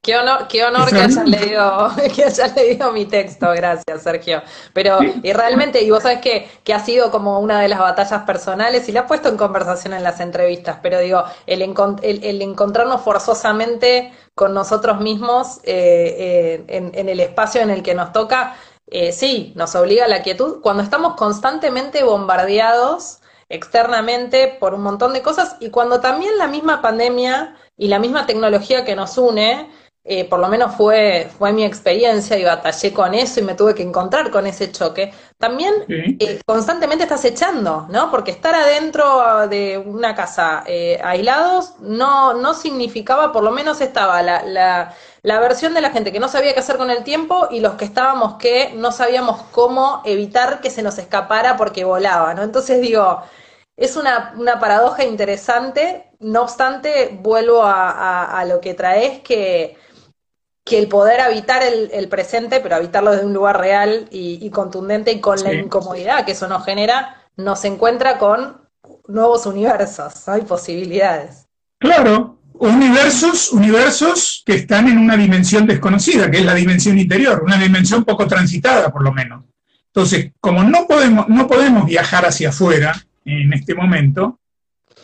Qué 0.00 0.16
honor, 0.16 0.46
qué 0.48 0.64
honor 0.64 0.88
que, 0.88 0.96
hayas 1.00 1.28
leído, 1.28 1.90
que 2.14 2.24
hayas 2.24 2.56
leído 2.56 2.92
mi 2.92 3.04
texto, 3.04 3.50
gracias 3.50 4.02
Sergio. 4.02 4.42
Pero, 4.72 5.00
y 5.02 5.32
realmente, 5.32 5.82
y 5.82 5.90
vos 5.90 6.04
sabés 6.04 6.20
que, 6.20 6.48
que 6.62 6.72
ha 6.72 6.80
sido 6.80 7.10
como 7.10 7.40
una 7.40 7.60
de 7.60 7.68
las 7.68 7.80
batallas 7.80 8.22
personales, 8.22 8.88
y 8.88 8.92
la 8.92 9.00
has 9.00 9.06
puesto 9.06 9.28
en 9.28 9.36
conversación 9.36 9.92
en 9.92 10.04
las 10.04 10.20
entrevistas, 10.20 10.78
pero 10.82 11.00
digo, 11.00 11.24
el, 11.46 11.60
el, 11.62 12.42
encontrarnos 12.42 13.02
forzosamente 13.02 14.12
con 14.34 14.54
nosotros 14.54 15.00
mismos 15.00 15.58
eh, 15.64 16.64
eh, 16.68 16.90
en, 16.94 17.08
el 17.08 17.20
espacio 17.20 17.60
en 17.60 17.70
el 17.70 17.82
que 17.82 17.94
nos 17.94 18.12
toca, 18.12 18.56
eh, 18.86 19.12
sí, 19.12 19.52
nos 19.56 19.74
obliga 19.74 20.04
a 20.04 20.08
la 20.08 20.22
quietud. 20.22 20.60
Cuando 20.62 20.84
estamos 20.84 21.16
constantemente 21.16 22.04
bombardeados 22.04 23.18
externamente 23.50 24.56
por 24.60 24.74
un 24.74 24.82
montón 24.82 25.12
de 25.12 25.22
cosas, 25.22 25.56
y 25.60 25.70
cuando 25.70 26.00
también 26.00 26.38
la 26.38 26.46
misma 26.46 26.80
pandemia 26.80 27.56
y 27.78 27.88
la 27.88 27.98
misma 27.98 28.26
tecnología 28.26 28.84
que 28.84 28.96
nos 28.96 29.16
une, 29.16 29.70
eh, 30.04 30.24
por 30.24 30.40
lo 30.40 30.48
menos 30.48 30.74
fue, 30.74 31.28
fue 31.38 31.52
mi 31.52 31.64
experiencia 31.64 32.38
y 32.38 32.44
batallé 32.44 32.92
con 32.94 33.14
eso 33.14 33.40
y 33.40 33.42
me 33.42 33.54
tuve 33.54 33.74
que 33.74 33.82
encontrar 33.82 34.30
con 34.30 34.46
ese 34.46 34.72
choque, 34.72 35.12
también 35.36 35.74
eh, 36.18 36.40
constantemente 36.46 37.04
estás 37.04 37.24
echando, 37.26 37.86
¿no? 37.90 38.10
Porque 38.10 38.30
estar 38.30 38.54
adentro 38.54 39.46
de 39.48 39.78
una 39.78 40.14
casa 40.14 40.64
eh, 40.66 40.98
aislados 41.04 41.74
no, 41.80 42.34
no 42.34 42.54
significaba, 42.54 43.32
por 43.32 43.44
lo 43.44 43.50
menos 43.50 43.80
estaba 43.82 44.22
la, 44.22 44.42
la, 44.44 44.94
la 45.22 45.40
versión 45.40 45.74
de 45.74 45.82
la 45.82 45.90
gente 45.90 46.10
que 46.10 46.20
no 46.20 46.28
sabía 46.28 46.54
qué 46.54 46.60
hacer 46.60 46.78
con 46.78 46.90
el 46.90 47.04
tiempo 47.04 47.48
y 47.50 47.60
los 47.60 47.74
que 47.74 47.84
estábamos 47.84 48.36
que 48.38 48.72
no 48.74 48.92
sabíamos 48.92 49.42
cómo 49.52 50.00
evitar 50.06 50.60
que 50.60 50.70
se 50.70 50.82
nos 50.82 50.98
escapara 50.98 51.56
porque 51.58 51.84
volaba, 51.84 52.32
¿no? 52.34 52.42
Entonces 52.42 52.80
digo, 52.80 53.22
es 53.76 53.96
una, 53.96 54.34
una 54.36 54.58
paradoja 54.58 55.04
interesante, 55.04 56.07
no 56.20 56.42
obstante, 56.42 57.18
vuelvo 57.22 57.62
a, 57.62 58.38
a 58.38 58.44
lo 58.44 58.60
que 58.60 58.74
traes 58.74 59.20
que 59.20 59.76
que 60.68 60.78
el 60.78 60.88
poder 60.88 61.20
habitar 61.20 61.62
el, 61.62 62.08
presente, 62.08 62.60
pero 62.60 62.76
habitarlo 62.76 63.10
desde 63.12 63.26
un 63.26 63.32
lugar 63.32 63.58
real 63.58 64.06
y, 64.10 64.48
contundente 64.50 65.10
y 65.10 65.20
con 65.20 65.42
la 65.42 65.52
incomodidad 65.52 66.24
que 66.24 66.32
eso 66.32 66.46
nos 66.46 66.64
genera, 66.64 67.16
nos 67.36 67.64
encuentra 67.64 68.18
con 68.18 68.60
nuevos 69.08 69.46
universos, 69.46 70.28
hay 70.28 70.42
posibilidades. 70.42 71.46
Claro, 71.78 72.38
universos, 72.54 73.52
universos 73.52 74.42
que 74.44 74.54
están 74.54 74.88
en 74.88 74.98
una 74.98 75.16
dimensión 75.16 75.66
desconocida, 75.66 76.30
que 76.30 76.38
es 76.38 76.44
la 76.44 76.54
dimensión 76.54 76.98
interior, 76.98 77.42
una 77.42 77.56
dimensión 77.56 78.04
poco 78.04 78.26
transitada 78.26 78.90
por 78.90 79.02
lo 79.02 79.12
menos. 79.12 79.44
Entonces, 79.86 80.32
como 80.40 80.62
no 80.62 80.86
podemos, 80.86 81.28
no 81.28 81.46
podemos 81.46 81.86
viajar 81.86 82.26
hacia 82.26 82.50
afuera 82.50 82.94
en 83.24 83.52
este 83.52 83.74
momento, 83.74 84.38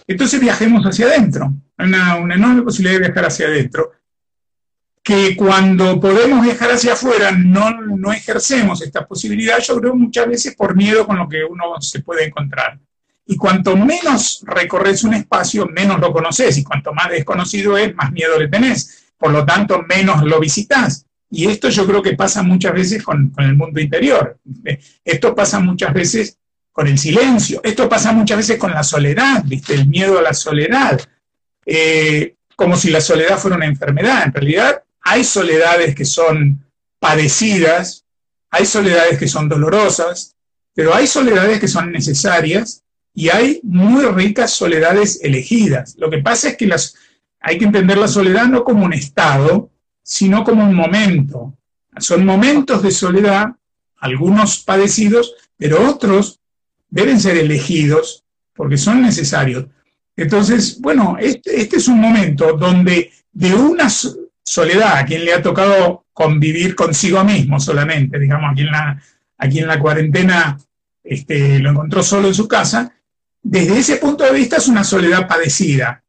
entonces 0.06 0.40
viajemos 0.40 0.84
hacia 0.84 1.06
adentro. 1.06 1.52
Hay 1.76 1.88
una, 1.88 2.16
una 2.16 2.34
enorme 2.34 2.62
posibilidad 2.62 3.00
de 3.00 3.06
viajar 3.06 3.26
hacia 3.26 3.46
adentro 3.46 3.92
que 5.04 5.36
cuando 5.36 6.00
podemos 6.00 6.42
viajar 6.42 6.70
hacia 6.70 6.94
afuera 6.94 7.30
no, 7.30 7.70
no 7.82 8.10
ejercemos 8.10 8.80
esta 8.80 9.06
posibilidad, 9.06 9.58
yo 9.60 9.78
creo 9.78 9.94
muchas 9.94 10.26
veces 10.26 10.56
por 10.56 10.74
miedo 10.74 11.06
con 11.06 11.18
lo 11.18 11.28
que 11.28 11.44
uno 11.44 11.78
se 11.80 12.00
puede 12.00 12.24
encontrar. 12.24 12.80
Y 13.26 13.36
cuanto 13.36 13.76
menos 13.76 14.42
recorres 14.46 15.04
un 15.04 15.12
espacio, 15.12 15.66
menos 15.66 16.00
lo 16.00 16.10
conoces, 16.10 16.56
y 16.56 16.64
cuanto 16.64 16.94
más 16.94 17.10
desconocido 17.10 17.76
es, 17.76 17.94
más 17.94 18.12
miedo 18.12 18.38
le 18.38 18.48
tenés. 18.48 19.12
Por 19.18 19.30
lo 19.30 19.44
tanto, 19.44 19.82
menos 19.82 20.22
lo 20.24 20.40
visitas. 20.40 21.06
Y 21.30 21.46
esto 21.46 21.68
yo 21.68 21.86
creo 21.86 22.00
que 22.00 22.14
pasa 22.14 22.42
muchas 22.42 22.72
veces 22.72 23.02
con, 23.02 23.30
el 23.36 23.54
mundo 23.54 23.80
interior. 23.80 24.38
Esto 25.04 25.34
pasa 25.34 25.60
muchas 25.60 25.92
veces 25.92 26.38
con 26.74 26.88
el 26.88 26.98
silencio. 26.98 27.60
Esto 27.62 27.88
pasa 27.88 28.10
muchas 28.10 28.36
veces 28.36 28.58
con 28.58 28.72
la 28.72 28.82
soledad, 28.82 29.44
¿viste? 29.46 29.74
El 29.74 29.86
miedo 29.86 30.18
a 30.18 30.22
la 30.22 30.34
soledad. 30.34 31.00
Eh, 31.64 32.34
como 32.56 32.76
si 32.76 32.90
la 32.90 33.00
soledad 33.00 33.38
fuera 33.38 33.56
una 33.56 33.66
enfermedad. 33.66 34.24
En 34.26 34.32
realidad 34.32 34.82
hay 35.00 35.22
soledades 35.22 35.94
que 35.94 36.04
son 36.04 36.66
padecidas, 36.98 38.04
hay 38.50 38.66
soledades 38.66 39.20
que 39.20 39.28
son 39.28 39.48
dolorosas, 39.48 40.34
pero 40.74 40.92
hay 40.92 41.06
soledades 41.06 41.60
que 41.60 41.68
son 41.68 41.92
necesarias 41.92 42.82
y 43.14 43.28
hay 43.28 43.60
muy 43.62 44.04
ricas 44.06 44.50
soledades 44.50 45.20
elegidas. 45.22 45.94
Lo 45.96 46.10
que 46.10 46.18
pasa 46.18 46.48
es 46.48 46.56
que 46.56 46.66
las, 46.66 46.96
hay 47.38 47.56
que 47.56 47.66
entender 47.66 47.98
la 47.98 48.08
soledad 48.08 48.46
no 48.46 48.64
como 48.64 48.84
un 48.84 48.94
estado, 48.94 49.70
sino 50.02 50.42
como 50.42 50.64
un 50.64 50.74
momento. 50.74 51.56
Son 51.98 52.26
momentos 52.26 52.82
de 52.82 52.90
soledad, 52.90 53.46
algunos 53.96 54.58
padecidos, 54.58 55.34
pero 55.56 55.88
otros 55.88 56.40
deben 56.94 57.18
ser 57.18 57.36
elegidos 57.36 58.24
porque 58.54 58.76
son 58.76 59.02
necesarios. 59.02 59.66
Entonces, 60.16 60.80
bueno, 60.80 61.16
este, 61.18 61.60
este 61.60 61.78
es 61.78 61.88
un 61.88 62.00
momento 62.00 62.52
donde 62.52 63.10
de 63.32 63.52
una 63.52 63.88
soledad, 64.44 64.98
a 64.98 65.04
quien 65.04 65.24
le 65.24 65.34
ha 65.34 65.42
tocado 65.42 66.04
convivir 66.12 66.76
consigo 66.76 67.24
mismo 67.24 67.58
solamente, 67.58 68.16
digamos, 68.20 68.52
aquí 68.52 69.58
en 69.58 69.66
la, 69.66 69.74
la 69.74 69.80
cuarentena 69.80 70.56
este, 71.02 71.58
lo 71.58 71.70
encontró 71.70 72.04
solo 72.04 72.28
en 72.28 72.34
su 72.34 72.46
casa, 72.46 72.94
desde 73.42 73.76
ese 73.76 73.96
punto 73.96 74.22
de 74.22 74.32
vista 74.32 74.58
es 74.58 74.68
una 74.68 74.84
soledad 74.84 75.26
padecida, 75.26 76.04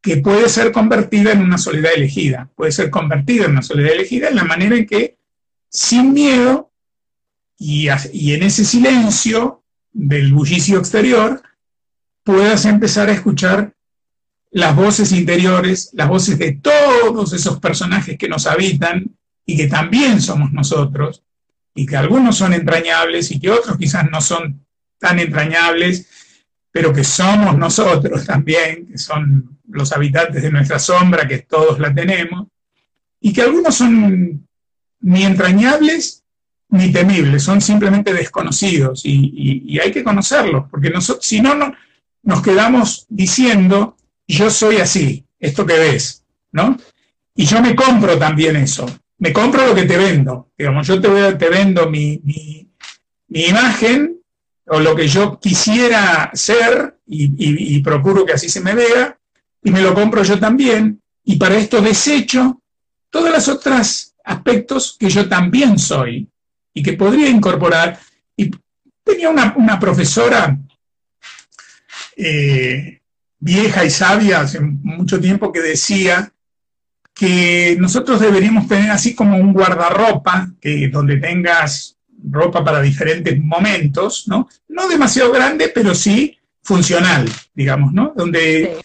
que 0.00 0.16
puede 0.16 0.48
ser 0.48 0.72
convertida 0.72 1.32
en 1.32 1.42
una 1.42 1.58
soledad 1.58 1.92
elegida, 1.94 2.48
puede 2.56 2.72
ser 2.72 2.88
convertida 2.88 3.44
en 3.44 3.50
una 3.50 3.62
soledad 3.62 3.92
elegida 3.92 4.28
en 4.28 4.36
la 4.36 4.44
manera 4.44 4.74
en 4.74 4.86
que, 4.86 5.18
sin 5.68 6.14
miedo 6.14 6.70
y, 7.58 7.88
en 7.88 8.42
ese 8.42 8.64
silencio 8.64 9.62
del 9.92 10.32
bullicio 10.32 10.78
exterior, 10.78 11.42
puedas 12.22 12.64
empezar 12.64 13.08
a 13.08 13.12
escuchar 13.12 13.74
las 14.50 14.74
voces 14.74 15.12
interiores, 15.12 15.90
las 15.92 16.08
voces 16.08 16.38
de 16.38 16.52
todos 16.52 17.32
esos 17.32 17.60
personajes 17.60 18.18
que 18.18 18.28
nos 18.28 18.46
habitan 18.46 19.16
y 19.46 19.56
que 19.56 19.68
también 19.68 20.20
somos 20.20 20.52
nosotros, 20.52 21.22
y 21.74 21.86
que 21.86 21.96
algunos 21.96 22.36
son 22.36 22.52
entrañables 22.52 23.30
y 23.30 23.40
que 23.40 23.50
otros 23.50 23.76
quizás 23.78 24.10
no 24.10 24.20
son 24.20 24.64
tan 24.98 25.18
entrañables, 25.18 26.06
pero 26.70 26.92
que 26.92 27.04
somos 27.04 27.56
nosotros 27.56 28.24
también, 28.26 28.86
que 28.86 28.98
son 28.98 29.58
los 29.68 29.92
habitantes 29.92 30.42
de 30.42 30.50
nuestra 30.50 30.78
sombra, 30.78 31.26
que 31.26 31.38
todos 31.38 31.78
la 31.78 31.94
tenemos, 31.94 32.48
y 33.20 33.32
que 33.32 33.42
algunos 33.42 33.74
son 33.74 34.46
ni 35.00 35.22
entrañables 35.24 36.19
ni 36.70 36.92
temibles, 36.92 37.42
son 37.42 37.60
simplemente 37.60 38.12
desconocidos 38.12 39.02
y, 39.04 39.78
hay 39.78 39.90
que 39.90 40.04
conocerlos, 40.04 40.66
porque 40.70 40.90
nosotros, 40.90 41.26
si 41.26 41.40
no, 41.40 41.54
no, 41.54 41.74
nos 42.22 42.42
quedamos 42.42 43.06
diciendo, 43.08 43.96
yo 44.26 44.50
soy 44.50 44.76
así, 44.76 45.24
esto 45.38 45.66
que 45.66 45.78
ves, 45.78 46.24
¿no? 46.52 46.76
Y 47.34 47.44
yo 47.44 47.60
me 47.60 47.74
compro 47.74 48.18
también 48.18 48.56
eso, 48.56 48.86
me 49.18 49.32
compro 49.32 49.66
lo 49.66 49.74
que 49.74 49.84
te 49.84 49.96
vendo, 49.96 50.50
digamos, 50.56 50.86
yo 50.86 51.00
te, 51.00 51.08
vendo 51.48 51.88
mi, 51.90 52.20
imagen 53.28 54.20
o 54.66 54.80
lo 54.80 54.94
que 54.94 55.08
yo 55.08 55.38
quisiera 55.40 56.30
ser 56.34 56.98
y, 57.06 57.80
procuro 57.82 58.24
que 58.24 58.34
así 58.34 58.48
se 58.48 58.60
me 58.60 58.74
vea, 58.74 59.18
y 59.62 59.70
me 59.70 59.82
lo 59.82 59.94
compro 59.94 60.22
yo 60.22 60.38
también, 60.38 61.00
y 61.24 61.36
para 61.36 61.56
esto 61.56 61.80
desecho 61.80 62.60
todos 63.10 63.30
los 63.30 63.48
otros 63.48 64.14
aspectos 64.24 64.96
que 64.98 65.10
yo 65.10 65.28
también 65.28 65.78
soy 65.78 66.28
y 66.74 66.82
que 66.82 66.94
podría 66.94 67.28
incorporar. 67.28 67.98
Y 68.36 68.50
tenía 69.04 69.30
una, 69.30 69.78
profesora 69.78 70.58
eh, 72.16 73.00
vieja 73.38 73.84
y 73.84 73.90
sabia 73.90 74.40
hace 74.40 74.60
mucho 74.60 75.20
tiempo 75.20 75.52
que 75.52 75.60
decía 75.60 76.32
que 77.14 77.76
nosotros 77.78 78.20
deberíamos 78.20 78.66
tener 78.66 78.90
así 78.90 79.14
como 79.14 79.36
un 79.36 79.52
guardarropa, 79.52 80.50
que 80.60 80.88
donde 80.88 81.18
tengas 81.18 81.96
ropa 82.22 82.64
para 82.64 82.80
diferentes 82.80 83.38
momentos, 83.38 84.26
¿no? 84.28 84.48
No 84.68 84.88
demasiado 84.88 85.32
grande, 85.32 85.70
pero 85.74 85.94
sí 85.94 86.36
funcional, 86.62 87.30
digamos, 87.54 87.92
¿no? 87.92 88.12
Donde 88.16 88.78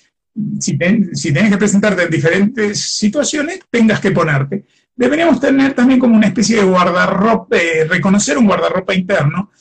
si, 0.60 0.78
tienes 0.78 1.52
que 1.52 1.58
presentarte 1.58 2.04
en 2.04 2.10
diferentes 2.10 2.80
situaciones, 2.80 3.60
tengas 3.70 4.00
que 4.00 4.12
ponerte. 4.12 4.66
Deberíamos 4.96 5.40
tener 5.40 5.74
también 5.74 6.00
como 6.00 6.16
una 6.16 6.28
especie 6.28 6.58
de 6.58 6.64
guardarropa, 6.64 7.58
eh, 7.58 7.86
reconocer 7.86 8.38
un 8.38 8.46
guardarropa 8.46 8.94
interno 8.94 9.52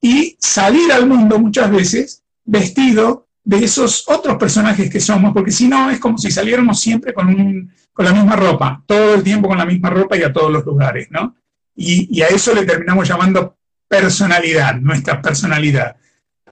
y 0.00 0.36
salir 0.38 0.92
al 0.92 1.06
mundo 1.06 1.38
muchas 1.38 1.70
veces 1.70 2.22
vestido 2.44 3.28
de 3.42 3.64
esos 3.64 4.04
otros 4.08 4.36
personajes 4.36 4.90
que 4.90 5.00
somos, 5.00 5.32
porque 5.32 5.50
si 5.50 5.68
no 5.68 5.90
es 5.90 5.98
como 5.98 6.18
si 6.18 6.30
saliéramos 6.30 6.80
siempre 6.80 7.12
con, 7.12 7.70
con 7.92 8.04
la 8.04 8.12
misma 8.12 8.36
ropa, 8.36 8.82
todo 8.86 9.14
el 9.14 9.22
tiempo 9.22 9.48
con 9.48 9.58
la 9.58 9.66
misma 9.66 9.90
ropa 9.90 10.16
y 10.16 10.22
a 10.22 10.32
todos 10.32 10.50
los 10.50 10.64
lugares, 10.64 11.08
¿no? 11.10 11.36
Y, 11.76 12.22
a 12.22 12.28
eso 12.28 12.54
le 12.54 12.64
terminamos 12.64 13.08
llamando 13.08 13.56
personalidad, 13.88 14.76
nuestra 14.76 15.20
personalidad. 15.20 15.96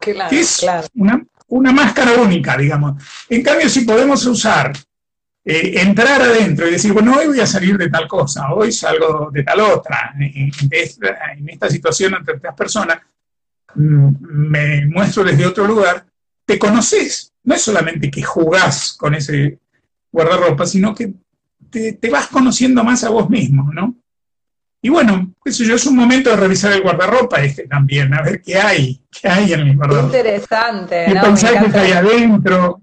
Claro, 0.01 0.31
que 0.31 0.41
es 0.41 0.67
una, 0.95 1.25
una, 1.47 1.73
máscara 1.73 2.15
única, 2.15 2.57
digamos. 2.57 3.03
En 3.29 3.43
cambio, 3.43 3.69
si 3.69 3.83
podemos 3.83 4.27
usar, 4.27 4.73
eh, 5.45 5.81
entrar 5.81 6.23
adentro 6.23 6.69
y 6.69 6.73
decir, 6.73 6.93
bueno, 6.93 7.17
hoy 7.17 7.27
voy 7.27 7.41
a 7.41 7.47
salir 7.47 7.77
de 7.77 7.91
tal 7.91 8.07
cosa, 8.07 8.53
hoy 8.53 8.71
salgo 8.71 9.31
de 9.33 9.43
tal 9.43 9.61
otra, 9.61 10.15
en, 10.19 10.53
esta, 10.71 11.69
situación 11.69 12.15
entre 12.15 12.37
estas 12.37 12.55
personas, 12.55 12.99
mm, 13.75 14.11
me 14.21 14.87
muestro 14.87 15.25
desde 15.25 15.47
otro 15.47 15.67
lugar, 15.67 16.07
te 16.45 16.59
conoces. 16.59 17.33
No 17.45 17.57
es 17.57 17.63
solamente 17.63 18.11
que 18.11 18.23
jugás 18.23 18.93
con 18.93 19.15
ese 19.17 19.59
guardarropa, 20.13 20.65
sino 20.65 20.95
que 20.95 21.13
te, 21.71 21.95
te 21.95 22.11
vas 22.11 22.29
conociendo 22.29 22.85
más 22.85 23.03
a 23.03 23.11
vos 23.11 23.29
mismo, 23.29 23.73
¿no? 23.73 23.97
Y 24.85 24.89
bueno, 24.89 25.33
eso 25.45 25.63
yo, 25.63 25.77
es 25.77 25.87
un 25.87 25.97
momento 25.97 26.31
de 26.31 26.37
revisar 26.37 26.73
el 26.73 26.83
guardarropa 26.83 27.41
este 27.41 27.69
también, 27.69 28.13
a 28.15 28.23
ver 28.23 28.43
qué 28.43 28.57
hay, 28.57 29.01
qué 29.11 29.29
hay 29.29 29.53
en 29.53 29.65
mi 29.65 29.75
guardarropa. 29.77 30.17
Interesante. 30.17 31.05
¿Qué 31.07 31.15
¿no? 31.15 31.73
que 31.73 31.79
hay 31.79 31.93
adentro? 31.93 32.82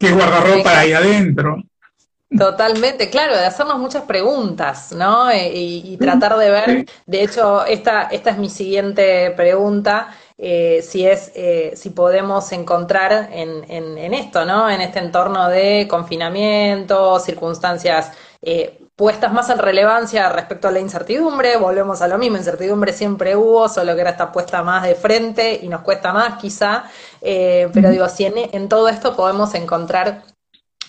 ¿Qué 0.00 0.12
guardarropa 0.12 0.78
hay 0.78 0.94
adentro? 0.94 1.62
Totalmente, 2.36 3.10
claro, 3.10 3.36
de 3.36 3.44
hacernos 3.44 3.78
muchas 3.78 4.04
preguntas, 4.04 4.92
¿no? 4.92 5.30
E, 5.30 5.50
y, 5.52 5.96
tratar 5.98 6.38
de 6.38 6.50
ver, 6.50 6.86
de 7.04 7.22
hecho, 7.22 7.66
esta, 7.66 8.04
esta 8.04 8.30
es 8.30 8.38
mi 8.38 8.48
siguiente 8.48 9.32
pregunta, 9.32 10.08
eh, 10.38 10.80
si 10.82 11.06
es, 11.06 11.32
eh, 11.34 11.72
si 11.74 11.90
podemos 11.90 12.50
encontrar 12.52 13.28
en, 13.30 13.70
en, 13.70 13.98
en, 13.98 14.14
esto, 14.14 14.46
¿no? 14.46 14.70
En 14.70 14.80
este 14.80 15.00
entorno 15.00 15.48
de 15.50 15.86
confinamiento, 15.86 17.18
circunstancias 17.18 18.12
eh, 18.40 18.79
puestas 19.00 19.32
más 19.32 19.48
en 19.48 19.56
relevancia 19.56 20.28
respecto 20.28 20.68
a 20.68 20.70
la 20.70 20.78
incertidumbre, 20.78 21.56
volvemos 21.56 22.02
a 22.02 22.06
lo 22.06 22.18
mismo, 22.18 22.36
incertidumbre 22.36 22.92
siempre 22.92 23.34
hubo, 23.34 23.66
solo 23.66 23.94
que 23.94 24.02
ahora 24.02 24.10
está 24.10 24.30
puesta 24.30 24.62
más 24.62 24.82
de 24.82 24.94
frente 24.94 25.58
y 25.62 25.68
nos 25.68 25.80
cuesta 25.80 26.12
más 26.12 26.36
quizá, 26.36 26.84
eh, 27.22 27.70
pero 27.72 27.88
digo, 27.88 28.06
si 28.10 28.26
en, 28.26 28.68
todo 28.68 28.90
esto 28.90 29.16
podemos 29.16 29.54
encontrar 29.54 30.24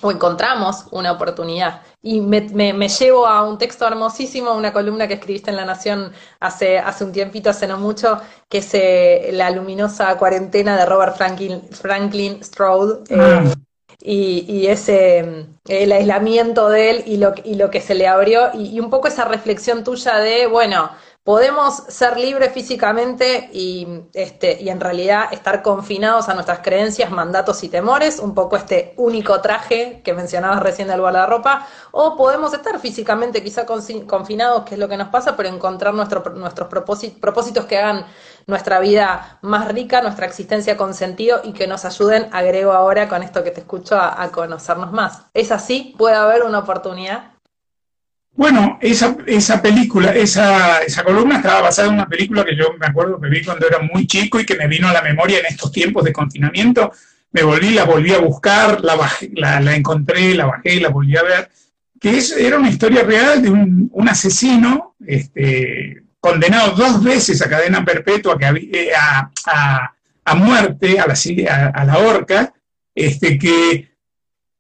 o 0.02 0.12
encontramos 0.12 0.88
una 0.92 1.14
oportunidad. 1.14 1.84
Y 2.02 2.20
me, 2.20 2.42
llevo 2.90 3.28
a 3.28 3.48
un 3.48 3.58
texto 3.58 3.88
hermosísimo, 3.88 4.56
una 4.56 4.74
columna 4.74 5.08
que 5.08 5.14
escribiste 5.14 5.50
en 5.50 5.56
La 5.56 5.64
Nación 5.64 6.12
hace, 6.42 6.80
hace 6.80 7.06
un 7.06 7.14
tiempito, 7.14 7.50
hace 7.50 7.66
no 7.66 7.78
mucho, 7.78 8.20
que 8.50 8.58
es 8.58 8.74
eh, 8.74 9.30
La 9.32 9.52
luminosa 9.52 10.18
cuarentena 10.18 10.76
de 10.76 10.86
Robert 10.86 11.16
Franklin, 11.16 11.62
Franklin 11.72 12.44
Stroud. 12.44 13.08
Ah 13.10 13.54
y, 14.02 14.68
ese 14.68 15.48
el 15.68 15.92
aislamiento 15.92 16.70
de 16.70 16.90
él 16.90 17.04
y 17.06 17.18
lo, 17.18 17.34
y 17.44 17.56
lo 17.56 17.70
que 17.70 17.82
se 17.82 17.96
le 17.96 18.08
abrió 18.08 18.50
y, 18.54 18.80
un 18.80 18.90
poco 18.90 19.08
esa 19.08 19.26
reflexión 19.26 19.84
tuya 19.84 20.18
de, 20.18 20.48
bueno, 20.48 20.92
podemos 21.24 21.76
ser 21.88 22.18
libres 22.18 22.52
físicamente 22.52 23.50
y, 23.54 23.88
este, 24.14 24.60
y 24.60 24.70
en 24.70 24.80
realidad 24.80 25.26
estar 25.32 25.62
confinados 25.62 26.30
a 26.30 26.34
nuestras 26.34 26.60
creencias, 26.60 27.12
mandatos 27.12 27.64
y 27.64 27.70
temores, 27.70 28.18
un 28.18 28.34
poco 28.34 28.56
este 28.56 28.96
único 28.98 29.40
traje 29.40 30.02
que 30.04 30.14
mencionabas 30.14 30.64
recién 30.64 30.88
del 30.88 31.00
guardarropa, 31.00 31.68
o 31.92 32.16
podemos 32.18 32.54
estar 32.54 32.80
físicamente 32.80 33.44
quizá 33.44 33.66
confinados, 33.66 34.64
que 34.64 34.76
es 34.76 34.80
lo 34.80 34.88
que 34.90 34.98
nos 34.98 35.10
pasa, 35.10 35.38
pero 35.38 35.50
encontrar 35.50 35.94
nuestro, 35.94 36.24
nuestros 36.36 36.68
propósitos 36.68 37.66
que 37.66 37.78
hagan 37.78 38.06
nuestra 38.48 38.80
vida 38.80 39.40
más 39.42 39.68
rica, 39.74 40.02
nuestra 40.02 40.26
existencia 40.26 40.78
con 40.78 40.94
sentido 40.94 41.42
y 41.44 41.54
que 41.54 41.68
nos 41.68 41.86
ayuden, 41.86 42.28
agrego 42.32 42.72
ahora 42.72 43.08
con 43.08 43.24
esto 43.24 43.44
que 43.44 43.52
te 43.52 43.62
escucho, 43.62 43.96
a, 44.00 44.30
conocernos 44.32 44.92
más. 44.92 45.24
¿Es 45.34 45.52
así? 45.52 45.94
¿Puede 45.98 46.16
haber 46.16 46.44
una 46.44 46.60
oportunidad? 46.60 47.32
Bueno, 48.34 48.80
esa, 48.82 49.18
esa 49.28 49.62
película, 49.62 50.12
esa, 50.16 50.80
esa 50.80 51.04
columna 51.04 51.38
estaba 51.38 51.62
basada 51.62 51.90
en 51.90 51.96
una 51.96 52.08
película 52.08 52.46
que 52.46 52.56
yo 52.56 52.74
me 52.80 52.88
acuerdo 52.88 53.20
que 53.20 53.30
vi 53.30 53.44
cuando 53.44 53.68
era 53.68 53.80
muy 53.80 54.08
chico 54.08 54.40
y 54.40 54.46
que 54.46 54.56
me 54.56 54.68
vino 54.68 54.88
a 54.88 54.94
la 54.94 55.02
memoria 55.02 55.40
en 55.40 55.48
estos 55.48 55.72
tiempos 55.72 56.04
de 56.06 56.14
confinamiento. 56.14 56.92
Me 57.34 57.44
volví, 57.44 57.72
la 57.72 57.84
volví 57.84 58.14
a 58.14 58.20
buscar, 58.20 58.82
la, 58.82 58.98
la, 59.34 59.60
la 59.60 59.76
encontré, 59.76 60.34
la 60.34 60.46
bajé, 60.46 60.80
la 60.80 60.90
volví 60.90 61.16
a 61.18 61.24
ver. 61.24 61.50
que 62.00 62.20
era 62.40 62.58
una 62.58 62.70
historia 62.70 63.04
real 63.04 63.42
de 63.42 63.50
un, 63.50 64.10
asesino 64.10 64.96
este, 65.06 66.04
condenado 66.22 66.74
dos 66.76 67.04
veces 67.04 67.42
a 67.42 67.50
cadena 67.50 67.84
perpetua, 67.84 68.38
eh, 68.40 68.92
a, 68.96 70.36
muerte, 70.36 71.00
a 71.00 71.08
la, 71.08 71.72
a, 71.74 71.84
la 71.84 71.98
horca, 71.98 72.54
este, 72.96 73.38
que 73.38 73.92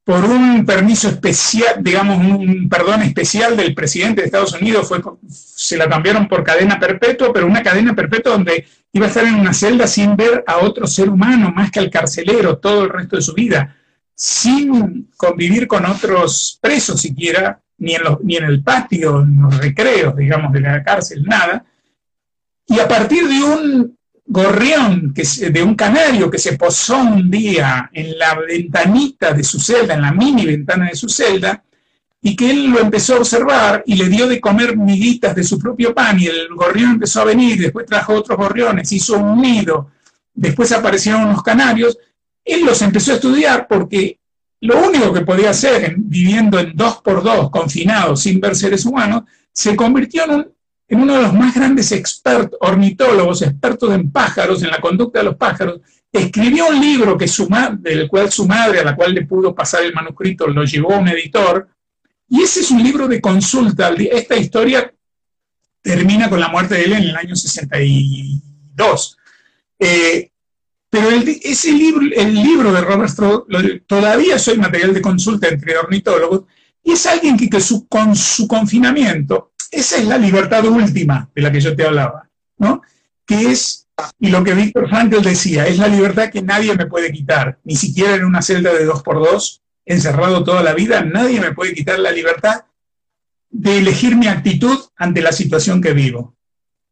por 0.04 0.26
un 0.26 0.66
permiso 0.66 1.08
especial, 1.08 1.76
digamos, 1.80 2.18
un 2.18 2.68
perdón 2.68 3.04
especial 3.04 3.56
del 3.56 3.76
presidente 3.76 4.22
de 4.22 4.26
Estados 4.26 4.54
Unidos, 4.54 4.92
se 5.30 5.78
la 5.78 5.88
cambiaron 5.88 6.28
por 6.28 6.44
cadena 6.44 6.80
perpetua, 6.80 7.32
pero 7.32 7.46
una 7.46 7.62
cadena 7.62 7.96
perpetua 7.96 8.34
donde 8.34 8.66
iba 8.92 9.06
a 9.06 9.10
estar 9.10 9.24
en 9.24 9.36
una 9.36 9.54
celda 9.54 9.86
sin 9.86 10.18
ver 10.18 10.44
a 10.48 10.58
otro 10.58 10.88
ser 10.88 11.10
humano 11.10 11.52
más 11.56 11.70
que 11.70 11.80
al 11.80 11.92
carcelero 11.92 12.58
todo 12.58 12.84
el 12.84 12.90
resto 12.90 13.16
de 13.16 13.22
su 13.22 13.34
vida, 13.34 13.78
sin 14.16 15.12
convivir 15.16 15.68
con 15.68 15.86
otros 15.86 16.58
presos 16.60 17.00
siquiera, 17.00 17.62
ni 17.82 17.96
en, 17.96 18.02
ni 18.24 18.38
en 18.38 18.46
el 18.46 18.64
patio, 18.64 19.22
en 19.22 19.42
los 19.42 19.58
recreos, 19.58 20.16
digamos, 20.16 20.54
de 20.54 20.62
la 20.62 20.84
cárcel, 20.84 21.24
nada. 21.24 21.66
Y 22.68 22.80
a 22.80 22.88
partir 22.88 23.28
de 23.28 23.44
un 23.44 23.98
gorrión, 24.26 25.14
que, 25.14 25.24
de 25.50 25.64
un 25.64 25.76
canario 25.76 26.30
que 26.30 26.38
se 26.38 26.58
posó 26.58 26.98
un 26.98 27.30
día 27.30 27.90
en 27.92 28.18
la 28.18 28.36
ventanita 28.36 29.34
de 29.34 29.44
su 29.44 29.60
celda, 29.60 29.96
en 29.96 30.04
la 30.04 30.14
mini 30.14 30.46
ventana 30.46 30.90
de 30.90 30.96
su 30.96 31.10
celda, 31.10 31.64
y 32.22 32.36
que 32.36 32.52
él 32.52 32.68
lo 32.68 32.80
empezó 32.80 33.16
a 33.16 33.20
observar 33.20 33.84
y 33.86 33.96
le 33.96 34.08
dio 34.08 34.28
de 34.28 34.40
comer 34.40 34.78
miguitas 34.78 35.36
de 35.36 35.44
su 35.44 35.58
propio 35.58 35.94
pan 35.94 36.20
y 36.20 36.28
el 36.28 36.50
gorrión 36.50 36.92
empezó 36.92 37.22
a 37.22 37.26
venir, 37.26 37.60
después 37.60 37.88
trajo 37.88 38.14
otros 38.14 38.38
gorriones, 38.38 38.92
hizo 38.92 39.18
un 39.18 39.42
nido, 39.42 39.90
después 40.36 40.72
aparecieron 40.72 41.24
unos 41.24 41.42
canarios, 41.42 41.98
él 42.46 42.64
los 42.64 42.80
empezó 42.84 43.12
a 43.12 43.16
estudiar 43.16 43.68
porque 43.68 44.21
lo 44.62 44.88
único 44.88 45.14
que 45.14 45.22
podía 45.22 45.50
hacer 45.52 45.96
viviendo 45.98 46.60
en 46.60 46.76
dos 46.76 47.02
por 47.02 47.24
dos, 47.24 47.50
confinado, 47.50 48.16
sin 48.16 48.40
ver 48.40 48.56
seres 48.56 48.86
humanos, 48.86 49.24
se 49.52 49.76
convirtió 49.76 50.24
en 50.26 50.32
un 50.32 50.52
en 50.92 51.02
uno 51.02 51.16
de 51.16 51.22
los 51.22 51.34
más 51.34 51.56
grandes 51.56 51.92
expertos, 51.94 52.60
ornitólogos, 52.60 53.42
expertos 53.44 53.94
en 53.94 54.12
pájaros, 54.12 54.62
en 54.62 54.72
la 54.72 54.82
conducta 54.82 55.20
de 55.20 55.26
los 55.26 55.38
pájaros, 55.38 55.80
escribió 56.12 56.68
un 56.68 56.82
libro 56.82 57.18
que 57.18 57.30
su 57.30 57.48
del 57.80 58.10
cual 58.10 58.30
su 58.30 58.46
madre, 58.46 58.82
a 58.82 58.84
la 58.84 58.94
cual 58.94 59.14
le 59.14 59.26
pudo 59.26 59.56
pasar 59.56 59.86
el 59.86 59.94
manuscrito, 59.94 60.48
lo 60.48 60.66
llevó 60.66 60.96
a 60.96 60.98
un 60.98 61.08
editor, 61.08 61.70
y 62.28 62.42
ese 62.42 62.60
es 62.60 62.72
un 62.72 62.84
libro 62.84 63.08
de 63.08 63.22
consulta. 63.22 63.96
Esta 64.12 64.36
historia 64.36 64.94
termina 65.82 66.30
con 66.30 66.42
la 66.42 66.50
muerte 66.50 66.76
de 66.76 66.84
él 66.84 66.92
en 66.92 67.04
el 67.04 67.16
año 67.16 67.38
62. 67.38 69.18
Eh, 69.80 70.31
pero 70.92 71.10
ese 71.10 71.72
libro, 71.72 72.06
el 72.16 72.36
libro 72.36 72.72
de 72.72 72.82
Robert 72.82 73.10
Stroud 73.10 73.44
todavía 73.88 74.38
soy 74.38 74.58
material 74.58 74.94
de 74.94 75.02
consulta 75.02 75.48
entre 75.48 75.78
ornitólogos, 75.78 76.44
y 76.84 76.92
es 76.92 77.06
alguien 77.06 77.38
que, 77.38 77.50
con 77.88 78.16
su 78.16 78.48
confinamiento 78.48 79.52
esa 79.72 79.96
es 79.98 80.06
la 80.06 80.18
libertad 80.18 80.66
última 80.66 81.30
de 81.34 81.42
la 81.42 81.52
que 81.52 81.62
yo 81.62 81.74
te 81.74 81.86
hablaba, 81.86 82.30
¿no? 82.58 82.82
Que 83.26 83.52
es, 83.52 83.88
y 84.20 84.30
lo 84.30 84.44
que 84.44 84.54
Víctor 84.54 84.90
Frankl 84.90 85.22
decía, 85.22 85.66
es 85.66 85.78
la 85.78 85.88
libertad 85.88 86.30
que 86.30 86.42
nadie 86.42 86.76
me 86.76 86.88
puede 86.88 87.12
quitar, 87.12 87.58
ni 87.64 87.78
siquiera 87.78 88.16
en 88.16 88.26
una 88.26 88.42
celda 88.42 88.74
de 88.74 88.84
dos 88.84 89.02
por 89.02 89.20
dos, 89.20 89.62
encerrado 89.86 90.44
toda 90.44 90.62
la 90.62 90.74
vida, 90.74 91.04
nadie 91.04 91.40
me 91.40 91.54
puede 91.54 91.74
quitar 91.74 92.00
la 92.00 92.12
libertad 92.12 92.66
de 93.50 93.78
elegir 93.78 94.18
mi 94.18 94.28
actitud 94.28 94.78
ante 94.98 95.22
la 95.22 95.32
situación 95.32 95.82
que 95.82 95.94
vivo. 95.94 96.36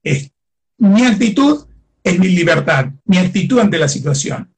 Es, 0.02 0.32
mi 0.78 1.06
actitud 1.06 1.66
es 2.04 2.20
mi 2.20 2.30
libertad, 2.30 2.88
mi 3.06 3.18
actitud 3.18 3.60
ante 3.60 3.78
la 3.78 3.88
situación. 3.88 4.54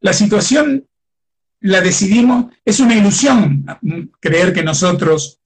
La 0.00 0.12
situación 0.12 0.86
la 1.60 1.80
decidimos, 1.80 2.52
es 2.64 2.80
una 2.80 2.94
ilusión 2.94 3.64
creer 4.20 4.52
que 4.52 4.62
nosotros 4.62 5.40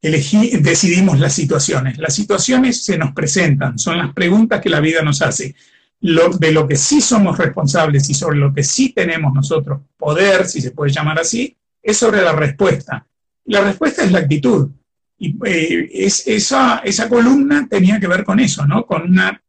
decidimos 0.00 1.18
las 1.18 1.34
situaciones. 1.34 1.98
Las 1.98 2.14
situaciones 2.14 2.84
se 2.84 2.96
nos 2.96 3.12
presentan, 3.12 3.78
son 3.78 3.98
las 3.98 4.12
preguntas 4.14 4.60
que 4.60 4.70
la 4.70 4.80
vida 4.80 5.02
nos 5.02 5.20
hace. 5.22 5.54
De 6.00 6.52
lo 6.52 6.68
que 6.68 6.76
sí 6.76 7.00
somos 7.00 7.36
responsables 7.36 8.08
y 8.08 8.14
sobre 8.14 8.38
lo 8.38 8.54
que 8.54 8.62
sí 8.62 8.92
tenemos 8.94 9.34
nosotros 9.34 9.80
poder, 9.96 10.46
si 10.46 10.60
se 10.60 10.70
puede 10.70 10.92
llamar 10.92 11.18
así, 11.18 11.56
es 11.82 11.96
sobre 11.96 12.22
la 12.22 12.32
respuesta. 12.32 13.06
La 13.46 13.62
respuesta 13.62 14.04
es 14.04 14.12
la 14.12 14.20
actitud. 14.20 14.70
Y 15.18 15.36
eh, 15.44 15.88
es, 15.92 16.26
esa, 16.28 16.78
esa 16.78 17.08
columna 17.08 17.66
tenía 17.68 17.98
que 17.98 18.06
ver 18.06 18.24
con 18.24 18.38
eso, 18.38 18.64
¿no? 18.66 18.86
Con, 18.86 19.02
una, 19.02 19.42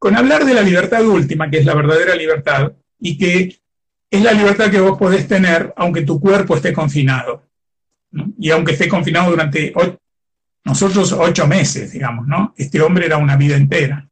con 0.00 0.16
hablar 0.16 0.46
de 0.46 0.54
la 0.54 0.62
libertad 0.62 1.04
última, 1.04 1.50
que 1.50 1.58
es 1.58 1.66
la 1.66 1.74
verdadera 1.74 2.14
libertad, 2.14 2.72
y 2.98 3.18
que 3.18 3.60
es 4.10 4.22
la 4.22 4.32
libertad 4.32 4.70
que 4.70 4.80
vos 4.80 4.98
podés 4.98 5.28
tener 5.28 5.74
aunque 5.76 6.02
tu 6.02 6.18
cuerpo 6.18 6.56
esté 6.56 6.72
confinado. 6.72 7.44
Y 8.38 8.50
aunque 8.50 8.72
esté 8.72 8.88
confinado 8.88 9.30
durante 9.30 9.74
nosotros 10.64 11.12
ocho 11.12 11.46
meses, 11.46 11.92
digamos, 11.92 12.26
¿no? 12.26 12.54
Este 12.56 12.80
hombre 12.80 13.04
era 13.04 13.18
una 13.18 13.36
vida 13.36 13.56
entera. 13.56 14.08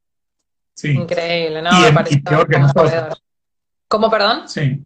Increíble, 0.83 1.63
¿no? 1.63 1.71
Y, 2.11 2.19
peor 2.19 2.47
que 2.47 2.59
nosotros. 2.59 3.23
¿Cómo, 3.89 4.11
perdón? 4.11 4.47
Sí. 4.47 4.85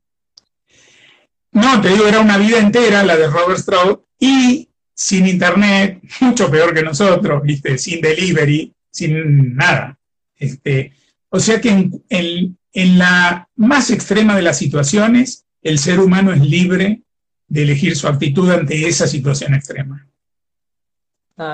No, 1.50 1.80
te 1.80 1.88
digo, 1.88 2.06
era 2.06 2.20
una 2.20 2.38
vida 2.38 2.58
entera 2.58 3.02
la 3.02 3.16
de 3.16 3.26
Robert 3.26 3.58
Stroud 3.58 3.98
y 4.20 4.68
sin 4.94 5.26
internet, 5.26 6.00
mucho 6.20 6.48
peor 6.48 6.72
que 6.72 6.82
nosotros, 6.84 7.42
¿viste? 7.42 7.76
Sin 7.76 8.00
delivery, 8.00 8.72
sin 8.88 9.56
nada. 9.56 9.98
Este, 10.42 10.92
o 11.28 11.38
sea 11.38 11.60
que 11.60 11.70
en, 11.70 12.58
en 12.72 12.98
la 12.98 13.48
más 13.56 13.90
extrema 13.90 14.34
de 14.34 14.42
las 14.42 14.58
situaciones, 14.58 15.46
el 15.62 15.78
ser 15.78 16.00
humano 16.00 16.32
es 16.32 16.40
libre 16.40 17.02
de 17.46 17.62
elegir 17.62 17.96
su 17.96 18.08
actitud 18.08 18.50
ante 18.50 18.88
esa 18.88 19.06
situación 19.06 19.54
extrema. 19.54 20.08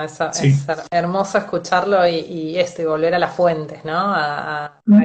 es, 0.05 0.65
hermoso 0.91 1.37
escucharlo 1.37 2.07
y, 2.07 2.57
esto, 2.57 2.81
y 2.81 2.85
volver 2.85 3.15
a 3.15 3.19
las 3.19 3.35
fuentes, 3.35 3.83
¿no? 3.83 3.97
A, 3.97 4.81
mm, 4.85 5.03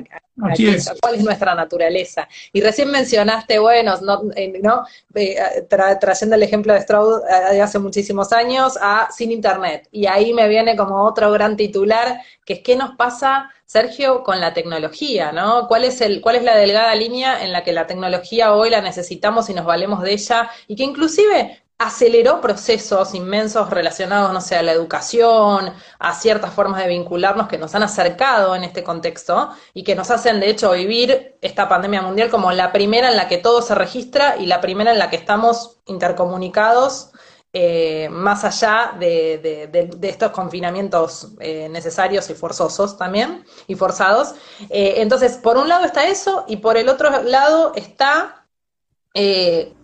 cuál 1.01 1.15
es 1.17 1.25
nuestra 1.25 1.55
naturaleza. 1.55 2.29
Y 2.53 2.61
recién 2.61 2.91
mencionaste, 2.91 3.59
bueno, 3.59 3.97
¿no? 4.01 4.87
Eh, 5.15 5.67
trayendo 5.69 6.37
el 6.37 6.43
ejemplo 6.43 6.73
de 6.73 6.83
Stroud 6.83 7.23
eh, 7.29 7.55
de 7.55 7.63
hace 7.63 7.81
muchísimos 7.81 8.33
años 8.33 8.79
a 8.81 9.09
Sin 9.11 9.33
Internet. 9.33 9.89
Y 9.91 10.07
ahí 10.07 10.33
me 10.33 10.49
viene 10.49 10.77
como 10.77 11.03
otro 11.05 11.33
gran 11.33 11.57
titular, 11.57 12.21
que 12.45 12.55
es 12.55 12.61
qué 12.61 12.77
nos 12.77 12.97
pasa 12.97 13.51
Sergio, 13.67 14.23
con 14.23 14.41
la 14.41 14.53
tecnología, 14.53 15.33
¿no? 15.33 15.67
¿Cuál 15.69 15.85
es, 15.85 16.01
el, 16.01 16.21
¿Cuál 16.21 16.37
es 16.37 16.43
la 16.43 16.57
delgada 16.57 16.95
línea 16.95 17.43
en 17.45 17.53
la 17.53 17.65
que 17.65 17.73
la 17.73 17.87
tecnología 17.87 18.55
hoy 18.55 18.71
la 18.71 18.81
necesitamos 18.81 19.49
y 19.49 19.55
nos 19.55 19.65
valemos 19.65 20.03
de 20.03 20.13
ella 20.13 20.51
y 20.69 20.77
que 20.77 20.85
inclusive 20.85 21.65
aceleró 21.79 22.41
procesos 22.41 23.15
inmensos 23.15 23.69
relacionados, 23.71 24.33
no 24.33 24.41
sé, 24.41 24.57
a 24.57 24.63
la 24.63 24.73
educación, 24.73 25.73
a 25.99 26.15
ciertas 26.15 26.53
formas 26.55 26.81
de 26.81 26.89
vincularnos 26.89 27.49
que 27.49 27.59
nos 27.59 27.75
han 27.75 27.83
acercado 27.83 28.55
en 28.55 28.65
este 28.65 28.85
contexto 28.85 29.51
y 29.73 29.83
que 29.83 29.97
nos 29.97 30.11
hacen, 30.11 30.39
de 30.41 30.51
hecho, 30.51 30.71
vivir 30.73 31.37
esta 31.41 31.69
pandemia 31.69 32.03
mundial 32.03 32.31
como 32.31 32.53
la 32.53 32.71
primera 32.71 33.11
en 33.11 33.17
la 33.17 33.29
que 33.29 33.39
todo 33.39 33.61
se 33.61 33.75
registra 33.75 34.37
y 34.39 34.47
la 34.47 34.61
primera 34.61 34.93
en 34.93 34.99
la 34.99 35.11
que 35.11 35.17
estamos 35.17 35.79
intercomunicados 35.87 37.11
eh, 37.57 38.09
más 38.09 38.43
allá 38.43 38.97
de, 38.99 39.71
estos 40.03 40.33
confinamientos 40.33 41.29
eh, 41.39 41.69
necesarios 41.69 42.29
y 42.29 42.35
forzosos 42.35 42.99
también, 42.99 43.45
y 43.69 43.77
forzados. 43.77 44.35
Eh, 44.71 44.95
entonces, 44.97 45.37
por 45.37 45.57
un 45.57 45.69
lado 45.69 45.85
está 45.85 46.05
eso, 46.05 46.45
y 46.49 46.57
por 46.57 46.77
el 46.77 46.89
otro 46.89 47.23
lado 47.23 47.73
está 47.77 48.45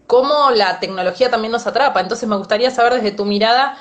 cómo 0.08 0.50
la 0.50 0.80
tecnología 0.80 1.30
también 1.30 1.52
nos 1.52 1.64
atrapa. 1.68 2.00
Entonces, 2.00 2.28
me 2.28 2.36
gustaría 2.36 2.72
saber 2.72 2.94
desde 2.94 3.12
tu 3.12 3.24
mirada 3.24 3.78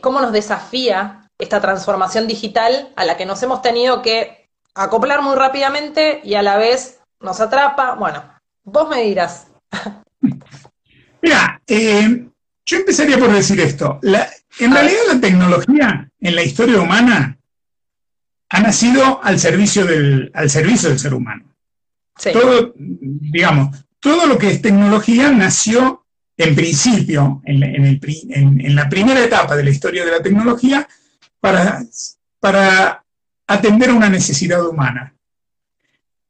cómo 0.00 0.22
nos 0.22 0.32
desafía 0.32 1.28
esta 1.36 1.60
transformación 1.60 2.26
digital 2.26 2.90
a 2.96 3.04
la 3.04 3.18
que 3.18 3.26
nos 3.26 3.42
hemos 3.42 3.60
tenido 3.60 4.00
que 4.00 4.48
acoplar 4.74 5.20
muy 5.20 5.36
rápidamente 5.36 6.22
y 6.24 6.36
a 6.36 6.42
la 6.42 6.56
vez 6.56 7.00
nos 7.20 7.42
atrapa. 7.42 7.96
Bueno, 7.96 8.24
vos 8.64 8.88
me 8.88 9.02
dirás. 9.02 9.48
Mira, 11.20 11.60
yo 12.68 12.76
empezaría 12.76 13.18
por 13.18 13.32
decir 13.32 13.58
esto. 13.60 13.98
en 14.02 14.72
realidad 14.72 15.00
la 15.10 15.20
tecnología 15.20 16.10
en 16.20 16.36
la 16.36 16.42
historia 16.42 16.78
humana 16.78 17.38
ha 18.50 18.60
nacido 18.60 19.24
al 19.24 19.38
servicio 19.38 19.86
del, 19.86 20.30
al 20.34 20.50
servicio 20.50 20.90
del 20.90 20.98
ser 20.98 21.14
humano. 21.14 21.44
Todo, 22.32 22.74
digamos, 22.76 23.74
todo 24.00 24.26
lo 24.26 24.36
que 24.36 24.50
es 24.50 24.60
tecnología 24.60 25.30
nació 25.30 26.04
en 26.36 26.54
principio, 26.54 27.42
en, 27.46 28.74
la 28.74 28.88
primera 28.88 29.24
etapa 29.24 29.56
de 29.56 29.64
la 29.64 29.70
historia 29.70 30.04
de 30.04 30.10
la 30.10 30.22
tecnología, 30.22 30.86
para, 31.40 31.82
para 32.38 33.02
atender 33.46 33.90
a 33.90 33.94
una 33.94 34.10
necesidad 34.10 34.66
humana. 34.66 35.14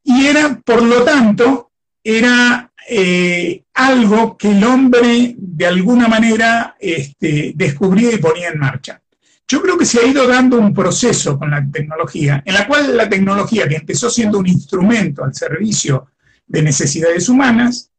Y 0.04 0.26
era, 0.26 0.60
por 0.64 0.82
lo 0.82 1.02
tanto, 1.02 1.72
era 2.02 2.67
eh, 2.90 3.64
algo 3.74 4.38
que 4.38 4.50
el 4.50 4.64
hombre 4.64 5.34
de 5.36 5.66
alguna 5.66 6.08
manera 6.08 6.74
este, 6.80 7.52
descubría 7.54 8.14
y 8.14 8.18
ponía 8.18 8.48
en 8.48 8.58
marcha. 8.58 9.02
Yo 9.46 9.60
creo 9.60 9.76
que 9.76 9.84
se 9.84 10.00
ha 10.00 10.06
ido 10.06 10.26
dando 10.26 10.58
un 10.58 10.72
proceso 10.72 11.38
con 11.38 11.50
la 11.50 11.66
tecnología, 11.70 12.42
en 12.46 12.54
la 12.54 12.66
cual 12.66 12.96
la 12.96 13.08
tecnología, 13.08 13.68
que 13.68 13.76
empezó 13.76 14.08
siendo 14.08 14.38
un 14.38 14.46
instrumento 14.46 15.22
al 15.22 15.34
servicio 15.34 16.08
de 16.46 16.62
necesidades 16.62 17.28
humanas, 17.28 17.90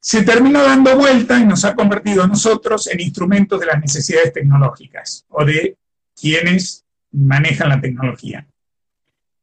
se 0.00 0.22
terminó 0.22 0.62
dando 0.62 0.94
vuelta 0.96 1.38
y 1.38 1.46
nos 1.46 1.64
ha 1.64 1.74
convertido 1.74 2.22
a 2.22 2.28
nosotros 2.28 2.88
en 2.88 3.00
instrumentos 3.00 3.58
de 3.58 3.66
las 3.66 3.80
necesidades 3.80 4.34
tecnológicas 4.34 5.24
o 5.28 5.44
de 5.46 5.76
quienes 6.18 6.84
manejan 7.12 7.70
la 7.70 7.80
tecnología. 7.80 8.46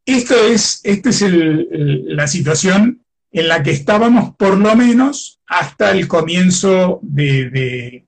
Esta 0.06 0.36
es 0.36 0.82
la 0.84 2.28
situación 2.28 3.05
en 3.36 3.50
la 3.50 3.62
que 3.62 3.72
estábamos 3.72 4.34
por 4.36 4.58
lo 4.58 4.74
menos 4.78 5.42
hasta 5.46 5.92
el 5.92 6.08
comienzo 6.08 7.00
de, 7.02 8.06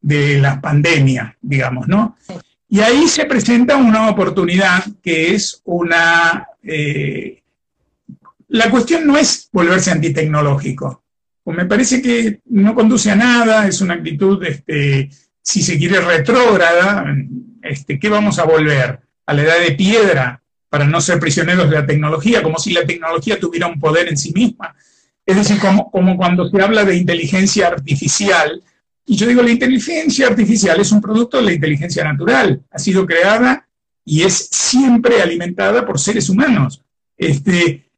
de, 0.00 0.40
la 0.40 0.60
pandemia, 0.60 1.38
digamos, 1.40 1.86
¿no? 1.86 2.16
Y 2.68 2.80
ahí 2.80 3.06
se 3.06 3.26
presenta 3.26 3.76
una 3.76 4.10
oportunidad 4.10 4.84
que 5.02 5.34
es 5.34 5.62
una... 5.64 6.48
Eh, 6.64 7.42
la 8.48 8.68
cuestión 8.70 9.06
no 9.06 9.16
es 9.16 9.48
volverse 9.52 9.92
antitecnológico, 9.92 11.04
pues 11.44 11.56
me 11.56 11.66
parece 11.66 12.02
que 12.02 12.40
no 12.46 12.74
conduce 12.74 13.12
a 13.12 13.16
nada, 13.16 13.68
es 13.68 13.80
una 13.80 13.94
actitud, 13.94 14.42
este, 14.42 15.10
si 15.40 15.62
se 15.62 15.78
quiere, 15.78 16.00
retrógrada. 16.00 17.04
Este, 17.62 18.00
¿Qué 18.00 18.08
vamos 18.08 18.40
a 18.40 18.44
volver? 18.46 18.98
¿A 19.26 19.32
la 19.32 19.42
edad 19.42 19.60
de 19.60 19.72
piedra 19.76 20.39
para 20.70 20.86
no 20.86 21.00
ser 21.00 21.20
prisioneros 21.20 21.68
de 21.68 21.76
la 21.76 21.84
tecnología? 21.84 22.42
Como 22.42 22.58
si 22.58 22.72
la 22.72 22.86
tecnología 22.86 23.38
tuviera 23.38 23.66
un 23.66 23.78
poder 23.78 24.08
en 24.08 24.16
sí 24.16 24.32
misma. 24.32 24.74
Es 25.26 25.36
decir, 25.36 25.58
como, 25.60 26.16
cuando 26.16 26.48
se 26.48 26.62
habla 26.62 26.84
de 26.84 26.96
inteligencia 26.96 27.68
artificial, 27.68 28.62
y 29.06 29.16
yo 29.16 29.26
digo, 29.26 29.42
la 29.42 29.50
inteligencia 29.50 30.26
artificial 30.26 30.80
es 30.80 30.92
un 30.92 31.00
producto 31.00 31.36
de 31.36 31.42
la 31.44 31.52
inteligencia 31.52 32.04
natural, 32.04 32.62
ha 32.70 32.78
sido 32.78 33.04
creada 33.04 33.68
y 34.04 34.22
es 34.22 34.48
siempre 34.50 35.20
alimentada 35.20 35.84
por 35.84 36.00
seres 36.00 36.28
humanos. 36.28 36.82
Este, 37.16 37.90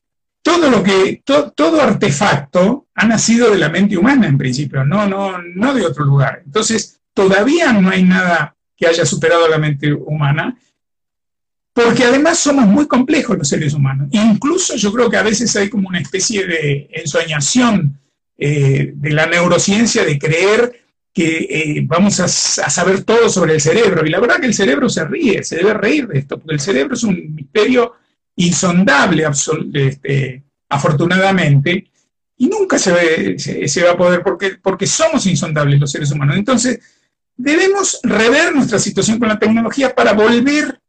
todo 0.42 0.68
lo 0.68 0.82
que, 0.82 1.22
todo 1.24 1.80
artefacto 1.80 2.88
ha 2.94 3.06
nacido 3.06 3.50
de 3.50 3.58
la 3.58 3.68
mente 3.68 3.96
humana 3.96 4.26
en 4.26 4.36
principio, 4.36 4.84
no, 4.84 5.06
no, 5.06 5.38
no 5.38 5.72
de 5.72 5.86
otro 5.86 6.04
lugar. 6.04 6.42
Entonces, 6.44 7.00
todavía 7.14 7.72
no 7.72 7.90
hay 7.90 8.02
nada 8.02 8.56
que 8.76 8.86
haya 8.86 9.06
superado 9.06 9.48
la 9.48 9.58
mente 9.58 9.92
humana, 9.92 10.58
porque 11.72 12.04
además 12.04 12.38
somos 12.38 12.66
muy 12.66 12.86
complejos 12.86 13.38
los 13.38 13.48
seres 13.48 13.72
humanos. 13.72 14.08
Incluso 14.10 14.76
yo 14.76 14.92
creo 14.92 15.08
que 15.08 15.16
a 15.16 15.22
veces 15.22 15.54
hay 15.56 15.70
como 15.70 15.88
una 15.88 16.00
especie 16.00 16.46
de 16.46 16.90
ensoñación 16.92 17.98
eh, 18.38 18.92
de 18.94 19.10
la 19.10 19.26
neurociencia 19.26 20.04
de 20.04 20.18
creer 20.18 20.82
que 21.14 21.46
eh, 21.50 21.82
vamos 21.84 22.20
a, 22.20 22.28
saber 22.28 23.04
todo 23.04 23.28
sobre 23.28 23.54
el 23.54 23.60
cerebro. 23.60 24.04
Y 24.04 24.10
la 24.10 24.20
verdad 24.20 24.40
que 24.40 24.46
el 24.46 24.54
cerebro 24.54 24.88
se 24.88 25.04
ríe, 25.04 25.42
se 25.44 25.56
debe 25.56 25.74
reír 25.74 26.08
de 26.08 26.18
esto, 26.18 26.38
porque 26.38 26.54
el 26.54 26.60
cerebro 26.60 26.94
es 26.94 27.04
un 27.04 27.34
misterio 27.34 27.92
insondable, 28.36 29.26
este, 29.74 30.42
afortunadamente, 30.68 31.90
y 32.38 32.48
nunca 32.48 32.78
se, 32.78 32.90
va 32.90 33.90
a 33.90 33.96
poder, 33.96 34.22
porque, 34.22 34.56
porque 34.62 34.86
somos 34.86 35.26
insondables 35.26 35.78
los 35.78 35.90
seres 35.90 36.10
humanos. 36.10 36.36
Entonces, 36.36 36.80
debemos 37.36 38.00
rever 38.02 38.54
nuestra 38.54 38.78
situación 38.78 39.18
con 39.18 39.28
la 39.28 39.38
tecnología 39.38 39.94
para 39.94 40.12
volver 40.14 40.80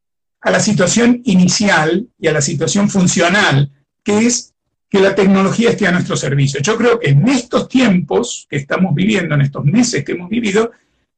a 0.43 0.51
la 0.51 0.59
situación 0.59 1.21
inicial 1.23 2.07
y 2.19 2.27
a 2.27 2.33
la 2.33 2.41
situación 2.41 2.89
funcional, 2.89 3.71
que 4.03 4.19
es 4.19 4.53
que 4.89 4.99
la 4.99 5.15
tecnología 5.15 5.71
esté 5.71 5.87
a 5.87 5.91
nuestro 5.91 6.17
servicio. 6.17 6.59
Yo 6.61 6.77
creo 6.77 6.99
que 6.99 7.09
en 7.09 7.27
estos 7.27 7.67
tiempos 7.67 8.45
que 8.49 8.57
estamos 8.57 8.93
viviendo, 8.93 9.33
en 9.33 9.41
estos 9.41 9.63
meses 9.63 10.03
que 10.03 10.11
hemos 10.11 10.29
vivido, 10.29 10.71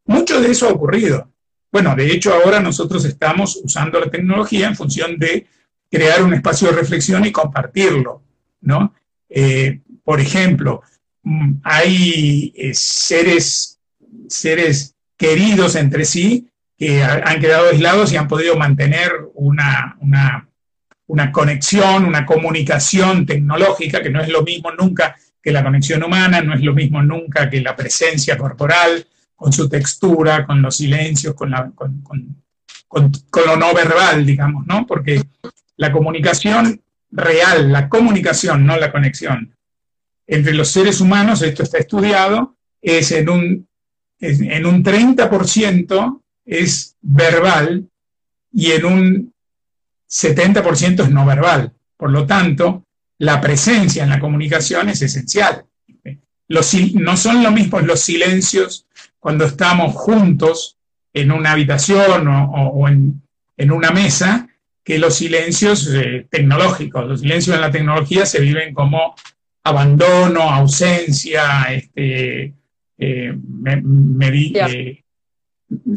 mucho 0.06 0.40
de 0.40 0.52
eso 0.52 0.70
ha 0.70 0.74
ocurrido. 0.74 1.30
Bueno, 1.72 1.96
de 1.96 2.10
hecho 2.10 2.34
ahora 2.34 2.60
nosotros 2.60 3.04
estamos 3.04 3.60
usando 3.62 4.00
la 4.00 4.10
tecnología 4.10 4.68
en 4.68 4.76
función 4.76 5.18
de 5.18 5.48
crear 5.92 6.24
un 6.24 6.34
espacio 6.34 6.70
de 6.70 6.76
reflexión 6.76 7.26
y 7.26 7.32
compartirlo, 7.32 8.22
¿no? 8.62 8.94
Eh, 9.28 9.82
por 10.04 10.22
ejemplo, 10.22 10.84
mm, 11.24 11.56
hay 11.64 12.54
eh, 12.56 12.72
seres, 12.74 13.80
seres 14.30 14.96
queridos 15.18 15.76
entre 15.76 16.06
sí 16.06 16.48
que 16.78 17.04
han 17.04 17.40
quedado 17.40 17.70
aislados 17.70 18.12
y 18.12 18.18
han 18.18 18.28
podido 18.28 18.56
mantener 18.56 19.12
una, 19.36 19.96
una, 20.02 20.50
una 21.08 21.32
conexión, 21.32 22.06
una 22.06 22.26
comunicación 22.26 23.26
tecnológica, 23.26 24.02
que 24.02 24.10
no 24.10 24.22
es 24.22 24.30
lo 24.30 24.44
mismo 24.44 24.72
nunca 24.72 25.16
que 25.42 25.52
la 25.52 25.64
conexión 25.64 26.04
humana, 26.04 26.42
no 26.42 26.56
es 26.56 26.62
lo 26.62 26.74
mismo 26.74 27.02
nunca 27.02 27.50
que 27.50 27.62
la 27.62 27.76
presencia 27.76 28.38
corporal, 28.38 29.06
con 29.36 29.54
su 29.54 29.70
textura, 29.70 30.46
con 30.46 30.62
los 30.62 30.78
silencios, 30.78 31.36
con, 31.36 31.52
la, 31.52 31.70
con, 31.76 32.02
con, 32.02 32.36
con, 32.88 33.12
lo 33.46 33.56
no 33.56 33.74
verbal, 33.74 34.26
digamos, 34.26 34.66
¿no? 34.66 34.88
Porque 34.88 35.22
la 35.78 35.92
comunicación 35.92 36.82
real, 37.12 37.72
la 37.72 37.90
comunicación, 37.90 38.66
no 38.66 38.78
la 38.78 38.92
conexión, 38.92 39.56
entre 40.28 40.54
los 40.54 40.70
seres 40.70 41.00
humanos, 41.00 41.42
esto 41.42 41.64
está 41.64 41.78
estudiado, 41.78 42.56
es 42.82 43.12
en 43.12 43.30
un, 43.30 43.68
en 44.20 44.66
un 44.66 44.84
30% 44.84 46.22
es 46.46 46.96
verbal 47.02 47.90
y 48.52 48.72
en 48.72 48.86
un 48.86 49.34
70% 50.10 51.04
es 51.04 51.10
no 51.10 51.26
verbal. 51.26 51.74
Por 51.98 52.12
lo 52.12 52.26
tanto, 52.26 52.84
la 53.18 53.42
presencia 53.42 54.04
en 54.04 54.10
la 54.10 54.20
comunicación 54.20 54.90
es 54.90 55.02
esencial. 55.02 55.66
Los, 56.48 56.74
no 56.94 57.18
son 57.18 57.42
lo 57.42 57.52
mismo 57.52 57.80
los 57.80 58.02
silencios 58.02 58.86
cuando 59.20 59.46
estamos 59.46 59.96
juntos 59.96 60.78
en 61.14 61.32
una 61.32 61.54
habitación 61.54 62.28
o, 62.28 62.88
en, 62.88 63.22
en, 63.58 63.72
una 63.72 63.90
mesa 63.90 64.48
que 64.84 65.00
los 65.00 65.16
silencios 65.16 65.90
eh, 65.92 66.28
tecnológicos. 66.30 67.08
Los 67.08 67.22
silencios 67.22 67.56
en 67.56 67.62
la 67.62 67.72
tecnología 67.72 68.26
se 68.26 68.40
viven 68.40 68.74
como 68.74 69.16
abandono, 69.64 70.42
ausencia, 70.42 71.64
este, 71.72 72.54
eh, 72.98 73.38
eh, 74.70 75.04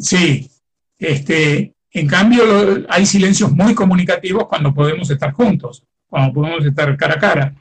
sí, 0.01 0.51
este, 0.99 1.75
en 1.91 2.07
cambio 2.07 2.43
hay 2.89 3.07
silencios 3.07 3.53
muy 3.53 3.75
comunicativos 3.75 4.47
cuando 4.47 4.75
podemos 4.75 5.11
estar 5.11 5.33
juntos, 5.33 5.85
cuando 6.07 6.33
podemos 6.35 6.65
estar 6.65 6.97
cara 6.97 7.15
a 7.15 7.19
cara. 7.19 7.55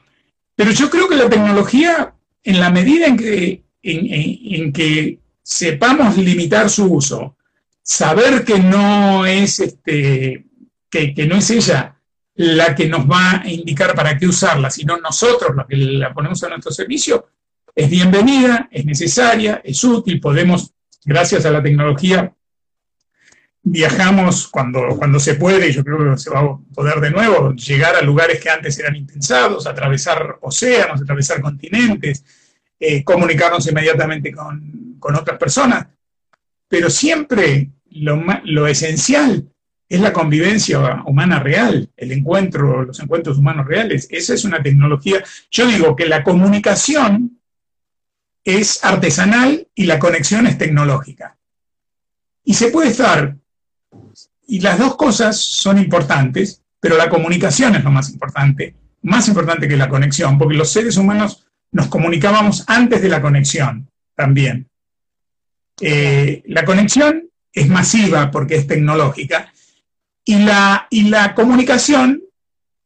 Pero 0.54 0.70
yo 0.72 0.90
creo 0.90 1.08
que 1.08 1.16
la 1.16 1.28
tecnología, 1.28 2.14
en 2.42 2.60
la 2.60 2.70
medida 2.70 3.06
en 3.06 3.16
que, 3.16 3.62
en 3.82 4.72
que 4.72 5.18
sepamos 5.42 6.16
limitar 6.18 6.68
su 6.68 6.92
uso, 6.92 7.36
saber 7.82 8.44
que 8.44 8.58
no 8.58 9.24
es 9.24 9.60
este, 9.60 10.44
que, 10.90 11.26
no 11.26 11.36
es 11.36 11.50
ella 11.50 11.96
la 12.34 12.74
que 12.74 12.86
nos 12.86 13.10
va 13.10 13.40
a 13.40 13.48
indicar 13.48 13.94
para 13.94 14.16
qué 14.18 14.26
usarla, 14.26 14.70
sino 14.70 14.98
nosotros 14.98 15.56
los 15.56 15.66
que 15.66 15.76
la 15.76 16.12
ponemos 16.12 16.42
a 16.44 16.50
nuestro 16.50 16.70
servicio, 16.70 17.28
es 17.74 17.88
bienvenida, 17.88 18.68
es 18.70 18.84
necesaria, 18.84 19.60
es 19.64 19.82
útil, 19.84 20.20
podemos, 20.20 20.72
gracias 21.04 21.44
a 21.46 21.50
la 21.50 21.62
tecnología, 21.62 22.32
viajamos 23.62 24.48
cuando, 24.48 24.88
cuando 24.96 25.20
se 25.20 25.34
puede, 25.34 25.68
y 25.68 25.72
yo 25.72 25.84
creo 25.84 25.98
que 26.12 26.18
se 26.18 26.30
va 26.30 26.40
a 26.40 26.58
poder 26.74 27.00
de 27.00 27.10
nuevo, 27.10 27.52
llegar 27.54 27.96
a 27.96 28.02
lugares 28.02 28.40
que 28.40 28.50
antes 28.50 28.78
eran 28.78 28.96
impensados, 28.96 29.66
atravesar 29.66 30.38
océanos, 30.40 31.02
atravesar 31.02 31.40
continentes, 31.40 32.24
eh, 32.80 33.02
comunicarnos 33.04 33.66
inmediatamente 33.66 34.32
con, 34.32 34.96
con, 34.98 35.14
otras 35.16 35.38
personas, 35.38 35.86
pero 36.68 36.88
siempre 36.88 37.70
lo, 37.90 38.22
lo 38.44 38.66
esencial 38.66 39.48
es 39.88 40.00
la 40.00 40.12
convivencia 40.12 41.02
humana 41.06 41.40
real, 41.40 41.90
el 41.96 42.12
encuentro, 42.12 42.84
los 42.84 43.00
encuentros 43.00 43.38
humanos 43.38 43.66
reales. 43.66 44.06
Esa 44.10 44.34
es 44.34 44.44
una 44.44 44.62
tecnología. 44.62 45.24
Yo 45.50 45.66
digo 45.66 45.96
que 45.96 46.06
la 46.06 46.22
comunicación 46.22 47.37
es 48.48 48.82
artesanal 48.82 49.68
y 49.74 49.84
la 49.84 49.98
conexión 49.98 50.46
es 50.46 50.56
tecnológica. 50.56 51.36
Y 52.44 52.54
se 52.54 52.70
puede 52.70 52.88
estar, 52.88 53.36
y 54.46 54.60
las 54.60 54.78
dos 54.78 54.96
cosas 54.96 55.38
son 55.38 55.76
importantes, 55.78 56.62
pero 56.80 56.96
la 56.96 57.10
comunicación 57.10 57.76
es 57.76 57.84
lo 57.84 57.90
más 57.90 58.08
importante, 58.08 58.74
más 59.02 59.28
importante 59.28 59.68
que 59.68 59.76
la 59.76 59.90
conexión, 59.90 60.38
porque 60.38 60.56
los 60.56 60.72
seres 60.72 60.96
humanos 60.96 61.46
nos 61.72 61.88
comunicábamos 61.88 62.64
antes 62.66 63.02
de 63.02 63.10
la 63.10 63.20
conexión 63.20 63.90
también. 64.14 64.66
Eh, 65.80 66.42
la 66.46 66.64
conexión 66.64 67.28
es 67.52 67.68
masiva 67.68 68.30
porque 68.30 68.56
es 68.56 68.66
tecnológica 68.66 69.52
y 70.24 70.36
la, 70.36 70.86
y 70.88 71.02
la 71.02 71.34
comunicación 71.34 72.22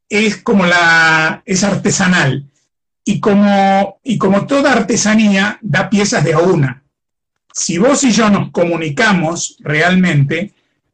es 0.09 0.39
como 0.39 0.67
la, 0.67 1.43
es 1.47 1.63
artesanal. 1.63 2.51
Y 3.05 3.21
como, 3.21 4.01
y 4.05 4.17
como 4.19 4.47
toda 4.47 4.73
artesanía, 4.73 5.59
da 5.61 5.91
piezas 5.91 6.25
de 6.25 6.35
a 6.35 6.39
una. 6.39 6.85
Si 7.53 7.79
vos 7.79 8.03
y 8.05 8.13
yo 8.13 8.31
nos 8.31 8.51
comunicamos 8.51 9.57
realmente, 9.61 10.53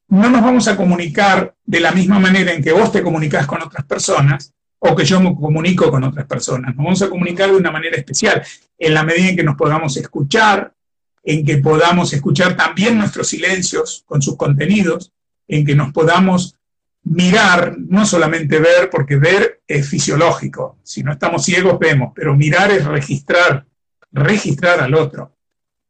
no 0.09 0.31
nos 0.31 0.43
vamos 0.43 0.69
a 0.69 0.77
comunicar 0.77 1.55
de 1.65 1.81
la 1.81 1.93
misma 1.93 2.19
manera 2.19 2.53
en 2.53 2.63
que 2.63 2.73
vos 2.73 2.91
te 2.91 3.03
comunicas 3.03 3.47
con 3.47 3.63
otras 3.63 3.85
personas 3.85 4.53
o 4.79 4.95
que 4.95 5.05
yo 5.05 5.21
me 5.21 5.35
comunico 5.35 5.91
con 5.91 6.05
otras 6.05 6.27
personas. 6.27 6.75
Nos 6.75 6.85
vamos 6.85 7.03
a 7.03 7.11
comunicar 7.11 7.51
de 7.51 7.57
una 7.57 7.71
manera 7.71 7.97
especial, 7.97 8.43
en 8.79 8.95
la 8.95 9.03
medida 9.03 9.29
en 9.29 9.37
que 9.37 9.43
nos 9.43 9.57
podamos 9.57 9.97
escuchar, 9.97 10.73
en 11.23 11.45
que 11.45 11.59
podamos 11.59 12.13
escuchar 12.13 12.57
también 12.57 12.97
nuestros 12.97 13.29
silencios 13.29 14.05
con 14.07 14.23
sus 14.23 14.37
contenidos, 14.37 15.13
en 15.47 15.67
que 15.67 15.75
nos 15.75 15.93
podamos 15.93 16.58
mirar, 17.11 17.77
no 17.79 18.05
solamente 18.05 18.59
ver, 18.59 18.91
porque 18.91 19.17
ver 19.17 19.63
es 19.67 19.89
fisiológico, 19.89 20.79
si 20.83 21.03
no 21.03 21.13
estamos 21.13 21.45
ciegos 21.45 21.79
vemos, 21.79 22.13
pero 22.15 22.37
mirar 22.37 22.71
es 22.71 22.85
registrar 22.85 23.67
registrar 24.13 24.81
al 24.81 24.95
otro, 24.95 25.37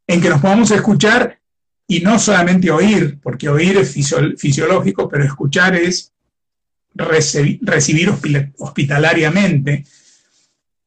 en 0.06 0.20
que 0.20 0.28
nos 0.28 0.40
podamos 0.40 0.70
escuchar 0.70 1.38
y 1.86 2.00
no 2.00 2.18
solamente 2.18 2.70
oír, 2.70 3.18
porque 3.22 3.48
oír 3.48 3.78
es 3.78 3.92
fisiológico, 4.36 5.08
pero 5.08 5.24
escuchar 5.24 5.74
es 5.74 6.12
recibir 6.94 8.12
hospitalariamente. 8.58 9.84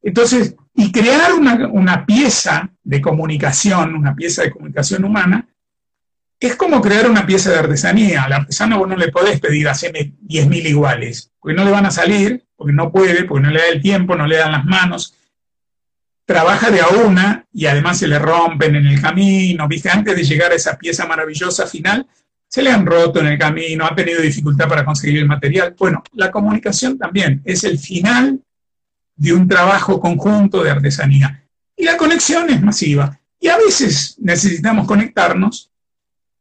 Entonces, 0.02 0.54
y 0.74 0.92
crear 0.92 1.32
una, 1.34 2.06
pieza 2.06 2.70
de 2.82 3.00
comunicación, 3.00 3.94
una 3.94 4.14
pieza 4.14 4.42
de 4.42 4.50
comunicación 4.50 5.04
humana, 5.04 5.48
es 6.46 6.56
como 6.56 6.80
crear 6.80 7.08
una 7.08 7.26
pieza 7.26 7.50
de 7.50 7.58
artesanía. 7.58 8.24
Al 8.24 8.32
artesano 8.32 8.78
vos 8.78 8.88
no 8.88 8.96
le 8.96 9.08
podés 9.08 9.40
pedir 9.40 9.68
hacerme 9.68 10.14
10.000 10.26 10.66
iguales, 10.66 11.30
porque 11.38 11.56
no 11.56 11.64
le 11.64 11.70
van 11.70 11.86
a 11.86 11.90
salir, 11.90 12.44
porque 12.56 12.72
no 12.72 12.90
puede, 12.90 13.24
porque 13.24 13.46
no 13.46 13.50
le 13.50 13.60
da 13.60 13.68
el 13.68 13.82
tiempo, 13.82 14.16
no 14.16 14.26
le 14.26 14.36
dan 14.36 14.52
las 14.52 14.64
manos. 14.64 15.14
Trabaja 16.24 16.70
de 16.70 16.80
a 16.80 16.88
una 16.88 17.46
y 17.52 17.66
además 17.66 17.98
se 17.98 18.08
le 18.08 18.18
rompen 18.18 18.76
en 18.76 18.86
el 18.86 19.00
camino. 19.00 19.68
Viste, 19.68 19.90
antes 19.90 20.16
de 20.16 20.24
llegar 20.24 20.52
a 20.52 20.54
esa 20.54 20.78
pieza 20.78 21.06
maravillosa 21.06 21.66
final, 21.66 22.06
se 22.48 22.62
le 22.62 22.70
han 22.70 22.86
roto 22.86 23.20
en 23.20 23.26
el 23.28 23.38
camino, 23.38 23.86
ha 23.86 23.94
tenido 23.94 24.20
dificultad 24.20 24.68
para 24.68 24.84
conseguir 24.84 25.18
el 25.18 25.26
material. 25.26 25.74
Bueno, 25.78 26.02
la 26.12 26.30
comunicación 26.30 26.98
también 26.98 27.40
es 27.44 27.64
el 27.64 27.78
final 27.78 28.40
de 29.16 29.32
un 29.32 29.48
trabajo 29.48 29.98
conjunto 29.98 30.62
de 30.62 30.70
artesanía. 30.70 31.44
Y 31.76 31.84
la 31.84 31.96
conexión 31.96 32.50
es 32.50 32.60
masiva. 32.60 33.18
Y 33.40 33.48
a 33.48 33.56
veces 33.56 34.16
necesitamos 34.18 34.86
conectarnos, 34.86 35.71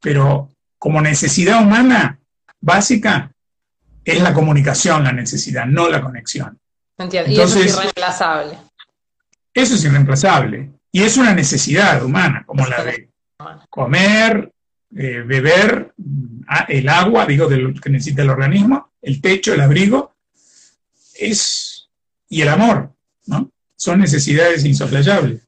pero 0.01 0.49
como 0.77 0.99
necesidad 0.99 1.61
humana 1.61 2.19
básica 2.59 3.31
es 4.03 4.21
la 4.21 4.33
comunicación 4.33 5.03
la 5.03 5.11
necesidad, 5.11 5.65
no 5.65 5.89
la 5.89 6.01
conexión. 6.01 6.59
Entiendo. 6.97 7.31
y 7.31 7.39
eso 7.39 7.59
es 7.59 7.75
irreemplazable. 7.75 8.57
Eso 9.53 9.75
es 9.75 9.83
irreemplazable. 9.83 10.71
Y 10.91 11.03
es 11.03 11.17
una 11.17 11.33
necesidad 11.33 12.03
humana, 12.03 12.43
como 12.45 12.65
la 12.67 12.83
de 12.83 13.09
comer, 13.69 14.51
eh, 14.95 15.23
beber, 15.25 15.93
ah, 16.47 16.65
el 16.67 16.89
agua, 16.89 17.25
digo, 17.25 17.47
de 17.47 17.57
lo 17.57 17.73
que 17.73 17.89
necesita 17.89 18.23
el 18.23 18.29
organismo, 18.29 18.91
el 19.01 19.21
techo, 19.21 19.53
el 19.53 19.61
abrigo, 19.61 20.13
es, 21.15 21.89
y 22.29 22.41
el 22.41 22.49
amor, 22.49 22.93
¿no? 23.27 23.51
Son 23.75 23.99
necesidades 23.99 24.65
insoslayables. 24.65 25.41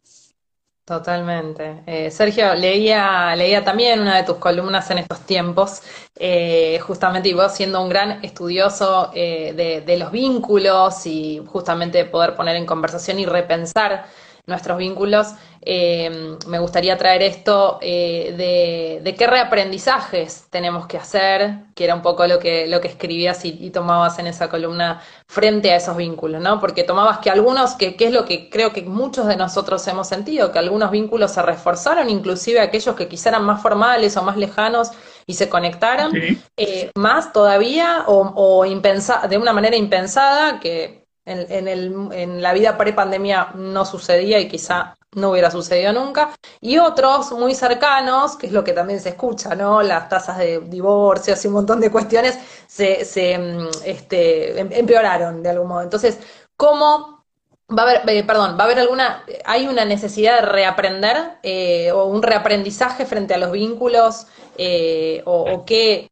Totalmente. 0.86 1.82
Eh, 1.86 2.12
Sergio, 2.12 2.54
leía, 2.56 3.34
leía 3.38 3.64
también 3.64 4.02
una 4.02 4.18
de 4.18 4.24
tus 4.24 4.36
columnas 4.36 4.92
en 4.92 4.98
estos 4.98 5.22
tiempos, 5.22 5.82
eh, 6.20 6.78
justamente, 6.80 7.30
y 7.30 7.34
vos 7.34 7.54
siendo 7.54 7.82
un 7.82 7.88
gran 7.88 8.24
estudioso 8.24 9.10
de, 9.14 9.84
de, 9.86 9.98
los 9.98 10.12
vínculos 10.12 11.06
y 11.06 11.42
justamente 11.48 12.04
poder 12.04 12.36
poner 12.36 12.58
en 12.58 12.66
conversación 12.66 13.18
y 13.20 13.26
repensar 13.26 14.08
nuestros 14.46 14.78
vínculos, 14.78 15.28
eh, 15.62 16.38
me 16.48 16.60
gustaría 16.60 16.98
traer 16.98 17.22
esto 17.22 17.80
eh, 17.82 19.00
de, 19.02 19.16
qué 19.16 19.28
reaprendizajes 19.28 20.48
tenemos 20.50 20.88
que 20.88 20.98
hacer, 20.98 21.60
que 21.74 21.86
era 21.86 21.96
un 21.96 22.02
poco 22.02 22.28
lo 22.28 22.40
que, 22.40 22.68
lo 22.68 22.82
que 22.82 22.90
escribías 22.90 23.46
y, 23.46 23.70
tomabas 23.70 24.20
en 24.20 24.28
esa 24.28 24.50
columna 24.50 25.02
frente 25.28 25.72
a 25.72 25.78
esos 25.78 25.96
vínculos, 25.96 26.42
¿no? 26.42 26.60
Porque 26.60 26.84
tomabas 26.84 27.20
que 27.20 27.30
algunos, 27.30 27.76
que, 27.76 27.96
es 27.98 28.12
lo 28.12 28.26
que 28.26 28.50
creo 28.50 28.74
que 28.74 28.82
muchos 28.82 29.28
de 29.28 29.38
nosotros 29.38 29.88
hemos 29.88 30.10
sentido, 30.10 30.52
que 30.52 30.60
algunos 30.60 30.92
vínculos 30.92 31.32
se 31.32 31.42
reforzaron, 31.42 32.10
inclusive 32.10 32.60
aquellos 32.60 32.96
que 32.96 33.08
quizás 33.08 33.28
eran 33.28 33.46
más 33.46 33.62
formales 33.62 34.18
o 34.18 34.24
más 34.24 34.36
lejanos 34.36 34.92
y 35.26 35.36
se 35.36 35.48
conectaron, 35.48 36.12
eh, 36.58 36.92
más 36.96 37.32
todavía 37.32 38.04
o, 38.08 38.34
o 38.36 38.66
de 38.66 39.38
una 39.38 39.54
manera 39.54 39.78
impensada 39.78 40.60
que 40.60 41.03
en, 41.26 42.42
la 42.42 42.54
vida 42.54 42.78
pre-pandemia 42.78 43.52
no 43.56 43.86
sucedía 43.86 44.40
y 44.40 44.48
quizá 44.48 44.96
no 45.14 45.32
hubiera 45.32 45.52
sucedido 45.52 45.94
nunca. 45.94 46.32
Y 46.60 46.78
otros 46.78 47.32
muy 47.34 47.56
cercanos, 47.56 48.36
que 48.36 48.48
es 48.48 48.54
lo 48.54 48.64
que 48.64 48.74
también 48.74 49.00
se 49.00 49.10
escucha, 49.10 49.56
¿no? 49.56 49.82
Las 49.82 50.10
tasas 50.10 50.38
de 50.40 50.60
divorcios 50.62 51.44
y 51.44 51.48
un 51.48 51.54
montón 51.54 51.80
de 51.80 51.92
cuestiones 51.92 52.38
se, 52.68 53.38
mm, 53.38 53.70
este, 53.86 54.60
em, 54.60 54.70
empeoraron 54.72 55.44
de 55.44 55.50
algún 55.50 55.68
modo. 55.68 55.82
Entonces, 55.82 56.20
¿cómo 56.58 57.24
va 57.70 57.84
a 57.84 57.86
haber, 57.90 58.10
eh, 58.10 58.24
perdón, 58.24 58.58
va 58.58 58.64
a 58.64 58.66
haber 58.66 58.80
alguna, 58.80 59.24
hay 59.46 59.68
una 59.68 59.86
necesidad 59.86 60.42
de 60.42 60.48
reaprender 60.48 61.38
eh, 61.44 61.92
o 61.92 62.06
un 62.06 62.22
reaprendizaje 62.24 63.06
frente 63.06 63.34
a 63.34 63.38
los 63.38 63.52
vínculos 63.52 64.28
eh, 64.58 65.22
o, 65.26 65.64
qué, 65.66 66.10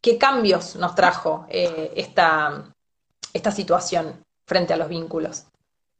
qué, 0.00 0.18
cambios 0.18 0.76
nos 0.76 0.94
trajo 0.94 1.46
esta, 1.48 2.64
esta 3.32 3.50
situación? 3.52 4.24
Frente 4.48 4.72
a 4.72 4.76
los 4.76 4.88
vínculos? 4.88 5.44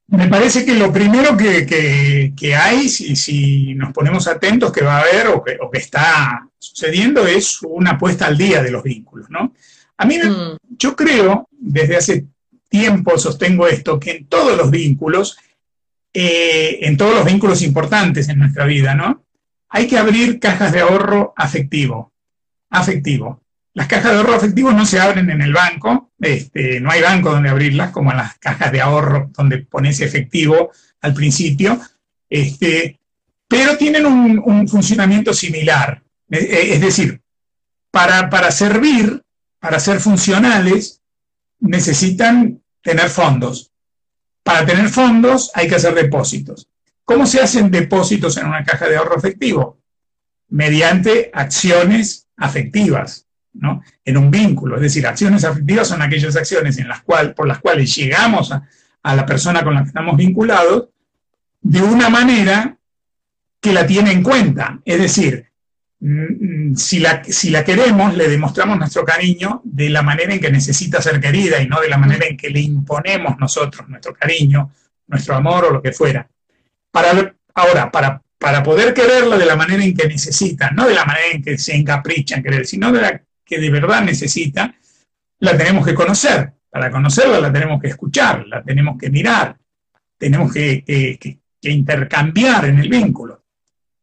Me 0.08 0.26
parece 0.26 0.64
que 0.64 0.74
lo 0.74 0.90
primero 0.90 1.36
que, 1.36 2.54
hay, 2.56 2.88
si, 2.88 3.14
si, 3.14 3.74
nos 3.74 3.92
ponemos 3.92 4.26
atentos, 4.26 4.72
que 4.72 4.82
va 4.82 4.96
a 4.96 5.00
haber 5.02 5.28
o 5.28 5.44
que, 5.44 5.78
está 5.78 6.48
sucediendo, 6.58 7.26
es 7.26 7.60
una 7.62 7.98
puesta 7.98 8.26
al 8.26 8.38
día 8.38 8.62
de 8.62 8.70
los 8.70 8.82
vínculos, 8.82 9.28
¿no? 9.28 9.52
A 9.98 10.06
mí, 10.06 10.16
mm. 10.16 10.56
yo 10.78 10.96
creo, 10.96 11.46
desde 11.50 11.96
hace 11.96 12.24
tiempo 12.70 13.18
sostengo 13.18 13.66
esto, 13.66 14.00
que 14.00 14.12
en 14.12 14.26
todos 14.26 14.56
los 14.56 14.70
vínculos, 14.70 15.36
eh, 16.14 16.78
en 16.82 16.96
todos 16.96 17.14
los 17.14 17.26
vínculos 17.26 17.60
importantes 17.60 18.30
en 18.30 18.38
nuestra 18.38 18.64
vida, 18.64 18.94
¿no? 18.94 19.24
Hay 19.68 19.86
que 19.86 19.98
abrir 19.98 20.40
cajas 20.40 20.72
de 20.72 20.80
ahorro 20.80 21.34
afectivo, 21.36 22.12
afectivo. 22.70 23.42
Las 23.78 23.86
cajas 23.86 24.10
de 24.10 24.18
ahorro 24.18 24.34
afectivo 24.34 24.72
no 24.72 24.84
se 24.84 24.98
abren 24.98 25.30
en 25.30 25.40
el 25.40 25.52
banco, 25.52 26.10
este, 26.18 26.80
no 26.80 26.90
hay 26.90 27.00
banco 27.00 27.30
donde 27.30 27.48
abrirlas, 27.48 27.92
como 27.92 28.12
las 28.12 28.36
cajas 28.38 28.72
de 28.72 28.80
ahorro 28.80 29.30
donde 29.32 29.58
pones 29.58 30.00
efectivo 30.00 30.72
al 31.00 31.14
principio, 31.14 31.80
este, 32.28 32.98
pero 33.46 33.76
tienen 33.76 34.04
un, 34.04 34.66
funcionamiento 34.66 35.32
similar. 35.32 36.02
Es 36.28 36.80
decir, 36.80 37.20
para, 37.92 38.28
para 38.28 38.50
servir, 38.50 39.22
para 39.60 39.78
ser 39.78 40.00
funcionales, 40.00 41.00
necesitan 41.60 42.60
tener 42.82 43.08
fondos. 43.08 43.70
Para 44.42 44.66
tener 44.66 44.88
fondos 44.88 45.52
hay 45.54 45.68
que 45.68 45.76
hacer 45.76 45.94
depósitos. 45.94 46.68
¿Cómo 47.04 47.26
se 47.26 47.40
hacen 47.40 47.70
depósitos 47.70 48.38
en 48.38 48.46
una 48.46 48.64
caja 48.64 48.88
de 48.88 48.96
ahorro 48.96 49.18
efectivo? 49.18 49.78
Mediante 50.48 51.30
acciones 51.32 52.26
afectivas 52.36 53.27
en 54.04 54.16
un 54.16 54.30
vínculo. 54.30 54.76
Es 54.76 54.82
decir, 54.82 55.06
acciones 55.06 55.44
afectivas 55.44 55.88
son 55.88 56.02
aquellas 56.02 56.36
acciones 56.36 56.78
en 56.78 56.88
las 56.88 57.02
cual, 57.02 57.34
por 57.34 57.46
las 57.46 57.58
cuales 57.58 57.94
llegamos 57.94 58.52
a, 58.52 58.62
la 59.02 59.24
persona 59.24 59.64
con 59.64 59.74
la 59.74 59.82
que 59.82 59.88
estamos 59.88 60.16
vinculados 60.18 60.88
de 61.62 61.80
una 61.80 62.10
manera 62.10 62.76
que 63.60 63.72
la 63.72 63.86
tiene 63.86 64.12
en 64.12 64.22
cuenta. 64.22 64.80
Es 64.84 65.00
decir, 65.00 65.46
mm, 66.00 66.74
si 66.74 67.00
la, 67.00 67.24
si 67.24 67.48
la 67.50 67.64
queremos, 67.64 68.14
le 68.14 68.28
demostramos 68.28 68.78
nuestro 68.78 69.04
cariño 69.04 69.62
de 69.64 69.88
la 69.88 70.02
manera 70.02 70.34
en 70.34 70.40
que 70.40 70.52
necesita 70.52 71.00
ser 71.00 71.20
querida 71.20 71.60
y 71.60 71.66
no 71.66 71.80
de 71.80 71.88
la 71.88 71.96
manera 71.96 72.26
en 72.26 72.36
que 72.36 72.50
le 72.50 72.60
imponemos 72.60 73.38
nosotros 73.38 73.88
nuestro 73.88 74.14
cariño, 74.14 74.72
nuestro 75.06 75.34
amor 75.34 75.64
o 75.64 75.70
lo 75.70 75.82
que 75.82 75.92
fuera. 75.92 76.28
Para, 76.90 77.34
ahora, 77.54 77.90
para, 77.90 78.22
para 78.38 78.62
poder 78.62 78.92
quererla 78.92 79.38
de 79.38 79.46
la 79.46 79.56
manera 79.56 79.82
en 79.82 79.96
que 79.96 80.06
necesita, 80.06 80.70
no 80.70 80.86
de 80.86 80.94
la 80.94 81.06
manera 81.06 81.28
en 81.32 81.42
que 81.42 81.56
se 81.56 81.74
encapricha 81.74 82.36
en 82.36 82.42
querer, 82.42 82.66
sino 82.66 82.92
de 82.92 83.00
la 83.00 83.22
que 83.48 83.58
de 83.58 83.70
verdad 83.70 84.02
necesita, 84.02 84.74
la 85.40 85.56
tenemos 85.56 85.84
que 85.86 85.94
conocer. 85.94 86.52
Para 86.70 86.90
conocerla 86.90 87.40
la 87.40 87.52
tenemos 87.52 87.80
que 87.80 87.88
escuchar, 87.88 88.46
la 88.46 88.62
tenemos 88.62 88.98
que 88.98 89.10
mirar, 89.10 89.56
tenemos 90.18 90.52
que, 90.52 91.38
intercambiar 91.62 92.66
en 92.66 92.78
el 92.78 92.88
vínculo. 92.88 93.44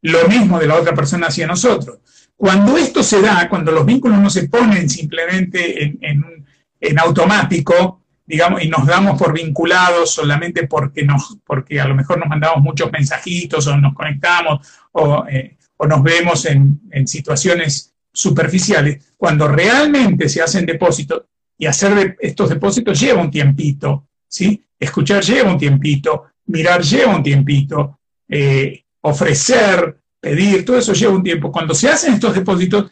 Lo 0.02 0.28
mismo 0.28 0.60
de 0.60 0.68
la 0.68 0.76
otra 0.76 0.94
persona 0.94 1.28
hacia 1.28 1.48
nosotros. 1.48 2.00
Cuando 2.36 2.78
esto 2.78 3.02
se 3.02 3.22
da, 3.22 3.48
cuando 3.48 3.72
los 3.72 3.86
vínculos 3.86 4.20
no 4.20 4.30
se 4.30 4.50
ponen 4.50 4.90
simplemente 4.90 5.96
en, 6.02 7.00
automático, 7.00 8.02
digamos, 8.26 8.64
y 8.64 8.68
nos 8.68 8.86
damos 8.86 9.18
por 9.18 9.34
vinculados 9.34 10.14
solamente 10.14 10.68
porque, 10.68 11.04
nos, 11.04 11.38
porque 11.46 11.80
a 11.80 11.88
lo 11.88 11.96
mejor 11.96 12.20
nos 12.20 12.28
mandamos 12.28 12.64
muchos 12.64 12.92
mensajitos 12.92 13.66
o 13.68 13.78
nos 13.78 13.94
conectamos 13.94 14.68
o, 14.92 15.26
eh, 15.28 15.58
nos 15.88 16.04
vemos 16.04 16.46
en, 16.46 16.82
en, 16.92 17.08
situaciones 17.08 17.95
superficiales, 18.16 19.14
cuando 19.18 19.48
realmente 19.48 20.30
se 20.30 20.42
hacen 20.42 20.66
depósitos, 20.66 21.24
y 21.58 21.68
hacer 21.68 22.18
estos 22.20 22.50
depósitos 22.50 23.00
lleva 23.00 23.22
un 23.22 23.32
tiempito, 23.32 24.08
¿sí? 24.28 24.62
Escuchar 24.78 25.24
lleva 25.24 25.52
un 25.52 25.58
tiempito, 25.58 26.26
mirar 26.48 26.82
lleva 26.82 27.16
un 27.16 27.24
tiempito, 27.24 28.00
eh, 28.28 28.84
ofrecer, 29.02 29.98
pedir, 30.20 30.66
todo 30.66 30.78
eso 30.78 30.94
lleva 30.94 31.14
un 31.14 31.24
tiempo. 31.24 31.52
Cuando 31.52 31.74
se 31.74 31.88
hacen 31.88 32.16
estos 32.16 32.34
depósitos, 32.34 32.92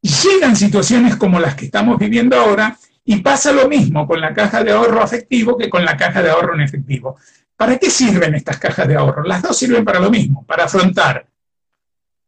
llegan 0.00 0.54
situaciones 0.54 1.16
como 1.16 1.40
las 1.40 1.54
que 1.54 1.64
estamos 1.64 1.98
viviendo 1.98 2.36
ahora 2.36 2.78
y 3.04 3.16
pasa 3.16 3.52
lo 3.52 3.68
mismo 3.68 4.06
con 4.06 4.20
la 4.20 4.32
caja 4.32 4.62
de 4.62 4.72
ahorro 4.72 5.02
afectivo 5.02 5.56
que 5.56 5.68
con 5.68 5.84
la 5.84 5.96
caja 5.96 6.22
de 6.22 6.30
ahorro 6.30 6.54
en 6.54 6.60
efectivo. 6.60 7.16
¿Para 7.56 7.78
qué 7.78 7.90
sirven 7.90 8.34
estas 8.34 8.58
cajas 8.58 8.86
de 8.86 8.96
ahorro? 8.96 9.24
Las 9.24 9.42
dos 9.42 9.56
sirven 9.56 9.84
para 9.84 9.98
lo 9.98 10.10
mismo, 10.10 10.44
para 10.46 10.64
afrontar 10.64 11.26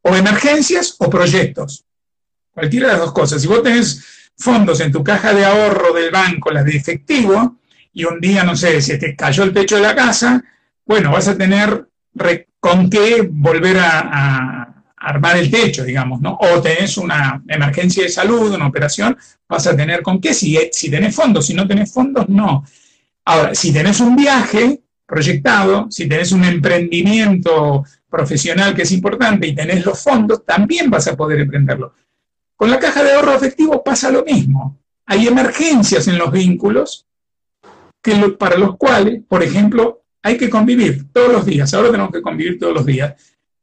o 0.08 0.14
emergencias 0.14 0.94
o 0.98 1.10
proyectos. 1.10 1.84
Cualquiera 2.56 2.86
de 2.86 2.92
las 2.94 3.02
dos 3.02 3.12
cosas. 3.12 3.42
Si 3.42 3.48
vos 3.48 3.62
tenés 3.62 4.02
fondos 4.34 4.80
en 4.80 4.90
tu 4.90 5.04
caja 5.04 5.34
de 5.34 5.44
ahorro 5.44 5.92
del 5.92 6.10
banco, 6.10 6.50
las 6.50 6.64
de 6.64 6.74
efectivo, 6.74 7.58
y 7.92 8.04
un 8.04 8.18
día, 8.18 8.44
no 8.44 8.56
sé, 8.56 8.80
si 8.80 8.98
te 8.98 9.14
cayó 9.14 9.44
el 9.44 9.52
techo 9.52 9.76
de 9.76 9.82
la 9.82 9.94
casa, 9.94 10.42
bueno, 10.86 11.12
vas 11.12 11.28
a 11.28 11.36
tener 11.36 11.86
con 12.58 12.88
qué 12.88 13.28
volver 13.30 13.76
a, 13.78 14.84
armar 14.96 15.36
el 15.36 15.50
techo, 15.50 15.84
digamos, 15.84 16.22
¿no? 16.22 16.38
O 16.40 16.62
tenés 16.62 16.96
una 16.96 17.42
emergencia 17.46 18.04
de 18.04 18.08
salud, 18.08 18.54
una 18.54 18.66
operación, 18.66 19.16
vas 19.46 19.66
a 19.66 19.76
tener 19.76 20.00
con 20.00 20.18
qué, 20.18 20.32
si, 20.32 20.58
si 20.72 20.90
tenés 20.90 21.14
fondos, 21.14 21.46
si 21.46 21.52
no 21.52 21.68
tenés 21.68 21.92
fondos, 21.92 22.26
no. 22.30 22.64
Ahora, 23.26 23.54
si 23.54 23.70
tenés 23.70 24.00
un 24.00 24.16
viaje 24.16 24.80
proyectado, 25.04 25.88
si 25.90 26.08
tenés 26.08 26.32
un 26.32 26.42
emprendimiento 26.44 27.84
profesional 28.08 28.74
que 28.74 28.82
es 28.82 28.92
importante 28.92 29.46
y 29.46 29.54
tenés 29.54 29.84
los 29.84 30.02
fondos, 30.02 30.44
también 30.46 30.90
vas 30.90 31.06
a 31.06 31.14
poder 31.14 31.40
emprenderlo. 31.40 31.92
Con 32.56 32.70
la 32.70 32.78
caja 32.78 33.04
de 33.04 33.12
ahorro 33.12 33.34
efectivo 33.34 33.84
pasa 33.84 34.10
lo 34.10 34.24
mismo. 34.24 34.78
Hay 35.04 35.28
emergencias 35.28 36.08
en 36.08 36.18
los 36.18 36.32
vínculos 36.32 37.06
que 38.02 38.14
para 38.38 38.56
los 38.56 38.76
cuales, 38.76 39.22
por 39.28 39.42
ejemplo, 39.42 40.02
hay 40.22 40.36
que 40.36 40.50
convivir 40.50 41.12
todos 41.12 41.32
los 41.32 41.44
días. 41.44 41.72
Ahora 41.74 41.90
tenemos 41.90 42.12
que 42.12 42.22
convivir 42.22 42.58
todos 42.58 42.74
los 42.74 42.86
días 42.86 43.14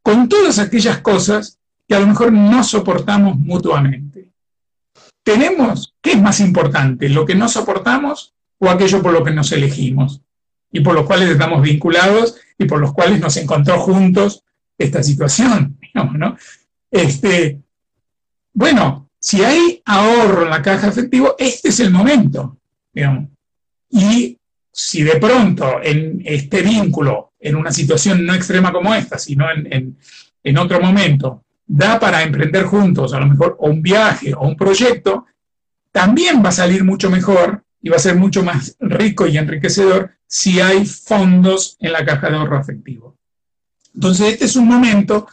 con 0.01 0.29
todas 0.29 0.59
aquellas 0.59 0.99
cosas 0.99 1.59
que 1.87 1.95
a 1.95 1.99
lo 1.99 2.07
mejor 2.07 2.31
no 2.31 2.63
soportamos 2.63 3.37
mutuamente. 3.37 4.31
Tenemos, 5.23 5.95
¿qué 6.01 6.11
es 6.11 6.21
más 6.21 6.39
importante? 6.39 7.09
¿Lo 7.09 7.25
que 7.25 7.35
no 7.35 7.47
soportamos 7.47 8.33
o 8.59 8.69
aquello 8.69 9.01
por 9.01 9.13
lo 9.13 9.23
que 9.23 9.31
nos 9.31 9.51
elegimos? 9.53 10.21
Y 10.71 10.81
por 10.81 10.93
los 10.93 11.05
cuales 11.05 11.29
estamos 11.29 11.61
vinculados 11.61 12.35
y 12.57 12.65
por 12.65 12.79
los 12.79 12.93
cuales 12.93 13.19
nos 13.19 13.37
encontró 13.37 13.79
juntos 13.79 14.43
esta 14.77 15.01
situación, 15.01 15.79
¿no? 15.93 16.35
Este, 16.91 17.62
bueno, 18.53 19.09
si 19.19 19.43
hay 19.43 19.81
ahorro 19.85 20.43
en 20.43 20.49
la 20.49 20.61
caja 20.61 20.87
efectivo, 20.87 21.35
este 21.37 21.69
es 21.69 21.79
el 21.79 21.91
momento, 21.91 22.57
digamos. 22.93 23.29
Y 23.89 24.37
si 24.71 25.03
de 25.03 25.17
pronto 25.17 25.81
en 25.81 26.21
este 26.25 26.61
vínculo, 26.61 27.33
en 27.39 27.55
una 27.55 27.71
situación 27.71 28.25
no 28.25 28.33
extrema 28.33 28.71
como 28.71 28.93
esta, 28.93 29.17
sino 29.17 29.49
en, 29.51 29.97
en, 30.43 30.57
otro 30.57 30.81
momento, 30.81 31.43
da 31.65 31.99
para 31.99 32.23
emprender 32.23 32.63
juntos, 32.65 33.13
a 33.13 33.19
lo 33.19 33.27
mejor, 33.27 33.55
o 33.59 33.69
un 33.69 33.81
viaje 33.81 34.33
o 34.33 34.47
un 34.47 34.55
proyecto, 34.55 35.25
también 35.91 36.43
va 36.43 36.49
a 36.49 36.53
salir 36.53 36.83
mucho 36.83 37.09
mejor 37.09 37.63
y 37.81 37.89
va 37.89 37.97
a 37.97 37.99
ser 37.99 38.15
mucho 38.15 38.43
más 38.43 38.75
rico 38.79 39.27
y 39.27 39.37
enriquecedor 39.37 40.11
si 40.25 40.59
hay 40.59 40.85
fondos 40.85 41.77
en 41.79 41.91
la 41.91 42.03
caja 42.03 42.29
de 42.29 42.37
ahorro 42.37 42.57
afectivo. 42.57 43.15
Entonces, 43.93 44.33
este 44.33 44.45
es 44.45 44.55
un 44.55 44.67
momento 44.67 45.27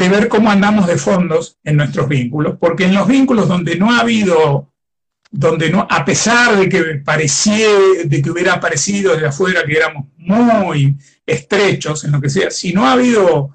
de 0.00 0.08
ver 0.08 0.28
cómo 0.28 0.50
andamos 0.50 0.86
de 0.86 0.96
fondos 0.96 1.58
en 1.62 1.76
nuestros 1.76 2.08
vínculos, 2.08 2.56
porque 2.58 2.86
en 2.86 2.94
los 2.94 3.06
vínculos 3.06 3.46
donde 3.46 3.76
no 3.76 3.92
ha 3.92 4.00
habido, 4.00 4.72
donde 5.30 5.68
no, 5.68 5.86
a 5.90 6.06
pesar 6.06 6.56
de 6.56 6.70
que 6.70 6.82
parecía, 7.04 7.68
de 8.06 8.22
que 8.22 8.30
hubiera 8.30 8.58
parecido 8.58 9.12
desde 9.12 9.26
afuera 9.26 9.62
que 9.62 9.76
éramos 9.76 10.06
muy 10.16 10.96
estrechos 11.26 12.04
en 12.04 12.12
lo 12.12 12.20
que 12.20 12.30
sea, 12.30 12.50
si 12.50 12.72
no 12.72 12.86
ha 12.86 12.92
habido 12.92 13.50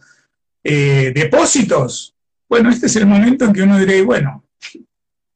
eh, 0.64 1.12
depósitos, 1.16 2.14
bueno, 2.48 2.70
este 2.70 2.86
es 2.86 2.96
el 2.96 3.08
momento 3.08 3.46
en 3.46 3.54
que 3.54 3.64
uno 3.64 3.80
diría, 3.80 4.04
bueno, 4.04 4.46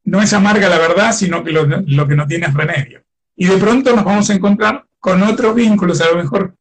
no 0.04 0.22
es 0.22 0.32
amarga 0.32 0.68
la 0.68 0.78
verdad, 0.78 1.12
sino 1.12 1.42
que 1.42 1.50
lo, 1.50 1.66
lo 1.66 2.06
que 2.06 2.14
no 2.14 2.24
tiene 2.28 2.46
es 2.46 2.54
remedio. 2.54 3.02
Y 3.34 3.46
de 3.46 3.56
pronto 3.56 3.96
nos 3.96 4.04
vamos 4.04 4.30
a 4.30 4.34
encontrar 4.34 4.86
con 5.00 5.24
otros 5.24 5.56
vínculos, 5.56 6.00
a 6.02 6.10
lo 6.10 6.18
mejor 6.18 6.54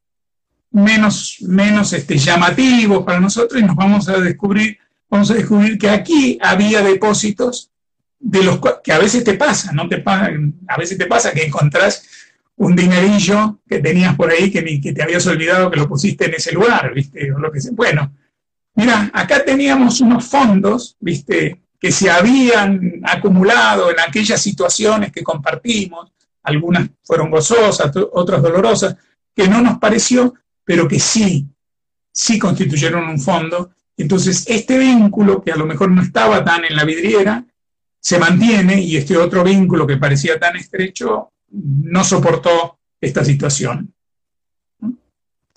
menos, 0.71 1.37
menos 1.41 1.93
este, 1.93 2.17
llamativos 2.17 3.03
para 3.03 3.19
nosotros 3.19 3.61
y 3.61 3.65
nos 3.65 3.75
vamos 3.75 4.07
a 4.09 4.19
descubrir, 4.19 4.77
vamos 5.09 5.31
a 5.31 5.35
descubrir 5.35 5.77
que 5.77 5.89
aquí 5.89 6.37
había 6.41 6.81
depósitos 6.81 7.71
de 8.19 8.43
los 8.43 8.59
que 8.83 8.91
a 8.91 8.99
veces 8.99 9.23
te 9.23 9.35
pasa, 9.35 9.71
¿no? 9.71 9.87
Te 9.87 10.03
a 10.05 10.77
veces 10.77 10.97
te 10.97 11.05
pasa 11.05 11.31
que 11.31 11.45
encontrás 11.45 12.03
un 12.57 12.75
dinerillo 12.75 13.59
que 13.67 13.79
tenías 13.79 14.15
por 14.15 14.29
ahí 14.29 14.51
que, 14.51 14.61
ni, 14.61 14.81
que 14.81 14.91
te 14.91 15.01
habías 15.01 15.25
olvidado 15.27 15.71
que 15.71 15.79
lo 15.79 15.87
pusiste 15.87 16.25
en 16.25 16.33
ese 16.33 16.51
lugar, 16.51 16.93
¿viste? 16.93 17.27
Lo 17.27 17.51
que. 17.51 17.59
Bueno, 17.71 18.13
mira, 18.75 19.09
acá 19.13 19.43
teníamos 19.45 20.01
unos 20.01 20.25
fondos, 20.25 20.97
¿viste? 20.99 21.61
Que 21.79 21.91
se 21.91 22.09
habían 22.09 23.01
acumulado 23.03 23.89
en 23.89 24.01
aquellas 24.01 24.41
situaciones 24.41 25.13
que 25.13 25.23
compartimos, 25.23 26.11
algunas 26.43 26.89
fueron 27.03 27.31
gozosas, 27.31 27.91
otras 28.11 28.41
dolorosas, 28.41 28.97
que 29.33 29.47
no 29.47 29.61
nos 29.61 29.79
pareció 29.79 30.33
pero 30.63 30.87
que 30.87 30.99
sí, 30.99 31.47
sí 32.11 32.39
constituyeron 32.39 33.07
un 33.07 33.19
fondo. 33.19 33.71
Entonces, 33.97 34.45
este 34.47 34.77
vínculo, 34.77 35.41
que 35.41 35.51
a 35.51 35.55
lo 35.55 35.65
mejor 35.65 35.91
no 35.91 36.01
estaba 36.01 36.43
tan 36.43 36.65
en 36.65 36.75
la 36.75 36.85
vidriera, 36.85 37.43
se 37.99 38.17
mantiene 38.17 38.81
y 38.81 38.97
este 38.97 39.17
otro 39.17 39.43
vínculo 39.43 39.85
que 39.85 39.97
parecía 39.97 40.39
tan 40.39 40.55
estrecho 40.55 41.31
no 41.51 42.03
soportó 42.03 42.79
esta 43.01 43.25
situación. 43.25 43.93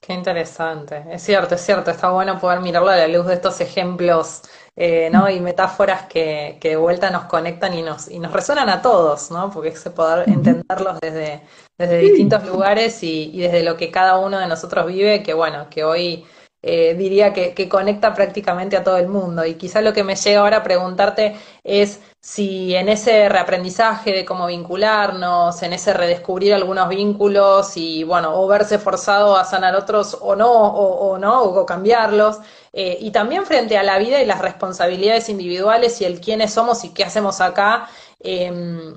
Qué 0.01 0.15
interesante. 0.15 1.05
Es 1.11 1.23
cierto, 1.23 1.55
es 1.55 1.61
cierto. 1.61 1.93
Está 1.93 2.11
bueno 2.11 2.41
poder 2.41 2.61
mirarlo 2.61 2.91
a 2.91 2.97
la 2.97 3.07
luz 3.07 3.27
de 3.27 3.35
estos 3.35 3.61
ejemplos 3.61 4.43
eh, 4.77 5.11
¿no? 5.11 5.29
y 5.29 5.41
metáforas 5.41 6.07
que, 6.07 6.59
de 6.61 6.77
vuelta 6.77 7.11
nos 7.11 7.25
conectan 7.25 7.75
y 7.75 7.83
nos, 7.83 8.11
y 8.11 8.18
nos 8.18 8.33
resuenan 8.33 8.68
a 8.68 8.81
todos, 8.81 9.31
¿no? 9.31 9.51
porque 9.51 9.68
es 9.70 9.81
poder 9.91 10.29
entenderlos 10.29 10.99
desde, 11.01 11.43
desde 11.77 11.99
distintos 11.99 12.47
lugares 12.47 13.03
y, 13.03 13.39
desde 13.39 13.62
lo 13.62 13.77
que 13.77 13.91
cada 13.91 14.18
uno 14.18 14.39
de 14.39 14.47
nosotros 14.47 14.87
vive, 14.87 15.23
que 15.23 15.35
bueno, 15.35 15.68
que 15.68 15.85
hoy 15.85 16.25
eh, 16.62 16.95
diría 16.95 17.33
que, 17.33 17.68
conecta 17.68 18.14
prácticamente 18.14 18.77
a 18.77 18.85
todo 18.85 18.97
el 18.97 19.09
mundo. 19.09 19.45
Y 19.45 19.55
quizá 19.55 19.81
lo 19.81 19.93
que 19.93 20.05
me 20.05 20.14
llega 20.14 20.41
ahora 20.41 20.59
a 20.59 20.62
preguntarte 20.62 21.35
es 21.64 22.01
si 22.20 22.75
en 22.77 22.89
ese 22.89 23.29
reaprendizaje 23.29 24.12
de 24.12 24.25
cómo 24.25 24.47
vincularnos, 24.47 25.61
en 25.62 25.73
ese 25.73 25.93
redescubrir 25.93 26.55
algunos 26.55 26.89
vínculos 26.89 27.77
y 27.77 28.05
bueno, 28.05 28.41
o 28.41 28.47
verse 28.47 28.79
forzado 28.79 29.37
a 29.37 29.45
sanar 29.45 29.75
otros 29.75 30.16
o 30.20 30.37
no, 30.37 30.51
o, 30.53 31.18
no, 31.18 31.43
o 31.43 31.66
cambiarlos, 31.66 32.39
eh, 32.73 32.97
y 33.01 33.11
también 33.11 33.45
frente 33.45 33.77
a 33.77 33.83
la 33.83 33.99
vida 33.99 34.23
y 34.23 34.27
las 34.27 34.41
responsabilidades 34.41 35.29
individuales 35.29 36.01
y 36.01 36.07
el 36.07 36.20
quiénes 36.20 36.55
somos 36.55 36.85
y 36.85 36.95
qué 36.95 37.05
hacemos 37.05 37.41
acá, 37.41 37.89
em, 38.20 38.97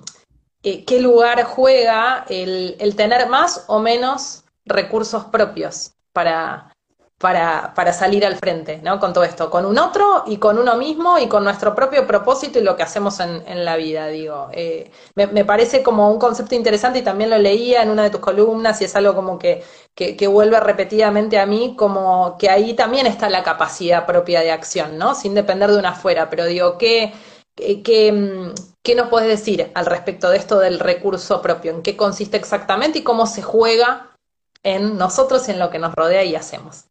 eh, 0.63 0.85
qué 0.85 1.01
lugar 1.01 1.43
juega 1.43 2.25
el, 2.29 2.93
tener 2.95 3.27
más 3.27 3.65
o 3.67 3.79
menos 3.79 4.45
recursos 4.65 5.25
propios 5.25 5.93
para, 6.13 6.71
para, 7.17 7.93
salir 7.93 8.25
al 8.25 8.35
frente, 8.35 8.81
¿no? 8.83 8.99
Con 8.99 9.13
todo 9.13 9.23
esto, 9.23 9.49
con 9.49 9.65
un 9.65 9.79
otro 9.79 10.23
y 10.27 10.37
con 10.37 10.59
uno 10.59 10.75
mismo 10.75 11.17
y 11.17 11.27
con 11.27 11.43
nuestro 11.43 11.73
propio 11.73 12.05
propósito 12.05 12.59
y 12.59 12.63
lo 12.63 12.75
que 12.75 12.83
hacemos 12.83 13.19
en, 13.19 13.65
la 13.65 13.77
vida, 13.77 14.07
digo. 14.07 14.49
Eh, 14.51 14.91
me, 15.15 15.45
parece 15.45 15.81
como 15.81 16.11
un 16.11 16.19
concepto 16.19 16.55
interesante 16.55 16.99
y 16.99 17.03
también 17.03 17.29
lo 17.29 17.37
leía 17.37 17.81
en 17.83 17.89
una 17.89 18.03
de 18.03 18.09
tus 18.09 18.19
columnas 18.19 18.81
y 18.81 18.85
es 18.85 18.95
algo 18.95 19.15
como 19.15 19.39
que, 19.39 19.63
que, 19.95 20.27
vuelve 20.27 20.59
repetidamente 20.59 21.39
a 21.39 21.45
mí, 21.45 21.75
como 21.77 22.37
que 22.37 22.49
ahí 22.49 22.73
también 22.73 23.07
está 23.07 23.29
la 23.29 23.43
capacidad 23.43 24.05
propia 24.05 24.41
de 24.41 24.51
acción, 24.51 24.97
¿no? 24.97 25.15
Sin 25.15 25.33
depender 25.33 25.71
de 25.71 25.79
una 25.79 25.91
afuera, 25.91 26.29
pero 26.29 26.45
digo, 26.45 26.77
¿qué, 26.77 27.13
qué, 27.55 28.11
mm, 28.11 28.53
¿Qué 28.83 28.93
nos 28.93 29.07
puedes 29.09 29.29
decir 29.29 29.71
al 29.73 29.85
respecto 29.87 30.29
de 30.29 30.37
esto 30.37 30.59
del 30.59 30.79
recurso 30.79 31.41
propio? 31.41 31.71
¿En 31.71 31.81
qué 31.81 31.97
consiste 31.97 32.37
exactamente 32.37 32.99
y 32.99 33.03
cómo 33.03 33.25
se 33.25 33.41
juega 33.41 34.11
en 34.63 34.97
nosotros, 34.97 35.49
en 35.49 35.59
lo 35.59 35.71
que 35.71 35.79
nos 35.79 35.95
rodea 35.95 36.23
y 36.23 36.35
hacemos? 36.35 36.85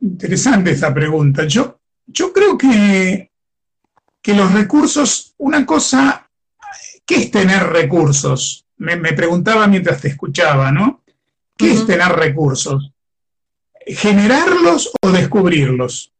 Interesante 0.00 0.72
esa 0.72 0.92
pregunta. 0.92 1.46
Yo, 1.46 1.78
yo 2.06 2.32
creo 2.32 2.56
que, 2.58 3.30
que 4.20 4.34
los 4.34 4.52
recursos, 4.52 5.34
una 5.38 5.64
cosa, 5.66 6.28
¿qué 7.06 7.16
es 7.16 7.30
tener 7.30 7.64
recursos? 7.64 8.66
Me, 8.76 8.96
preguntaba 9.12 9.66
mientras 9.66 10.00
te 10.00 10.08
escuchaba, 10.08 10.72
¿no? 10.72 11.02
¿Qué 11.56 11.72
es 11.72 11.86
tener 11.86 12.08
recursos? 12.08 12.90
¿Generarlos 13.86 14.92
o 15.02 15.10
descubrirlos? 15.10 16.12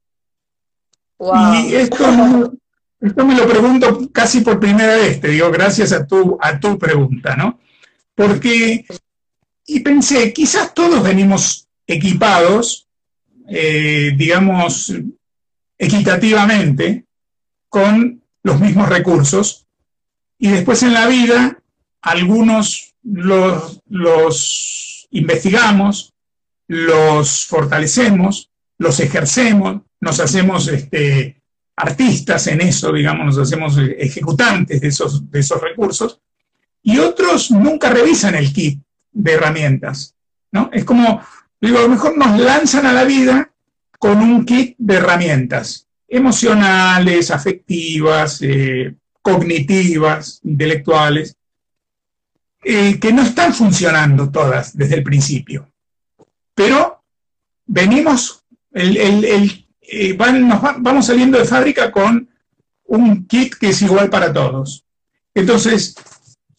Y 1.19 1.75
esto, 1.75 2.55
esto 3.01 3.27
me 3.27 3.35
lo 3.35 3.49
pregunto 3.49 4.11
casi 4.13 4.41
por 4.41 4.61
primera 4.61 4.97
vez, 4.97 5.21
te 5.21 5.29
digo, 5.29 5.51
gracias 5.51 5.93
a 5.93 6.07
tu, 6.07 6.39
a 6.41 6.59
tu 6.61 6.79
pregunta, 6.79 7.37
¿no? 7.37 7.59
Porque, 8.15 8.85
y 9.67 9.81
pensé, 9.81 10.33
quizás 10.33 10.75
todos 10.75 11.03
venimos 11.03 11.69
equipados, 11.87 12.89
eh, 13.49 14.13
digamos, 14.17 14.93
equitativamente, 15.79 17.05
con 17.69 18.23
los 18.43 18.61
mismos 18.61 18.89
recursos, 18.89 19.67
y 20.39 20.49
después 20.49 20.83
en 20.83 20.93
la 20.93 21.07
vida 21.07 21.59
algunos 22.03 22.95
los, 23.03 23.81
los 23.89 25.09
investigamos, 25.11 26.13
los 26.69 27.47
fortalecemos, 27.47 28.51
los 28.79 29.01
ejercemos, 29.01 29.83
nos 30.01 30.21
hacemos 30.21 30.69
este, 30.69 31.41
artistas 31.77 32.47
en 32.47 32.61
eso, 32.61 32.93
digamos, 32.93 33.27
nos 33.27 33.39
hacemos 33.39 33.79
ejecutantes 33.79 34.81
de 34.81 34.89
esos, 34.89 35.31
de 35.31 35.41
esos 35.41 35.61
recursos, 35.61 36.21
y 36.83 36.99
otros 36.99 37.51
nunca 37.51 37.91
revisan 37.91 38.35
el 38.35 38.53
kit 38.53 38.83
de 39.13 39.33
herramientas, 39.33 40.15
¿no? 40.53 40.71
Es 40.73 40.85
como, 40.85 41.23
digo, 41.67 41.79
a 41.79 41.83
lo 41.83 41.89
mejor 41.89 42.17
nos 42.17 42.39
lanzan 42.39 42.87
a 42.87 42.93
la 42.93 43.05
vida 43.05 43.51
con 43.99 44.19
un 44.19 44.45
kit 44.45 44.77
de 44.79 44.97
herramientas 44.97 45.89
emocionales, 46.09 47.31
afectivas, 47.31 48.39
eh, 48.43 48.95
cognitivas, 49.21 50.41
intelectuales, 50.45 51.37
eh, 52.63 52.99
que 53.01 53.13
no 53.13 53.23
están 53.23 53.53
funcionando 53.53 54.31
todas 54.31 54.77
desde 54.77 54.97
el 54.97 55.03
principio. 55.03 55.71
pero 56.55 57.03
venimos, 57.67 58.45
eh, 58.73 60.17
vamos 60.17 61.07
saliendo 61.07 61.39
de 61.39 61.47
fábrica 61.47 61.91
con 61.91 62.29
un 62.85 63.27
kit 63.27 63.55
que 63.55 63.71
es 63.71 63.83
igual 63.83 64.09
para 64.11 64.33
todos. 64.33 64.85
Entonces, 65.35 65.97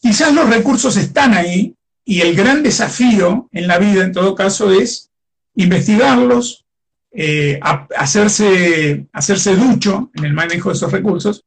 quizás 0.00 0.34
los 0.34 0.50
recursos 0.50 0.96
están 0.96 1.32
ahí 1.32 1.75
y 2.08 2.20
el 2.20 2.36
gran 2.36 2.62
desafío 2.62 3.48
en 3.50 3.66
la 3.66 3.78
vida, 3.78 4.04
en 4.04 4.12
todo 4.12 4.36
caso, 4.36 4.70
es 4.70 5.10
investigarlos, 5.56 6.64
eh, 7.10 7.58
hacerse, 7.96 9.08
hacerse 9.12 9.56
ducho 9.56 10.12
en 10.14 10.24
el 10.24 10.32
manejo 10.32 10.68
de 10.68 10.76
esos 10.76 10.92
recursos, 10.92 11.44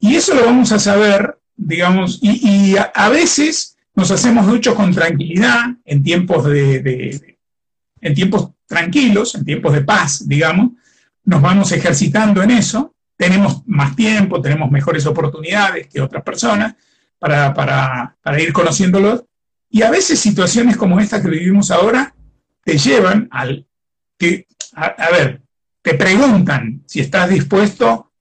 y 0.00 0.14
eso 0.14 0.34
lo 0.34 0.46
vamos 0.46 0.72
a 0.72 0.78
saber, 0.78 1.38
digamos, 1.54 2.20
y, 2.22 2.74
a, 2.76 3.08
veces 3.10 3.76
nos 3.94 4.10
hacemos 4.10 4.46
duchos 4.46 4.74
con 4.74 4.94
tranquilidad, 4.94 5.74
en 5.84 6.02
tiempos 6.02 6.46
de, 6.46 7.36
en 8.00 8.14
tiempos 8.14 8.52
tranquilos, 8.66 9.34
en 9.34 9.44
tiempos 9.44 9.74
de 9.74 9.82
paz, 9.82 10.26
digamos, 10.26 10.70
nos 11.24 11.42
vamos 11.42 11.70
ejercitando 11.72 12.42
en 12.42 12.52
eso, 12.52 12.94
tenemos 13.14 13.62
más 13.66 13.94
tiempo, 13.94 14.40
tenemos 14.40 14.70
mejores 14.70 15.04
oportunidades 15.04 15.86
que 15.88 16.00
otras 16.00 16.22
personas 16.22 16.76
para, 17.18 17.52
para 17.52 18.40
ir 18.40 18.54
conociéndolos, 18.54 19.24
y 19.70 19.82
a 19.82 19.90
veces 19.90 20.18
situaciones 20.18 20.76
como 20.76 20.98
esta 20.98 21.20
que 21.20 21.28
vivimos 21.28 21.70
ahora 21.70 22.14
te 22.64 22.78
llevan 22.78 23.28
al 23.30 23.66
que, 24.16 24.46
a, 24.74 25.10
ver, 25.10 25.42
te 25.82 25.94
preguntan 25.94 26.82
si 26.86 27.00
estás 27.00 27.30
dispuesto 27.30 28.12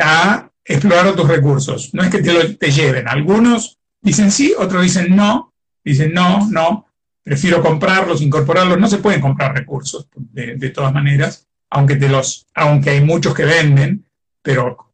a 0.00 0.50
explorar 0.64 1.06
otros 1.06 1.28
recursos. 1.28 1.92
No 1.92 2.02
es 2.02 2.10
que 2.10 2.22
te, 2.22 2.32
lo, 2.32 2.56
te 2.56 2.70
lleven. 2.70 3.08
Algunos 3.08 3.78
dicen 4.00 4.30
sí, 4.30 4.54
otros 4.56 4.82
dicen 4.82 5.14
no. 5.14 5.52
Dicen 5.84 6.12
no, 6.12 6.48
no, 6.50 6.86
prefiero 7.22 7.62
comprarlos, 7.62 8.22
incorporarlos. 8.22 8.78
No 8.78 8.88
se 8.88 8.98
pueden 8.98 9.20
comprar 9.20 9.54
recursos 9.54 10.08
de, 10.14 10.70
todas 10.70 10.92
maneras, 10.92 11.46
aunque, 11.70 11.96
te 11.96 12.08
los, 12.08 12.46
aunque 12.54 12.90
hay 12.90 13.00
muchos 13.02 13.34
que 13.34 13.44
venden, 13.44 14.04
pero, 14.42 14.92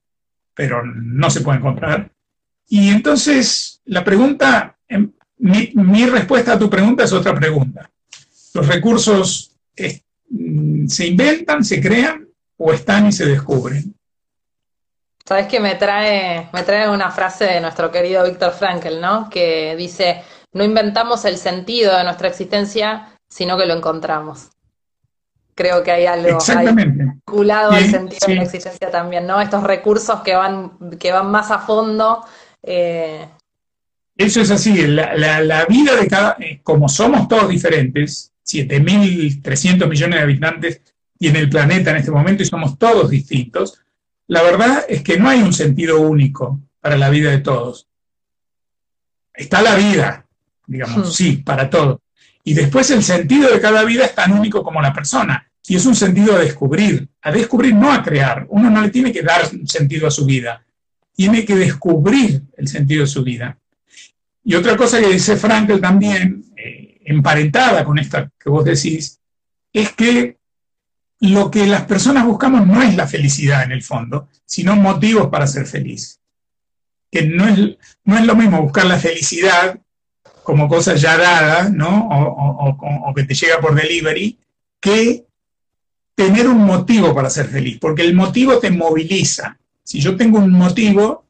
pero 0.54 0.84
no 0.84 1.30
se 1.30 1.40
pueden 1.40 1.62
comprar. 1.62 2.10
Y 2.68 2.90
entonces 2.90 3.80
la 3.86 4.04
pregunta, 4.04 4.76
mi, 5.44 6.06
respuesta 6.06 6.54
a 6.54 6.58
tu 6.58 6.70
pregunta 6.70 7.04
es 7.04 7.12
otra 7.12 7.34
pregunta. 7.34 7.90
¿Los 8.54 8.66
recursos 8.66 9.52
mm, 10.30 10.86
se 10.86 11.06
inventan, 11.06 11.62
se 11.64 11.82
crean 11.82 12.26
o 12.56 12.72
están 12.72 13.08
y 13.08 13.12
se 13.12 13.26
descubren? 13.26 13.94
Sabes 15.26 15.46
que 15.46 15.60
me 15.60 15.74
trae, 15.74 16.48
me 16.52 16.62
trae 16.62 16.88
una 16.88 17.10
frase 17.10 17.44
de 17.44 17.60
nuestro 17.60 17.90
querido 17.90 18.24
Víctor 18.24 18.52
Frankl, 18.52 19.00
¿no? 19.00 19.28
Que 19.28 19.74
dice, 19.76 20.22
no 20.52 20.64
inventamos 20.64 21.24
el 21.24 21.36
sentido 21.36 21.96
de 21.96 22.04
nuestra 22.04 22.28
existencia, 22.28 23.08
sino 23.28 23.58
que 23.58 23.66
lo 23.66 23.74
encontramos. 23.74 24.50
Creo 25.54 25.82
que 25.82 25.92
hay 25.92 26.06
algo 26.06 26.38
vinculado 26.74 27.72
al 27.72 27.88
sentido 27.90 28.26
de 28.26 28.34
la 28.34 28.42
existencia 28.42 28.90
también, 28.90 29.26
¿no? 29.26 29.40
Estos 29.40 29.62
recursos 29.62 30.20
que 30.22 30.34
van, 30.34 30.78
que 30.98 31.12
van 31.12 31.30
más 31.30 31.50
a 31.50 31.60
fondo 31.60 32.24
eh, 32.62 33.28
eso 34.16 34.40
es 34.40 34.50
así, 34.50 34.86
la, 34.86 35.66
vida 35.68 35.96
de 35.96 36.06
cada, 36.06 36.36
eh, 36.38 36.60
como 36.62 36.88
somos 36.88 37.26
todos 37.26 37.48
diferentes, 37.48 38.32
7.300 38.46 39.88
millones 39.88 40.18
de 40.18 40.22
habitantes 40.22 40.80
tiene 41.18 41.40
el 41.40 41.48
planeta 41.48 41.90
en 41.90 41.96
este 41.96 42.10
momento 42.10 42.42
y 42.42 42.46
somos 42.46 42.78
todos 42.78 43.10
distintos, 43.10 43.80
la 44.26 44.42
verdad 44.42 44.84
es 44.88 45.02
que 45.02 45.18
no 45.18 45.28
hay 45.28 45.42
un 45.42 45.52
sentido 45.52 46.00
único 46.00 46.60
para 46.80 46.96
la 46.96 47.10
vida 47.10 47.30
de 47.30 47.38
todos. 47.38 47.88
Está 49.32 49.62
la 49.62 49.74
vida, 49.74 50.26
digamos, 50.66 51.08
hmm. 51.08 51.12
sí, 51.12 51.36
para 51.38 51.68
todos. 51.68 51.98
Y 52.44 52.54
después 52.54 52.90
el 52.90 53.02
sentido 53.02 53.50
de 53.50 53.60
cada 53.60 53.84
vida 53.84 54.04
es 54.04 54.14
tan 54.14 54.32
único 54.32 54.62
como 54.62 54.80
la 54.80 54.92
persona. 54.92 55.50
Y 55.66 55.76
es 55.76 55.86
un 55.86 55.94
sentido 55.94 56.36
a 56.36 56.40
descubrir, 56.40 57.08
a 57.22 57.32
descubrir, 57.32 57.74
no 57.74 57.90
a 57.90 58.02
crear. 58.02 58.46
Uno 58.50 58.68
no 58.70 58.82
le 58.82 58.90
tiene 58.90 59.12
que 59.12 59.22
dar 59.22 59.46
sentido 59.66 60.06
a 60.06 60.10
su 60.10 60.26
vida, 60.26 60.62
tiene 61.14 61.44
que 61.44 61.56
descubrir 61.56 62.42
el 62.56 62.68
sentido 62.68 63.02
de 63.02 63.06
su 63.06 63.22
vida. 63.22 63.58
Y 64.44 64.54
otra 64.54 64.76
cosa 64.76 65.00
que 65.00 65.08
dice 65.08 65.36
Frankel 65.36 65.80
también, 65.80 66.44
eh, 66.56 67.00
emparentada 67.06 67.84
con 67.84 67.98
esta 67.98 68.30
que 68.38 68.50
vos 68.50 68.64
decís, 68.64 69.20
es 69.72 69.92
que 69.92 70.38
lo 71.20 71.50
que 71.50 71.66
las 71.66 71.82
personas 71.82 72.26
buscamos 72.26 72.66
no 72.66 72.82
es 72.82 72.94
la 72.94 73.06
felicidad 73.06 73.64
en 73.64 73.72
el 73.72 73.82
fondo, 73.82 74.28
sino 74.44 74.76
motivos 74.76 75.28
para 75.28 75.46
ser 75.46 75.66
feliz. 75.66 76.20
Que 77.10 77.26
no 77.26 77.48
es, 77.48 77.58
no 78.04 78.18
es 78.18 78.26
lo 78.26 78.36
mismo 78.36 78.60
buscar 78.60 78.86
la 78.86 78.98
felicidad 78.98 79.80
como 80.42 80.68
cosa 80.68 80.94
ya 80.94 81.16
dada, 81.16 81.70
¿no? 81.70 82.08
O, 82.08 83.08
o, 83.08 83.14
que 83.14 83.24
te 83.24 83.34
llega 83.34 83.60
por 83.60 83.74
delivery, 83.74 84.38
que 84.78 85.24
tener 86.14 86.46
un 86.48 86.58
motivo 86.58 87.14
para 87.14 87.30
ser 87.30 87.46
feliz, 87.46 87.78
porque 87.80 88.02
el 88.02 88.14
motivo 88.14 88.58
te 88.58 88.70
moviliza. 88.70 89.58
Si 89.82 90.00
yo 90.00 90.16
tengo 90.16 90.38
un 90.38 90.50
motivo, 90.50 91.24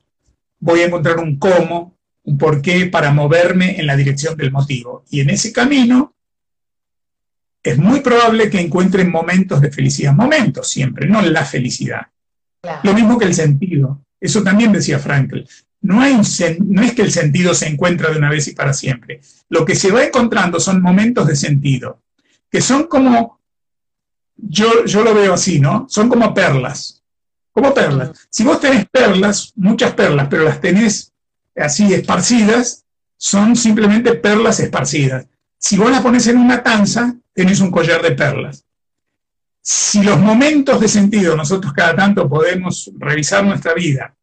voy 0.59 0.81
a 0.81 0.87
encontrar 0.87 1.19
un 1.19 1.39
cómo, 1.39 1.94
un 2.25 2.39
porqué 2.39 2.87
para 2.87 3.13
moverme 3.13 3.79
en 3.79 3.87
la 3.87 3.97
dirección 3.97 4.37
del 4.37 4.51
motivo. 4.51 5.05
Y 5.11 5.21
en 5.21 5.31
ese 5.31 5.53
camino 5.53 6.15
es 7.63 7.79
muy 7.79 8.01
probable 8.01 8.51
que 8.51 8.61
encuentre 8.61 9.05
momentos 9.05 9.61
de 9.61 9.71
felicidad, 9.71 10.13
momentos 10.13 10.69
siempre, 10.69 11.07
no 11.09 11.23
la 11.23 11.45
felicidad. 11.45 12.09
Lo 12.83 12.95
mismo 12.95 13.19
que 13.19 13.27
el 13.27 13.35
sentido. 13.35 14.05
Eso 14.21 14.43
también 14.43 14.73
decía 14.73 14.99
Frankl. 14.99 15.41
No, 15.83 16.01
hay 16.01 16.19
no 16.61 16.83
es 16.83 16.95
que 16.95 17.03
el 17.03 17.13
sentido 17.13 17.53
se 17.55 17.69
encuentra 17.69 18.11
de 18.11 18.17
una 18.17 18.31
vez 18.31 18.49
y 18.49 18.55
para 18.55 18.73
siempre. 18.73 19.21
Lo 19.51 19.67
que 19.67 19.75
se 19.75 19.91
va 19.91 20.05
encontrando 20.05 20.59
son 20.59 20.81
momentos 20.81 21.27
de 21.27 21.37
sentido, 21.37 22.03
que 22.51 22.63
son 22.63 22.85
como, 22.85 23.41
yo, 24.37 24.87
yo 24.87 25.05
lo 25.05 25.15
veo 25.15 25.35
así, 25.35 25.61
¿no? 25.61 25.87
Son 25.91 26.09
como 26.09 26.33
perlas, 26.33 27.03
como 27.53 27.75
perlas. 27.75 28.29
Si 28.31 28.45
vos 28.45 28.61
tenés 28.61 28.87
perlas, 28.87 29.53
muchas 29.57 29.93
perlas, 29.93 30.29
pero 30.31 30.45
las 30.45 30.59
tenés 30.59 31.14
así 31.57 31.93
esparcidas, 31.93 32.85
son 33.17 33.57
simplemente 33.57 34.15
perlas 34.15 34.61
esparcidas. 34.61 35.27
Si 35.59 35.77
vos 35.77 35.91
las 35.91 36.03
pones 36.03 36.27
en 36.27 36.37
una 36.37 36.63
tanza, 36.63 37.15
tenés 37.33 37.61
un 37.61 37.71
collar 37.71 38.03
de 38.03 38.13
perlas. 38.13 38.65
Si 39.61 40.03
los 40.03 40.19
momentos 40.19 40.79
de 40.81 40.89
sentido, 40.89 41.37
nosotros 41.37 41.73
cada 41.73 41.97
tanto 41.97 42.29
podemos 42.29 42.91
revisar 42.99 43.45
nuestra 43.45 43.73
vida 43.73 44.15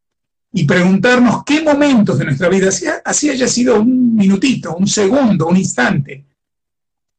y 0.52 0.64
preguntarnos 0.64 1.42
qué 1.44 1.62
momentos 1.62 2.18
de 2.18 2.26
nuestra 2.26 2.48
vida, 2.48 2.70
así 3.04 3.30
haya 3.30 3.48
sido 3.48 3.80
un 3.80 4.14
minutito, 4.14 4.76
un 4.76 4.86
segundo, 4.86 5.46
un 5.46 5.56
instante, 5.56 6.24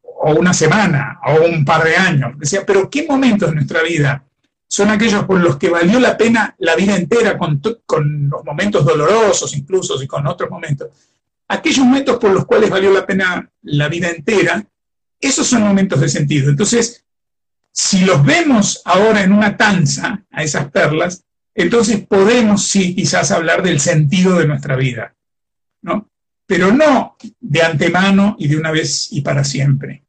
o 0.04 0.36
una 0.36 0.54
semana, 0.54 1.20
o 1.26 1.46
un 1.46 1.66
par 1.66 1.84
de 1.84 1.98
años, 1.98 2.38
decía, 2.38 2.66
pero 2.66 2.90
qué 2.90 3.06
momentos 3.06 3.50
de 3.50 3.56
nuestra 3.56 3.82
vida 3.82 4.24
son 4.74 4.90
aquellos 4.90 5.26
por 5.26 5.40
los 5.40 5.58
que 5.58 5.70
valió 5.70 6.00
la 6.00 6.18
pena 6.18 6.56
la 6.58 6.76
vida 6.76 6.96
entera, 6.96 7.38
con, 7.38 7.62
los 8.28 8.44
momentos 8.44 8.84
dolorosos 8.84 9.56
incluso 9.56 10.02
y 10.02 10.08
con 10.08 10.26
otros 10.26 10.50
momentos. 10.50 10.90
Aquellos 11.48 11.86
momentos 11.86 12.18
por 12.18 12.32
los 12.32 12.48
cuales 12.48 12.72
valió 12.72 12.92
la 12.92 13.06
pena 13.06 13.48
la 13.62 13.88
vida 13.88 14.10
entera, 14.10 14.66
esos 15.22 15.46
son 15.46 15.62
momentos 15.62 16.02
de 16.02 16.10
sentido. 16.10 16.50
Entonces, 16.50 17.06
si 17.72 18.00
los 18.00 18.26
vemos 18.26 18.82
ahora 18.86 19.22
en 19.22 19.34
una 19.34 19.56
tanza, 19.58 20.24
a 20.32 20.42
esas 20.42 20.72
perlas, 20.72 21.24
entonces 21.54 22.08
podemos 22.08 22.66
sí 22.66 22.96
quizás 22.96 23.30
hablar 23.30 23.62
del 23.62 23.80
sentido 23.80 24.40
de 24.40 24.48
nuestra 24.48 24.76
vida, 24.76 25.14
¿no? 25.84 26.10
Pero 26.48 26.72
no 26.72 27.16
de 27.40 27.62
antemano 27.62 28.36
y 28.40 28.48
de 28.48 28.58
una 28.58 28.72
vez 28.72 29.10
y 29.12 29.22
para 29.22 29.44
siempre. 29.44 30.03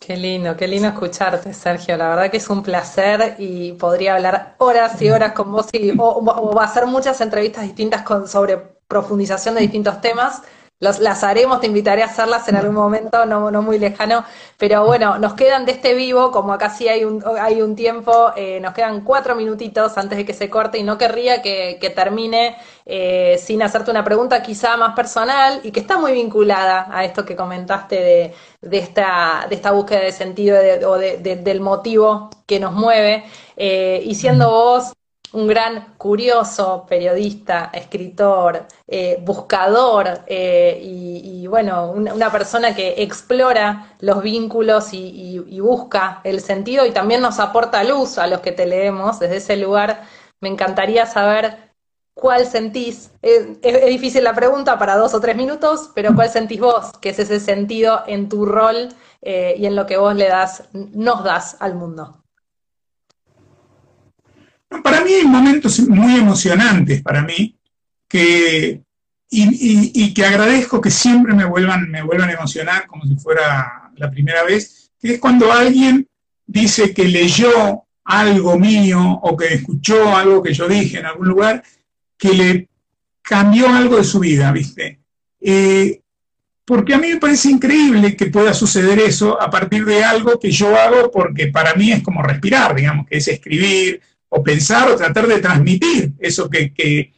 Qué 0.00 0.16
lindo, 0.16 0.56
qué 0.56 0.66
lindo 0.66 0.88
escucharte, 0.88 1.52
Sergio. 1.52 1.96
La 1.96 2.08
verdad 2.08 2.30
que 2.30 2.38
es 2.38 2.48
un 2.48 2.62
placer 2.62 3.36
y 3.38 3.72
podría 3.74 4.14
hablar 4.14 4.54
horas 4.58 5.00
y 5.02 5.10
horas 5.10 5.32
con 5.32 5.52
vos 5.52 5.66
y, 5.72 5.90
o, 5.90 6.04
o 6.04 6.58
hacer 6.58 6.86
muchas 6.86 7.20
entrevistas 7.20 7.64
distintas 7.64 8.02
con, 8.02 8.26
sobre 8.26 8.56
profundización 8.88 9.54
de 9.54 9.60
distintos 9.60 10.00
temas 10.00 10.42
las 10.80 11.24
haremos, 11.24 11.60
te 11.60 11.66
invitaré 11.66 12.02
a 12.02 12.06
hacerlas 12.06 12.48
en 12.48 12.56
algún 12.56 12.74
momento, 12.74 13.26
no, 13.26 13.50
no 13.50 13.60
muy 13.60 13.78
lejano, 13.78 14.24
pero 14.56 14.86
bueno, 14.86 15.18
nos 15.18 15.34
quedan 15.34 15.66
de 15.66 15.72
este 15.72 15.92
vivo, 15.92 16.30
como 16.30 16.54
acá 16.54 16.70
sí 16.70 16.88
hay 16.88 17.04
un, 17.04 17.22
hay 17.38 17.60
un 17.60 17.76
tiempo, 17.76 18.32
eh, 18.34 18.60
nos 18.60 18.72
quedan 18.72 19.02
cuatro 19.02 19.34
minutitos 19.34 19.98
antes 19.98 20.16
de 20.16 20.24
que 20.24 20.32
se 20.32 20.48
corte 20.48 20.78
y 20.78 20.82
no 20.82 20.96
querría 20.96 21.42
que, 21.42 21.78
termine 21.94 22.56
eh, 22.86 23.36
sin 23.38 23.62
hacerte 23.62 23.90
una 23.90 24.04
pregunta 24.04 24.42
quizá 24.42 24.76
más 24.78 24.94
personal 24.94 25.60
y 25.64 25.70
que 25.70 25.80
está 25.80 25.98
muy 25.98 26.12
vinculada 26.12 26.86
a 26.90 27.04
esto 27.04 27.26
que 27.26 27.36
comentaste 27.36 27.96
de, 27.96 28.34
de, 28.62 28.78
esta, 28.78 29.46
de 29.50 29.56
esta 29.56 29.72
búsqueda 29.72 30.00
de 30.00 30.12
sentido 30.12 30.56
o 30.86 30.96
de, 30.96 31.18
del 31.18 31.60
motivo 31.60 32.30
que 32.46 32.58
nos 32.58 32.72
mueve. 32.72 33.24
Eh, 33.56 34.00
y 34.04 34.14
siendo 34.14 34.48
vos 34.48 34.92
un 35.32 35.46
gran 35.46 35.94
curioso, 35.96 36.86
periodista, 36.88 37.70
escritor, 37.72 38.66
eh, 38.86 39.18
buscador 39.20 40.22
eh, 40.26 40.80
y, 40.82 41.46
bueno, 41.46 41.92
una, 41.92 42.30
persona 42.32 42.74
que 42.74 43.02
explora 43.02 43.94
los 44.00 44.22
vínculos 44.22 44.92
y, 44.92 45.38
busca 45.60 46.20
el 46.24 46.40
sentido 46.40 46.86
y 46.86 46.92
también 46.92 47.20
nos 47.20 47.38
aporta 47.38 47.84
luz 47.84 48.18
a 48.18 48.26
los 48.26 48.40
que 48.40 48.52
te 48.52 48.66
leemos 48.66 49.20
desde 49.20 49.36
ese 49.36 49.56
lugar. 49.56 50.02
Me 50.40 50.48
encantaría 50.48 51.06
saber 51.06 51.70
¿cuál 52.14 52.46
sentís? 52.46 53.12
Es, 53.22 53.60
difícil 53.86 54.24
la 54.24 54.34
pregunta 54.34 54.78
para 54.78 54.96
dos 54.96 55.14
o 55.14 55.20
tres 55.20 55.36
minutos, 55.36 55.90
pero 55.94 56.14
¿cuál 56.14 56.30
sentís 56.30 56.60
vos 56.60 56.92
que 57.00 57.10
es 57.10 57.18
ese 57.18 57.40
sentido 57.40 58.02
en 58.06 58.28
tu 58.28 58.44
rol 58.46 58.88
eh, 59.22 59.54
y 59.58 59.66
en 59.66 59.76
lo 59.76 59.86
que 59.86 59.96
vos 59.96 60.14
le 60.14 60.28
das, 60.28 60.64
nos 60.72 61.24
das 61.24 61.56
al 61.60 61.74
mundo? 61.74 62.20
Para 64.82 65.04
mí 65.04 65.12
hay 65.12 65.24
momentos 65.24 65.80
muy 65.80 66.16
emocionantes 66.16 67.02
para 67.02 67.22
mí 67.22 67.56
que, 68.08 68.82
y, 69.28 70.14
que 70.14 70.24
agradezco 70.24 70.80
que 70.80 70.90
siempre 70.90 71.34
me 71.34 71.44
vuelvan, 71.44 71.90
me 71.90 72.02
vuelvan 72.02 72.30
a 72.30 72.34
emocionar 72.34 72.86
como 72.86 73.04
si 73.04 73.16
fuera 73.16 73.90
la 73.96 74.10
primera 74.10 74.44
vez, 74.44 74.92
que 75.00 75.14
es 75.14 75.20
cuando 75.20 75.52
alguien 75.52 76.06
dice 76.46 76.94
que 76.94 77.04
leyó 77.04 77.84
algo 78.04 78.58
mío 78.58 79.00
o 79.22 79.36
que 79.36 79.54
escuchó 79.54 80.16
algo 80.16 80.42
que 80.42 80.54
yo 80.54 80.68
dije 80.68 80.98
en 80.98 81.06
algún 81.06 81.28
lugar 81.28 81.62
que 82.16 82.32
le 82.32 82.68
cambió 83.22 83.68
algo 83.68 83.96
de 83.96 84.04
su 84.04 84.18
vida, 84.18 84.50
¿viste? 84.52 85.00
Eh, 85.40 86.00
porque 86.64 86.94
a 86.94 86.98
mí 86.98 87.08
me 87.08 87.16
parece 87.16 87.50
increíble 87.50 88.16
que 88.16 88.26
pueda 88.26 88.54
suceder 88.54 88.98
eso 89.00 89.40
a 89.40 89.50
partir 89.50 89.84
de 89.84 90.04
algo 90.04 90.38
que 90.38 90.50
yo 90.50 90.76
hago 90.76 91.10
porque 91.10 91.48
para 91.48 91.74
mí 91.74 91.90
es 91.90 92.02
como 92.02 92.22
respirar, 92.22 92.74
digamos, 92.74 93.06
que 93.06 93.16
es 93.16 93.26
escribir 93.28 94.00
o 94.30 94.42
pensar 94.42 94.90
o 94.90 94.96
tratar 94.96 95.26
de 95.26 95.40
transmitir 95.40 96.12
eso 96.18 96.48
que, 96.48 96.72
que, 96.72 97.12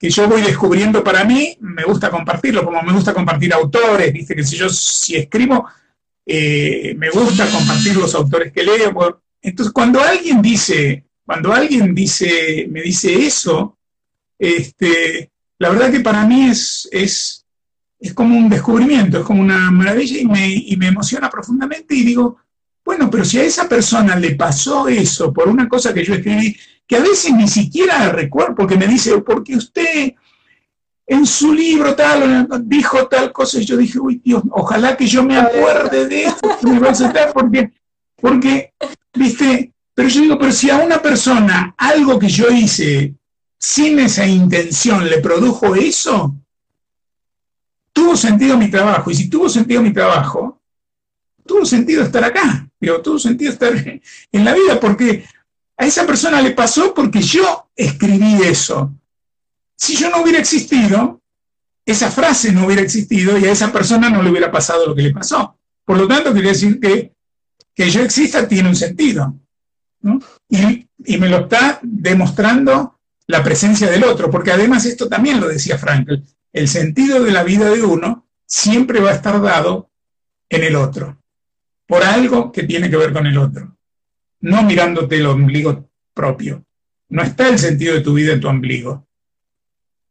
yo 0.00 0.28
voy 0.28 0.42
descubriendo 0.42 1.02
para 1.02 1.24
mí, 1.24 1.56
me 1.60 1.82
gusta 1.82 2.08
compartirlo, 2.08 2.64
como 2.64 2.80
me 2.82 2.92
gusta 2.92 3.12
compartir 3.12 3.52
autores, 3.52 4.12
¿viste? 4.12 4.36
Que 4.36 4.44
si 4.44 4.56
yo 4.56 4.68
si 4.68 5.16
escribo, 5.16 5.66
eh, 6.24 6.94
me 6.96 7.10
gusta 7.10 7.50
compartir 7.50 7.96
los 7.96 8.14
autores 8.14 8.52
que 8.52 8.62
leo. 8.62 9.20
Entonces, 9.42 9.72
cuando 9.72 10.00
alguien 10.00 10.40
dice, 10.40 11.04
cuando 11.24 11.52
alguien 11.52 11.96
dice, 11.96 12.68
me 12.70 12.82
dice 12.82 13.26
eso, 13.26 13.76
este, 14.38 15.32
la 15.58 15.70
verdad 15.70 15.90
que 15.90 16.00
para 16.00 16.24
mí 16.24 16.48
es, 16.48 16.88
es, 16.92 17.44
es 17.98 18.14
como 18.14 18.38
un 18.38 18.48
descubrimiento, 18.48 19.18
es 19.18 19.24
como 19.24 19.40
una 19.40 19.70
maravilla 19.72 20.18
y 20.20 20.26
me, 20.26 20.48
y 20.48 20.76
me 20.76 20.88
emociona 20.88 21.28
profundamente 21.28 21.94
y 21.96 22.04
digo, 22.04 22.36
bueno, 22.88 23.10
pero 23.10 23.22
si 23.22 23.38
a 23.38 23.44
esa 23.44 23.68
persona 23.68 24.16
le 24.16 24.34
pasó 24.34 24.88
eso 24.88 25.30
por 25.30 25.46
una 25.46 25.68
cosa 25.68 25.92
que 25.92 26.02
yo 26.02 26.14
escribí, 26.14 26.56
que 26.86 26.96
a 26.96 27.00
veces 27.00 27.34
ni 27.34 27.46
siquiera 27.46 28.08
recuerdo, 28.08 28.54
porque 28.54 28.78
me 28.78 28.86
dice, 28.86 29.18
porque 29.18 29.56
usted 29.56 30.14
en 31.06 31.26
su 31.26 31.52
libro 31.52 31.94
tal 31.94 32.48
dijo 32.62 33.06
tal 33.06 33.30
cosa, 33.30 33.58
y 33.58 33.66
yo 33.66 33.76
dije, 33.76 33.98
uy 33.98 34.22
Dios, 34.24 34.42
ojalá 34.52 34.96
que 34.96 35.06
yo 35.06 35.22
me 35.22 35.36
acuerde 35.36 36.08
de 36.08 36.24
esto, 36.24 36.48
porque, 37.34 37.72
porque, 38.16 38.72
viste, 39.12 39.70
pero 39.92 40.08
yo 40.08 40.22
digo, 40.22 40.38
pero 40.38 40.52
si 40.52 40.70
a 40.70 40.78
una 40.78 41.02
persona 41.02 41.74
algo 41.76 42.18
que 42.18 42.30
yo 42.30 42.48
hice 42.48 43.14
sin 43.58 43.98
esa 43.98 44.26
intención 44.26 45.06
le 45.06 45.18
produjo 45.18 45.74
eso, 45.74 46.34
tuvo 47.92 48.16
sentido 48.16 48.56
mi 48.56 48.70
trabajo. 48.70 49.10
Y 49.10 49.14
si 49.14 49.28
tuvo 49.28 49.46
sentido 49.50 49.82
mi 49.82 49.92
trabajo, 49.92 50.58
tuvo 51.44 51.66
sentido 51.66 52.02
estar 52.02 52.24
acá, 52.24 52.67
pero 52.78 53.02
tuvo 53.02 53.18
sentido 53.18 53.52
estar 53.52 53.72
en 54.32 54.44
la 54.44 54.54
vida, 54.54 54.78
porque 54.80 55.24
a 55.76 55.86
esa 55.86 56.06
persona 56.06 56.40
le 56.42 56.52
pasó 56.52 56.92
porque 56.94 57.20
yo 57.20 57.68
escribí 57.74 58.42
eso. 58.42 58.94
Si 59.76 59.96
yo 59.96 60.10
no 60.10 60.22
hubiera 60.22 60.40
existido, 60.40 61.20
esa 61.84 62.10
frase 62.10 62.52
no 62.52 62.66
hubiera 62.66 62.82
existido 62.82 63.38
y 63.38 63.44
a 63.46 63.52
esa 63.52 63.72
persona 63.72 64.10
no 64.10 64.22
le 64.22 64.30
hubiera 64.30 64.50
pasado 64.50 64.86
lo 64.86 64.94
que 64.94 65.02
le 65.02 65.12
pasó. 65.12 65.56
Por 65.84 65.96
lo 65.96 66.08
tanto, 66.08 66.32
quiere 66.32 66.48
decir 66.48 66.80
que 66.80 67.12
que 67.78 67.90
yo 67.90 68.02
exista 68.02 68.48
tiene 68.48 68.68
un 68.68 68.74
sentido. 68.74 69.36
Y, 70.48 70.88
y, 71.04 71.16
me 71.16 71.28
lo 71.28 71.42
está 71.42 71.78
demostrando 71.80 72.98
la 73.28 73.44
presencia 73.44 73.88
del 73.88 74.02
otro, 74.02 74.28
porque 74.32 74.50
además 74.50 74.84
esto 74.84 75.08
también 75.08 75.40
lo 75.40 75.46
decía 75.46 75.78
Frankl, 75.78 76.14
el 76.52 76.66
sentido 76.66 77.22
de 77.22 77.30
la 77.30 77.44
vida 77.44 77.70
de 77.70 77.84
uno 77.84 78.26
siempre 78.44 78.98
va 78.98 79.10
a 79.10 79.14
estar 79.14 79.40
dado 79.40 79.90
en 80.48 80.64
el 80.64 80.74
otro, 80.74 81.17
por 81.88 82.04
algo 82.04 82.52
que 82.52 82.64
tiene 82.64 82.90
que 82.90 82.98
ver 82.98 83.14
con 83.14 83.26
el 83.26 83.38
otro, 83.38 83.74
no 84.40 84.62
mirándote 84.62 85.16
el 85.16 85.26
ombligo 85.26 85.90
propio. 86.12 86.64
No 87.08 87.22
está 87.22 87.48
el 87.48 87.58
sentido 87.58 87.94
de 87.94 88.02
tu 88.02 88.12
vida 88.12 88.34
en 88.34 88.40
tu 88.40 88.48
ombligo. 88.48 89.08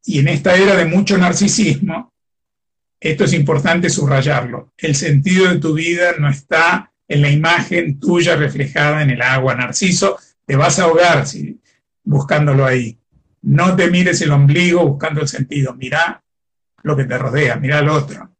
Y 0.03 0.19
en 0.19 0.27
esta 0.27 0.55
era 0.55 0.75
de 0.75 0.85
mucho 0.85 1.17
narcisismo, 1.19 2.11
esto 2.99 3.25
es 3.25 3.33
importante 3.33 3.91
subrayarlo. 3.91 4.73
El 4.75 4.95
sentido 4.95 5.47
de 5.47 5.59
tu 5.59 5.73
vida 5.75 6.13
no 6.17 6.27
está 6.29 6.91
en 7.07 7.21
la 7.21 7.29
imagen 7.29 7.99
tuya 7.99 8.35
reflejada 8.35 9.03
en 9.03 9.11
el 9.11 9.21
agua. 9.21 9.53
Narciso, 9.53 10.17
te 10.45 10.55
vas 10.55 10.79
a 10.79 10.85
ahogar 10.85 11.27
si, 11.27 11.61
buscándolo 12.03 12.65
ahí. 12.65 12.97
No 13.43 13.75
te 13.75 13.91
mires 13.91 14.19
el 14.21 14.31
ombligo 14.31 14.83
buscando 14.83 15.21
el 15.21 15.27
sentido, 15.27 15.75
mira 15.75 16.23
lo 16.81 16.97
que 16.97 17.03
te 17.03 17.17
rodea, 17.19 17.57
mira 17.57 17.77
al 17.77 17.89
otro. 17.89 18.31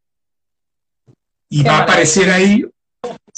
Y 1.48 1.62
va 1.62 1.78
a 1.78 1.82
aparecer 1.82 2.30
ahí, 2.30 2.64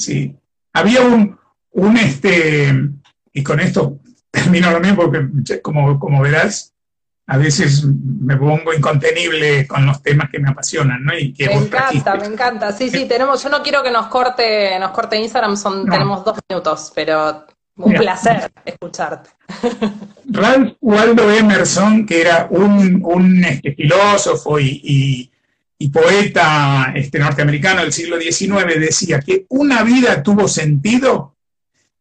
sí. 0.03 0.37
Había 0.73 1.03
un, 1.03 1.39
un 1.73 1.97
este, 1.97 2.73
y 3.33 3.43
con 3.43 3.61
esto 3.61 3.99
termino 4.31 4.71
lo 4.71 4.81
mismo, 4.81 5.03
porque 5.05 5.61
como, 5.61 5.99
como 5.99 6.23
verás, 6.23 6.75
a 7.27 7.37
veces 7.37 7.85
me 7.85 8.37
pongo 8.37 8.75
incontenible 8.75 9.67
con 9.69 9.87
los 9.87 10.03
temas 10.03 10.29
que 10.31 10.41
me 10.41 10.51
apasionan, 10.51 11.05
¿no? 11.05 11.17
Y 11.17 11.33
que 11.33 11.47
me 11.47 11.55
encanta, 11.55 12.17
me 12.17 12.27
encanta. 12.27 12.73
Sí, 12.73 12.91
sí, 12.91 13.07
tenemos, 13.07 13.41
yo 13.43 13.49
no 13.49 13.63
quiero 13.63 13.85
que 13.85 13.91
nos 13.93 14.09
corte, 14.09 14.77
nos 14.81 14.91
corte 14.91 15.17
Instagram, 15.17 15.57
son, 15.57 15.89
tenemos 15.89 16.25
dos 16.25 16.39
minutos, 16.49 16.91
pero 16.93 17.47
un 17.77 17.95
placer 17.95 18.51
escucharte. 18.65 19.31
Ralph 20.27 20.75
Waldo 20.81 21.31
Emerson, 21.31 22.05
que 22.05 22.21
era 22.21 22.49
un, 22.51 23.45
este, 23.45 23.75
filósofo 23.75 24.59
y, 24.59 25.30
poeta 25.89 26.93
este, 26.95 27.19
norteamericano 27.19 27.81
del 27.81 27.93
siglo 27.93 28.21
XIX, 28.21 28.79
decía 28.79 29.21
que 29.21 29.47
una 29.49 29.83
vida 29.83 30.23
tuvo 30.23 30.47
sentido 30.47 31.37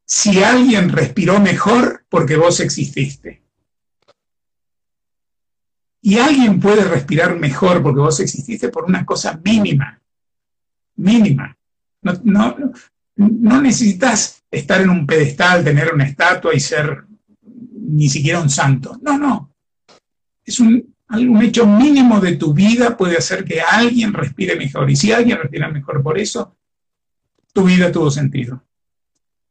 si 0.05 0.43
alguien 0.43 0.89
respiró 0.89 1.39
mejor 1.39 2.05
porque 2.09 2.35
vos 2.35 2.59
exististe. 2.59 3.41
Y 6.01 6.17
alguien 6.17 6.59
puede 6.59 6.83
respirar 6.83 7.37
mejor 7.37 7.81
porque 7.81 8.01
vos 8.01 8.19
exististe 8.19 8.69
por 8.69 8.85
una 8.85 9.05
cosa 9.05 9.39
mínima, 9.43 10.01
mínima. 10.95 11.55
No, 12.01 12.13
no, 12.23 12.57
no 13.15 13.61
necesitas 13.61 14.43
estar 14.49 14.81
en 14.81 14.89
un 14.89 15.05
pedestal, 15.05 15.63
tener 15.63 15.93
una 15.93 16.05
estatua 16.05 16.53
y 16.53 16.59
ser 16.59 17.05
ni 17.43 18.09
siquiera 18.09 18.41
un 18.41 18.49
santo. 18.49 18.97
No, 19.01 19.17
no. 19.17 19.53
Es 20.43 20.59
un, 20.59 20.95
un 21.09 21.41
hecho 21.41 21.65
mínimo 21.65 22.19
de 22.19 22.35
tu 22.35 22.53
vida 22.53 22.95
puede 22.95 23.17
hacer 23.17 23.43
que 23.43 23.61
alguien 23.61 24.13
respire 24.13 24.55
mejor. 24.55 24.89
Y 24.89 24.95
si 24.95 25.11
alguien 25.11 25.37
respira 25.37 25.69
mejor 25.69 26.03
por 26.03 26.17
eso, 26.17 26.55
tu 27.53 27.63
vida 27.63 27.91
tuvo 27.91 28.11
sentido. 28.11 28.63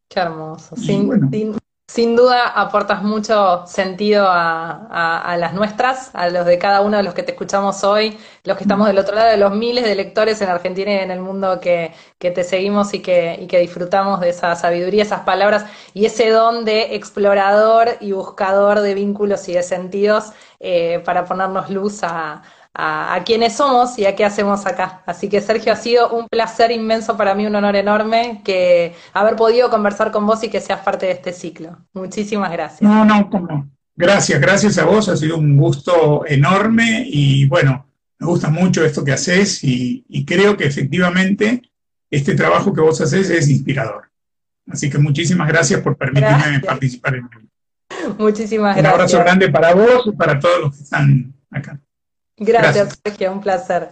Qué 0.09 0.20
hermoso. 0.20 0.76
Sin, 0.76 1.30
sin 1.30 1.54
duda 1.97 2.49
aportas 2.49 3.03
mucho 3.03 3.66
sentido 3.66 4.26
a, 4.28 5.36
las 5.39 5.55
nuestras, 5.55 6.11
a 6.14 6.28
los 6.28 6.47
de 6.47 6.59
cada 6.59 6.80
uno 6.82 6.97
de 6.97 7.03
los 7.03 7.14
que 7.14 7.22
te 7.22 7.32
escuchamos 7.32 7.82
hoy, 7.82 8.18
los 8.45 8.57
que 8.57 8.64
estamos 8.64 8.86
del 8.86 8.99
otro 8.99 9.14
lado, 9.16 9.30
de 9.30 9.36
los 9.36 9.53
miles 9.53 9.84
de 9.84 9.95
lectores 9.95 10.41
en 10.41 10.49
Argentina 10.49 10.93
y 10.93 10.99
en 10.99 11.11
el 11.11 11.20
mundo 11.20 11.61
que, 11.61 11.93
te 12.18 12.45
seguimos 12.45 12.95
y 12.95 13.01
que, 13.01 13.39
y 13.41 13.47
que 13.47 13.59
disfrutamos 13.59 14.20
de 14.20 14.30
esa 14.30 14.55
sabiduría, 14.55 15.03
esas 15.03 15.20
palabras 15.20 15.64
y 15.95 16.07
ese 16.07 16.30
don 16.30 16.64
de 16.64 16.95
explorador 16.95 17.97
y 18.01 18.12
buscador 18.12 18.80
de 18.80 18.95
vínculos 18.95 19.49
y 19.49 19.55
de 19.55 19.62
sentidos 19.62 20.32
eh, 20.61 21.03
para 21.05 21.24
ponernos 21.24 21.70
luz 21.70 22.03
a, 22.03 22.43
a, 22.74 23.22
quiénes 23.24 23.54
somos 23.54 23.98
y 23.98 24.06
a 24.06 24.14
qué 24.14 24.24
hacemos 24.24 24.66
acá. 24.66 25.02
Así 25.06 25.28
que 25.28 25.40
Sergio, 25.40 25.72
ha 25.72 25.76
sido 25.76 26.10
un 26.10 26.28
placer 26.28 26.70
inmenso 26.70 27.16
para 27.16 27.34
mí, 27.34 27.46
un 27.46 27.54
honor 27.54 27.76
enorme 27.76 28.40
que 28.44 28.94
haber 29.12 29.36
podido 29.36 29.70
conversar 29.70 30.12
con 30.12 30.26
vos 30.26 30.42
y 30.44 30.48
que 30.48 30.60
seas 30.60 30.80
parte 30.80 31.06
de 31.06 31.12
este 31.12 31.32
ciclo. 31.32 31.76
Muchísimas 31.92 32.52
gracias. 32.52 32.82
No, 32.82 33.04
no, 33.04 33.28
como. 33.28 33.68
Gracias, 33.96 34.40
gracias 34.40 34.78
a 34.78 34.84
vos, 34.84 35.08
ha 35.08 35.16
sido 35.16 35.38
un 35.38 35.56
gusto 35.56 36.24
enorme 36.24 37.04
y 37.04 37.46
bueno, 37.46 37.84
me 38.20 38.26
gusta 38.28 38.48
mucho 38.48 38.84
esto 38.84 39.04
que 39.04 39.10
haces 39.10 39.58
y, 39.64 40.24
creo 40.24 40.56
que 40.56 40.66
efectivamente 40.66 41.62
este 42.08 42.36
trabajo 42.36 42.72
que 42.72 42.80
vos 42.80 43.00
haces 43.00 43.28
es 43.28 43.48
inspirador. 43.48 44.08
Así 44.70 44.88
que 44.88 44.98
muchísimas 44.98 45.48
gracias 45.48 45.80
por 45.80 45.96
permitirme 45.96 46.60
participar 46.60 47.16
en 47.16 47.28
él. 47.36 47.48
Muchísimas 48.18 48.76
gracias. 48.76 48.84
Un 48.84 49.00
abrazo 49.00 49.18
grande 49.18 49.48
para 49.48 49.74
vos 49.74 50.06
y 50.06 50.12
para 50.12 50.38
todos 50.38 50.60
los 50.60 50.76
que 50.76 50.82
están 50.84 51.34
acá. 51.50 51.80
Gracias, 52.39 53.01
Sergio, 53.05 53.32
un 53.32 53.41
placer. 53.41 53.91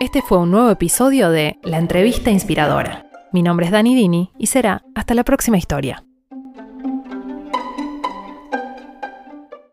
Este 0.00 0.22
fue 0.22 0.38
un 0.38 0.50
nuevo 0.50 0.70
episodio 0.70 1.30
de 1.30 1.58
La 1.62 1.78
entrevista 1.78 2.30
inspiradora. 2.30 3.06
Mi 3.32 3.42
nombre 3.42 3.66
es 3.66 3.72
Dani 3.72 3.94
Dini 3.94 4.32
y 4.38 4.46
será 4.46 4.82
hasta 4.94 5.14
la 5.14 5.24
próxima 5.24 5.58
historia. 5.58 6.04